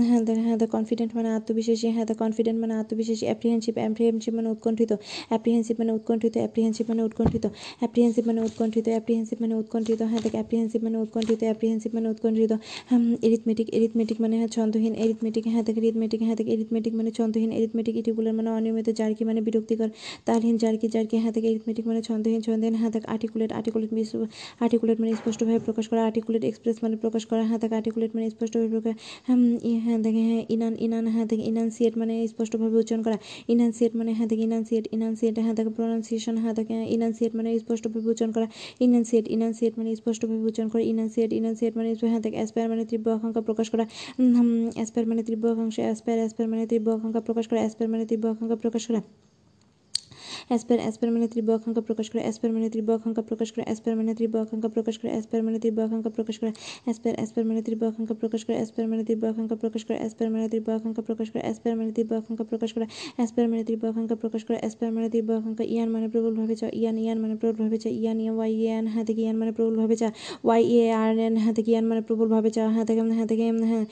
[0.00, 4.48] হ্যাঁ দেখ হ্যাঁ দেখ কনফিডেন্ট মানে আত্মবিশ্বাসী হ্যাঁ দেখ কনফিডেন্ট মানে আত্মবিশ্বাসী অ্যাপ্রিহেন্সিভ অ্যাপ্রিহেন্সিভ মানে
[4.48, 4.90] উৎকণ্ঠিত
[5.28, 7.44] অ্যাপ্রিহেন্সিভ মানে উৎকণ্ঠিত অ্যাপ্রিহেন্সিভ মানে উৎকণ্ঠিত
[7.78, 12.52] অ্যাপ্রিহেন্সিভ মানে উৎকণ্ঠিত অ্যাপ্রিহেন্সিভ মানে উৎকণ্ঠিত হ্যাঁ দেখ অ্যাপ্রিহেন্সিভ মানে উৎকণ্ঠিত অ্যাপ্রিহেন্সিভ মানে উৎকণ্ঠিত
[13.22, 17.94] এরিথমেটিক এরিথমেটিক মানে হ্যাঁ ছন্দহীন এরিথমেটিক হ্যাঁ দেখ এরিথমেটিক হ্যাঁ দেখ এরিথমেটিক মানে ছন্দহীন এরিথমেটিক
[17.96, 19.88] ইটিকুলার মানে অনিয়মিত জার্কি মানে বিরক্তিকর,
[20.24, 21.48] তালহীন জার্কি জার্কি হ্যাঁ থেকে
[21.86, 23.90] মানে ছন্দহীন ছন্দহীন হ্যাঁ আর্টিকুলেট আর্টিকুলেট
[24.60, 28.94] আর্টিকুলেট মানে স্পষ্টভাবে প্রকাশ করা আর্টিকুলেট এক্সপ্রেস মানে প্রকাশ করা হ্যাঁ আর্টিকুলেট মানে স্পষ্টভাবে প্রকাশ
[29.26, 29.38] হ্যাঁ
[29.84, 33.16] হ্যাঁ ইনান ইনান হ্যাঁ থেকে ইনানসিয়েট মানে স্পষ্টভাবে উচ্চারণ করা
[33.48, 36.34] ইনানসিয়েট মানে হ্যাঁ থেকে ইনানসিয়েট ইনানসিয়েট হ্যাঁ থেকে প্রোনাউন্সিয়েশন
[36.88, 38.46] ইনানসিয়েট মানে স্পষ্টভাবে উচ্চারণ করা
[38.80, 43.42] ইনানসিয়েট ইনানসিয়েট মানে স্পষ্টভাবে উচ্চারণ করা ইনানসিয়েট ইনানসিয়েট মানে হ্যাঁ থেকে অ্যাসপায়ার মানে তীব্র আকাঙ্ক্ষা
[43.42, 43.84] প্রকাশ করা
[44.76, 48.55] অ্যাসপায়ার মানে তীব্র আকাঙ্ক্ষা অ্যাসপায়ার অ্যাসপায়ার মানে তীব্র আকাঙ্ক্ষা প্রকাশ করা অ্যাসপায়ার মানে তীব্র আকাঙ্ক্ষা
[48.56, 49.00] প্রকাশ করা
[50.50, 54.12] অ্যাসপার অ্যাসপার মানে তীব্র আকাঙ্ক্ষা প্রকাশ করে অ্যাসপার মানে তীব্র আকাঙ্ক্ষা প্রকাশ করে অ্যাসপার মানে
[54.16, 56.50] তীব্র আকাঙ্ক্ষা প্রকাশ করে অ্যাসপার মানে তীব্র আকাঙ্ক্ষা প্রকাশ করে
[56.86, 60.46] অ্যাসপার অ্যাসপার মানে তীব্র আকাঙ্ক্ষা প্রকাশ করে অ্যাসপার মানে তীব্র আকাঙ্ক্ষা প্রকাশ করে অ্যাসপার মানে
[60.48, 62.86] তীব্র আকাঙ্ক্ষা প্রকাশ করে অ্যাসপার মানে তীব্র আকাঙ্ক্ষা প্রকাশ করে
[63.18, 66.96] অ্যাসপার মানে তীব্র আকাঙ্ক্ষা প্রকাশ করে অ্যাসপার মানে তীব্র আকাঙ্ক্ষা ইয়ান মানে প্রবলভাবে চা ইয়ান
[66.98, 70.08] ইয়ান মানে প্রবলভাবে চা ইয়ান ইয়ান ওয়াই ইয়ান হ্যাঁ থেকে ইয়ান মানে প্রবলভাবে চা
[70.44, 73.84] ওয়াই এ আর এন হ্যাঁ থেকে ইয়ান মানে প্রবলভাবে চা হ্যাঁ থেকে হ্যাঁ থেকে হ্যাঁ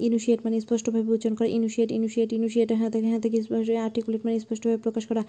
[0.00, 3.36] ইনুশিয়েট মানে স্পষ্টভাবে উচ্চারণ করা ইনুশিয়েট ইনুশিয়েট ইনুশিয়েট হ্যাঁ থেকে হ্যাঁ থেকে
[3.78, 5.22] আর্টিকুলেট মানে স্পষ্টভাবে প্রকাশ করা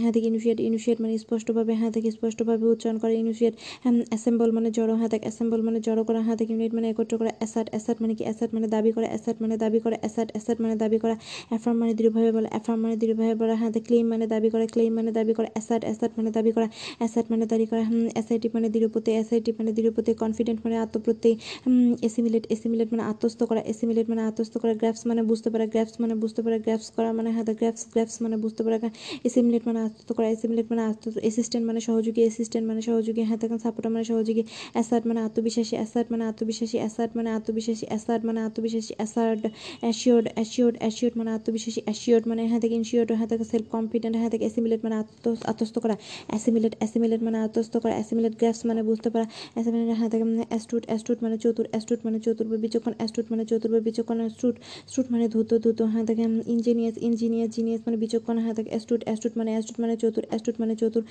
[0.00, 3.54] হ্যাঁ থেকে ইনুশিয়েট ইনুশিয়েট মানে স্পষ্টভাবে হ্যাঁ থেকে স্পষ্টভাবে উচ্চারণ করে ইনুশিয়েট
[4.10, 7.30] অ্যাসেম্বল মানে জড়ো হ্যাঁ থেকে অ্যাসেম্বল মানে জড়ো করা হ্যাঁ থেকে ইউনিট মানে একত্র করা
[7.38, 10.74] অ্যাসাট অ্যাসাট মানে কি অ্যাসাট মানে দাবি করা অ্যাসাট মানে দাবি করা অ্যাসাট অ্যাসাট মানে
[10.76, 11.16] দাবি করা
[11.50, 15.10] অ্যাফার্ম মানে দৃঢ়ভাবে বলা অ্যাফার্ম মানে দৃঢ়ভাবে বলা হ্যাঁ ক্লেম মানে দাবি করা ক্লেম মানে
[15.12, 16.68] দাবি করা অ্যাসাট অ্যাসাট মানে দাবি করা
[16.98, 17.82] অ্যাসাট মানে দাবি করা
[18.14, 21.34] অ্যাসাইটি মানে দৃঢ়পতি অ্যাসাইটি মানে দৃঢ়পতি কনফিডেন্ট মানে আত্মপ্রত্যয়
[22.02, 26.14] এসিমিলেট এসিমিলেট মানে আত্মস্থ করা এসিমিলেট মানে আত্মস্থ করা গ্রাফস মানে বুঝতে পারা গ্রাফস মানে
[26.14, 28.78] বুঝতে পারা গ্রাফস করা মানে হ্যাঁ গ্রাফস গ্রাফস মানে বুঝতে পারা
[29.24, 33.58] এসিমিলেট মানে আত্মস্থ করা এসিমিলেট মানে আত্মস্থ অ্যাসিস্ট্যান্ট মানে সহযোগী অ্যাসিস্ট্যান্ট মানে সহযোগী হ্যাঁ তখন
[33.58, 34.42] সাপোর্টার মানে সহযোগী
[34.74, 39.42] অ্যাসার্ট মানে আত্মবিশ্বাসী অ্যাসার্ট মানে আত্মবিশ্বাসী অ্যাসার্ট মানে আত্মবিশ্বাসী অ্যাসার্ট মানে আত্মবিশ্বাসী অ্যাসার্ট
[39.82, 44.30] অ্যাসিওর্ড অ্যাসিওর্ড অ্যাসিওর্ড মানে আত্মবিশ্বাসী অ্যাসিওর্ড মানে হ্যাঁ থেকে ইনশিওর্ড হ্যাঁ থেকে সেলফ কনফিডেন্ট হ্যাঁ
[44.30, 45.96] থেকে অ্যাসিমিলেট মানে আত্ম আত্মস্থ করা
[46.28, 51.18] অ্যাসিমিলেট অ্যাসিমিলেট মানে আত্মস্থ করা অ্যাসিমিলেট গ্রাফস মানে বুঝতে পারা অ্যাসিমিলেট হ্যাঁ থেকে অ্যাস্টুট অ্যাস্টুট
[51.22, 54.54] মানে চতুর অ্যাস্টুট মানে চতুর বা বিচক্ষণ অ্যাস্টুট মানে চতুর বা বিচক্ষণ অ্যাস্টুট
[54.88, 59.32] স্টুট মানে ধূত ধূত হ্যাঁ থেকে ইঞ্জিনিয়াস ইঞ্জিনিয়াস জিনিয়াস মানে বিচক্ষণ হ্যাঁ থেকে অ্যাস্টুট অ্যাস্টুট
[59.36, 61.02] মানে অ্যাস্টুট মানে চতুর অ্যাস্টুট মানে চতুর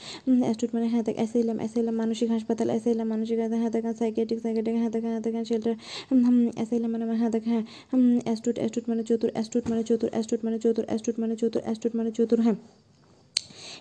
[0.42, 4.92] অ্যাস্টুট মানে হ্যাঁ থেকে অ্যাসাইলাম অ্যাসাইলাম মানসিক হাসপাতাল, অ্যাসাইলাম মানসিক হ্যাঁ খান সাইকেটিক সাইকেটিক হ্যাঁ
[4.94, 5.74] খান হ্যাঁ খান শেল্টার
[6.56, 7.64] অ্যাসাইলাম মানে হ্যাঁ থেকে হ্যাঁ
[8.24, 12.12] অ্যাস্টুট অ্যাস্টুট মানে চতুর অ্যাস্টুট মানে চতুর অ্যাস্টুট মানে চতুর অ্যাস্টুট মানে চতুর অ্যাস্টুট মানে
[12.12, 12.58] চতুর হ্যাঁ।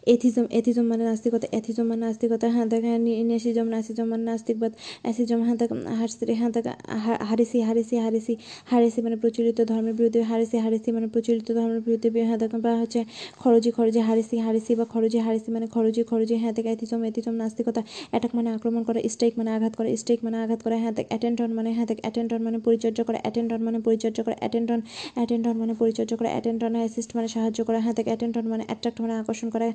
[0.06, 2.82] এথিজম এথিজম মানে নাস্তিকতা এথিজম মানে নাস্তিকতা হ্যাঁ দেখ
[3.30, 4.72] নেসিজম নাসিজম মানে নাস্তিকবাদ
[5.04, 6.66] অ্যাসিজম হ্যাঁ দেখ হারসি হ্যাঁ দেখ
[7.22, 8.34] হারিসি হারিসি হারিসি
[8.66, 13.00] হারিসি মানে প্রচলিত ধর্মের বিরুদ্ধে, হারিসি হারিসি মানে প্রচলিত ধর্মের বিরুদ্ধে হ্যাঁ দেখ বা হচ্ছে
[13.38, 17.80] খরচি খরচি হারিসি হারিসি, বা খরচি হারিসি মানে খরচি খরচি হ্যাঁ দেখ এথিজম এথিজম নাস্তিকতা
[18.10, 21.50] অ্যাটাক মানে আক্রমণ করা স্ট্রাইক মানে আঘাত করা স্ট্রাইক মানে আঘাত করা হ্যাঁ দেখ অ্যাটেন্টন
[21.52, 24.80] মানে হ্যাঁ দেখ অ্যাটেন্টন মানে পরিচর্যা করা অ্যাটেন্টন মানে পরিচর্যা করা অ্যাটেন্টন
[25.14, 29.14] অ্যাটেন্টন মানে পরিচর্যা করা অ্যাটেন্টন অ্যাসিস্ট মানে সাহায্য করা হ্যাঁ দেখ অ্যাটেন্টন মানে অ্যাট্রাক্ট মানে
[29.14, 29.66] আকর্ষণ করা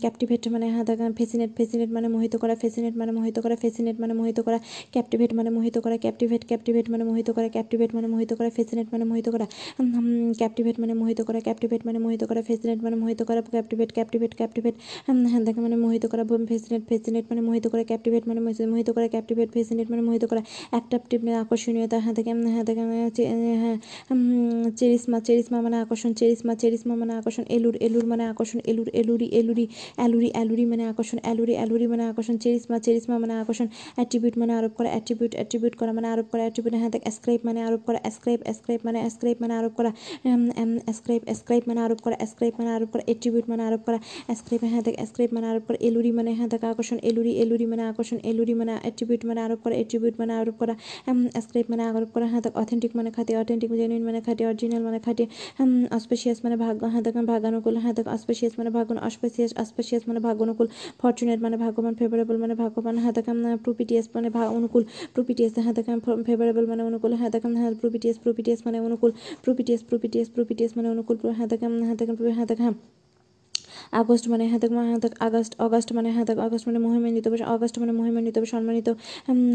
[0.00, 4.14] ক্যাপটিভেট মানে হ্যাঁ দেখ ফেসিনেট ফেসিনেট মানে মোহিত করা ফেসিনেট মানে মোহিত করা ফেসিনেট মানে
[4.14, 4.58] মোহিত করা
[4.92, 9.04] ক্যাপটিভেট মানে মোহিত করা ক্যাপটিভেট ক্যাপটিভেট মানে মোহিত করা ক্যাপটিভেট মানে মোহিত করা ফেসিনেট মানে
[9.04, 9.46] মোহিত করা
[10.38, 14.74] ক্যাপটিভেট মানে মোহিত করা ক্যাপটিভেট মানে মোহিত করা ফেসিনেট মানে মোহিত করা ক্যাপটিভেট ক্যাপটিভেট ক্যাপটিভেট
[15.06, 19.48] হ্যাঁ দেখ মানে মোহিত করা ফেসিনেট ফেসিনেট মানে মোহিত করা ক্যাপটিভেট মানে মোহিত করা ক্যাপটিভেট
[19.52, 22.82] ফেসিনেট মানে মোহিত করা অ্যাট্রাকটিভ মানে আকর্ষণীয়তা হ্যাঁ থেকে হ্যাঁ থেকে
[23.62, 23.76] হ্যাঁ
[24.76, 29.64] চেরিসমা চেরিসমা মানে আকর্ষণ চেরিসমা চেরিসমা মানে আকর্ষণ এলুর এলুর মানে আকর্ষণ এলুর এলুরি এলুরি
[29.96, 34.72] অ্যালুরি অ্যালুরি মানে আকর্ষণ অ্যালুরি অ্যালুরি মানে আকর্ষণ চেরিসমা চেরিসমা মানে আকর্ষণ অ্যাট্রিবিউট মানে আরোপ
[34.78, 38.40] করা অ্যাট্রিবিউট অ্যাট্রিবিউট করা মানে আরোপ করা অ্যাট্রিবিউট হ্যাঁ দেখ অ্যাসক্রাইব মানে আরোপ করা অ্যাসক্রাইব
[38.42, 39.90] অ্যাসক্রাইব মানে অ্যাসক্রাইব মানে আরোপ করা
[40.86, 44.82] অ্যাসক্রাইব অ্যাসক্রাইব মানে আরোপ করা অ্যাসক্রাইব মানে আরোপ করা অ্যাট্রিবিউট মানে আরোপ করা অ্যাসক্রাইব হ্যাঁ
[44.82, 48.54] দেখ অ্যাসক্রাইব মানে আরোপ করা এলুরি মানে হ্যাঁ দেখ আকর্ষণ এলুরি এলুরি মানে আকর্ষণ এলুরি
[48.54, 50.74] মানে অ্যাট্রিবিউট মানে আরোপ করা অ্যাট্রিবিউট মানে আরোপ করা
[51.32, 54.98] অ্যাসক্রাইব মানে আরোপ করা হ্যাঁ দেখ অথেন্টিক মানে খাটি অথেন্টিক জেনুইন মানে খাটি অরিজিনাল মানে
[54.98, 55.24] খাটি
[55.90, 58.90] অস্পেশিয়াস মানে ভাগ্য হ্যাঁ দেখ ভাগানুকূল হ্যাঁ দেখ অস্পেশিয়াস মানে ভাগ্য
[59.28, 60.66] অস্পেশিয়াস অস্পেশিয়াস মানে ভাগ্যানুকূল
[60.98, 64.82] ফর্চুনেট মানে ভাগ্যবান ফেভারেবল মানে ভাগ্যবান হ্যাঁ দেখাম প্রোপিটিয়াস মানে অনুকূল
[65.14, 67.30] প্রোপিটিয়াস দেখাম ফেভারেবল মানে অনুকূল হ্যাঁ
[67.80, 69.10] প্রোপিটিয়াস প্রোপিটিয়াস মানে অনুকূল
[69.44, 71.16] প্রোপিটিয়াস প্রোপিটিয়াস প্রোপিটিয়াস মানে অনুকূল
[71.48, 71.72] দেখাম
[72.36, 72.74] হ্যাঁ দেখাম
[73.92, 77.92] আগস্ট মানে হ্যাঁ থেকে হ্যাঁ আগস্ট অগাস্ট মানে হ্যাঁ থেকে আগস্ট মানে মহিমান্বিত অগাস্ট মানে
[77.92, 78.88] মহিমান্বিত সম্মানিত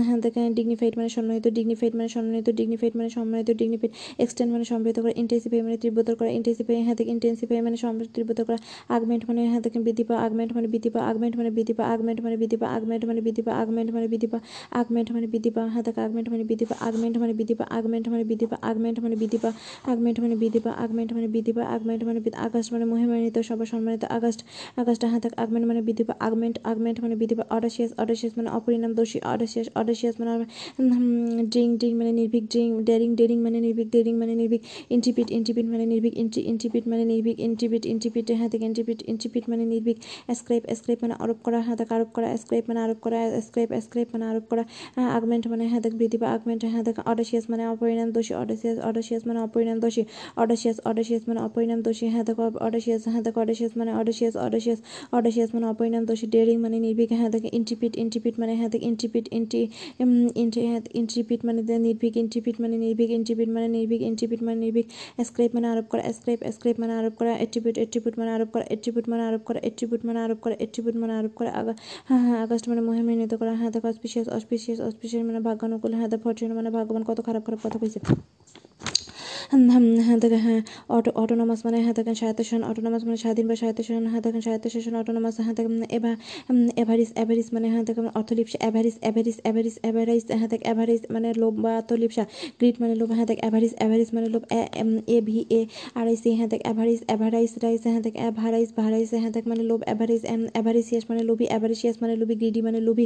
[0.04, 5.14] হ্যাঁ ডিগনিফাইড মানে সম্মানিত ডিগনিফাইড মানে সম্মানিত ডিগনিফাইড মানে সম্মানিত ডিগনিফাইড এক্সটেন্ড মানে সম্পৃক্ত করা
[5.16, 8.58] ইন্টেন্সিফাই মানে তীব্রতর করা ইন্টেন্সিফাই হ্যাঁ ইন্টেন্সিফাই মানে সম্পৃক্ত তীব্রতর করা
[8.90, 12.38] আগমেন্ট মানে হ্যাঁ বৃদ্ধি পা আগমেন্ট মানে বৃদ্ধি পা আগমেন্ট মানে বৃদ্ধি পা আগমেন্ট মানে
[12.38, 15.84] বৃদ্ধি পা আগমেন্ট মানে বৃদ্ধি পা আগমেন্ট মানে বৃদ্ধি পা আগমেন্ট মানে বৃদ্ধি পা হ্যাঁ
[16.06, 19.38] আগমেন্ট মানে বৃদ্ধি পা আগমেন্ট মানে বৃদ্ধি পা আগমেন্ট মানে বৃদ্ধি পা আগমেন্ট মানে বৃদ্ধি
[19.38, 19.50] পা
[19.86, 24.04] আগমেন্ট মানে বৃদ্ধি পা আগমেন্ট মানে বৃদ্ধি পা আগমেন্ট মানে আগস্ট মানে মহিমান্বিত সবার সম্মানিত
[24.24, 24.42] আগস্ট
[24.78, 28.92] আগস্ট থেকে আগমেন্ট মানে বৃদ্ধি পা আগমেন্ট আগমেন্ট মানে বৃদ্ধি পা অডাসিয়াস অডাসিয়াস মানে অপরিণাম
[28.94, 30.32] দোষী অডাসিয়াস অডাসিয়াস মানে
[31.52, 35.86] ড্রিং ড্রিং মানে নির্ভীক ড্রিং ডেরিং ডেরিং মানে নির্ভীক ডেরিং মানে নির্ভীক ইন্টিপিট ইন্টিপিট মানে
[35.86, 39.98] নির্ভীক ইন্টি ইন্টিপিট মানে নির্ভীক ইন্টিপিট ইন্টিপিট হ্যাঁ থেকে ইন্টিপিট ইন্টিপিট মানে নির্ভীক
[40.40, 44.08] স্ক্রেপ স্ক্রেপ মানে আরোপ করা হ্যাঁ থেকে, আরোপ করা স্ক্রেপ মানে আরোপ করা স্ক্রেপ স্ক্রেপ
[44.14, 44.64] মানে আরোপ করা
[45.18, 49.24] আগমেন্ট মানে হ্যাঁ থেকে, বৃদ্ধি পা আগমেন্ট হ্যাঁ থেকে অডাসিয়াস মানে অপরিণাম দোষী অডাসিয়াস অডাসিয়াস
[49.28, 50.04] মানে অপরিণাম দোষী
[50.38, 54.12] অডাসিয়াস অডাসিয়াস মানে অপরিণাম দোষী হ্যাঁ থেকে অডাসিয়াস হ্যাঁ থেকে অডাসিয়াস মানে অডাসিয়াস
[54.45, 54.80] অডাসিয়াস
[55.11, 59.26] অডাসিয়াস মানে অপরিণাম, দোষী ডেরিং মানে নির্ভীক হ্যাঁ থেকে ইন্টিপিট ইন্টিপিট মানে হ্যাঁ থেকে ইন্টিপিট
[59.32, 59.61] ইন্টি
[60.36, 60.61] ইন্টি
[60.93, 64.88] ইন্টিপিট মানে নির্ভীক ইন্টিপিট মানে নির্ভীক ইন্টিপিট মানে নির্ভীক ইন্টিপিট মানে নির্ভীক
[65.26, 69.05] স্ক্রেপ মানে আরোপ করা স্ক্রেপ স্ক্রেপ মানে আরোপ করা এট্রিবিউট এট্রিবিউট মানে আরোপ করা এট্রিবিউট
[69.09, 71.51] মানে আরোপ করা এট্রিবিউট মানে আরোপ করা এট্রিবিউট মানে আরোপ করা
[72.09, 76.49] হ্যাঁ হ্যাঁ আগস্ট মানে মহিমান্বিত করা হ্যাঁ দেখো অসপিসিয়াস অসপিসিয়াস অসপিসিয়াস মানে ভাগ্যানুকূল হ্যাঁ ফরচুন
[76.53, 77.99] মানে ভাগ্যবান, কত খারাপ খারাপ কথা কইছে।
[79.54, 84.41] হ্যাঁ হ্যাঁ অটো অটোনমাস মানে হ্যাঁ দেখেন স্বায়ত্তশাসন অটোনমাস মানে স্বাধীন বা স্বায়ত্তশাসন হ্যাঁ দেখেন
[84.41, 86.12] স্বায়ত্তশাসন অটোনমাস হ্যাঁ দেখেন এভা
[86.78, 91.54] এভারিস এভারিস মানে হ্যাঁ দেখেন অর্থলিপসা এভারিস এভারিস এভারিস এভারাইস হ্যাঁ দেখ এভারিস মানে লোভ
[91.56, 92.24] বা অর্থলিপসা
[92.60, 94.43] গ্রিড মানে লোভ হ্যাঁ দেখ এভারিস এভারিস মানে লোভ
[95.10, 95.62] A V A
[95.95, 99.64] R I C হ্যাঁ দেখ এভারিস এভারাইস রাইস হ্যাঁ দেখ এভারাইস ভারাইস হ্যাঁ দেখ মানে
[99.64, 100.22] লোভ এভারিস
[100.56, 103.06] এভারিসিয়াস মানে লোভি এভারিসিয়াস মানে লোভি গ্রিডি মানে লোভি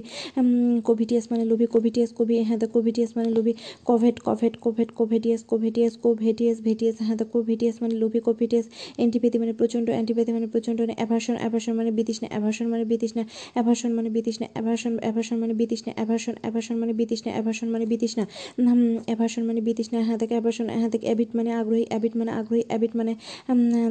[0.84, 3.54] কোভিটিয়াস মানে লোভি কোভিটিয়াস কোভি হ্যাঁ দেখ কোভিটিয়াস মানে লোভি
[3.86, 5.94] covet covet covet covetous covetous
[6.38, 8.66] covetous ভেটিয়াস হ্যাঁ দেখ কোভিটিয়াস মানে লোভি কোভিটিয়াস
[8.98, 13.24] অ্যান্টিপ্যাথি মানে প্রচণ্ড অ্যান্টিপ্যাথি মানে প্রচণ্ড অ্যাভার্সন অ্যাভার্সন মানে বিতৃষ্ণা অ্যাভার্সন মানে বিতৃষ্ণা
[13.56, 18.24] অ্যাভার্সন মানে বিতৃষ্ণা অ্যাভার্সন অ্যাভার্সন মানে বিতৃষ্ণা অ্যাভার্সন অ্যাভার্সন মানে বিতৃষ্ণা অ্যাভার্সন মানে বিতৃষ্ণা
[19.08, 22.94] অ্যাভার্সন মানে বিতৃষ্ণা হ্যাঁ থেকে অ্যাভার্সন হ্যাঁ থেকে অ্যাবিট মানে আগ্রহী অ্যাবিট মানে আগ্রহী অ্যাবিট
[23.00, 23.14] মানে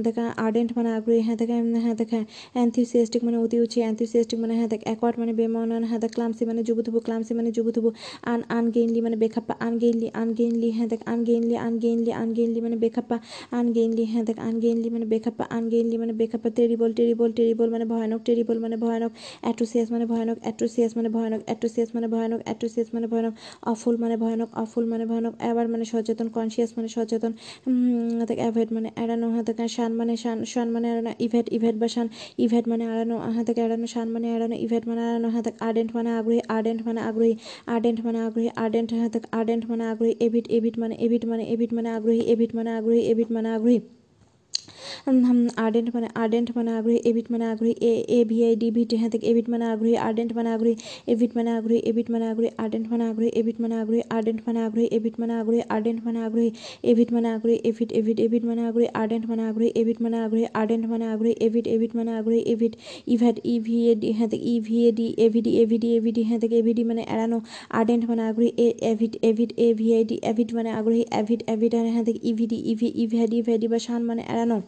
[0.07, 2.21] দেখা আর্ডেন্ট মানে আগ্রহী হ্যাঁ থেকে হ্যাঁ দেখা
[2.55, 6.61] অ্যান্থিউসিয়াস্টিক মানে অতি উচি অ্যান্থিউসিয়াস্টিক মানে হ্যাঁ দেখ অ্যাকওয়ার্ড মানে বেমানান হ্যাঁ দেখ ক্লামসি মানে
[6.69, 7.89] যুবুথুবু ক্লামসি মানে যুবুথুবু
[8.25, 13.17] আন আনগেইনলি মানে বেখাপ্পা আনগেইনলি আনগেইনলি হ্যাঁ দেখ আনগেইনলি আনগেইনলি আনগেইনলি মানে বেখাপ্পা
[13.53, 18.57] আনগেইনলি হ্যাঁ দেখ, আনগেইনলি মানে বেখাপ্পা, আনগেইনলি মানে বেখাপ্পা টেরিবল টেরিবল টেরিবল মানে ভয়ানক টেরিবল
[18.65, 19.13] মানে ভয়ানক
[19.45, 23.35] অ্যাট্রোসিয়াস মানে ভয়ানক অ্যাট্রোসিয়াস মানে ভয়ানক অ্যাট্রোসিয়াস মানে ভয়ানক অ্যাট্রোসিয়াস মানে ভয়ানক
[23.73, 27.33] অফুল মানে ভয়ানক অফুল মানে ভয়ানক এবার মানে সচেতন কনসিয়াস মানে সচেতন
[28.29, 32.07] দেখ অ্যাভয়েড মানে এড়ানো হাতে শান মানে শান শান মানে এড়ানো ইভেট ইভেট বা শান
[32.45, 36.41] ইভেট মানে এড়ানো হাতে এড়ানো, শান মানে এড়ানো ইভেট মানে এড়ানো হাতে আর্ডেন্ট মানে আগ্রহী
[36.57, 37.35] আর্ডেন্ট মানে আগ্রহী
[37.75, 41.89] আর্ডেন্ট মানে আগ্রহী আর্ডেন্ট হাতে আর্ডেন্ট মানে আগ্রহী এভিট এভিট মানে এভিট মানে এভিট মানে
[41.99, 43.80] আগ্রহী এভিট মানে আগ্রহী এভিট মানে আগ্রহী
[45.65, 49.11] আর্ডেন্ট মানে আর্ডেন্ট মানে আগ্রহী এভিট মানে আগ্রহী A A V I D ভিট হ্যাঁ
[49.15, 50.75] থেকে এভিট মানে আগ্রহী আর্ডেন্ট মানে আগ্রহী
[51.13, 54.89] এভিট মানে আগ্রহী এভিট মানে আগ্রহী আর্ডেন্ট মানে আগ্রহী এভিট মানে আগ্রহী আর্ডেন্ট মানে আগ্রহী
[54.97, 56.51] এভিট মানে আগ্রহী আর্ডেন্ট মানে আগ্রহী
[56.85, 60.85] এভিট মানে আগ্রহী এভিট এভিট এভিট মানে আগ্রহী আর্ডেন্ট মানে আগ্রহী এভিট মানে আগ্রহী আর্ডেন্ট
[60.93, 62.73] মানে আগ্রহী এভিট এভিট মানে আগ্রহী এভিট
[63.07, 66.41] ইভ্যাট ই ভি এ ডি হ্যাঁ থেকে E V A D evade evade evade হ্যাঁ
[66.43, 67.39] থেকে এভিডি মানে এড়ানো
[67.71, 71.73] আর্ডেন্ট মানে আগ্রহী এ avid avid A V I D avid মানে আগ্রহী অ্যাভিট অ্যাভিট
[71.95, 74.63] হ্যাঁ থেকে ইভিডি ইভি ইভ্যাডি ভ্যাডি বা শান মানে এড়ানো no,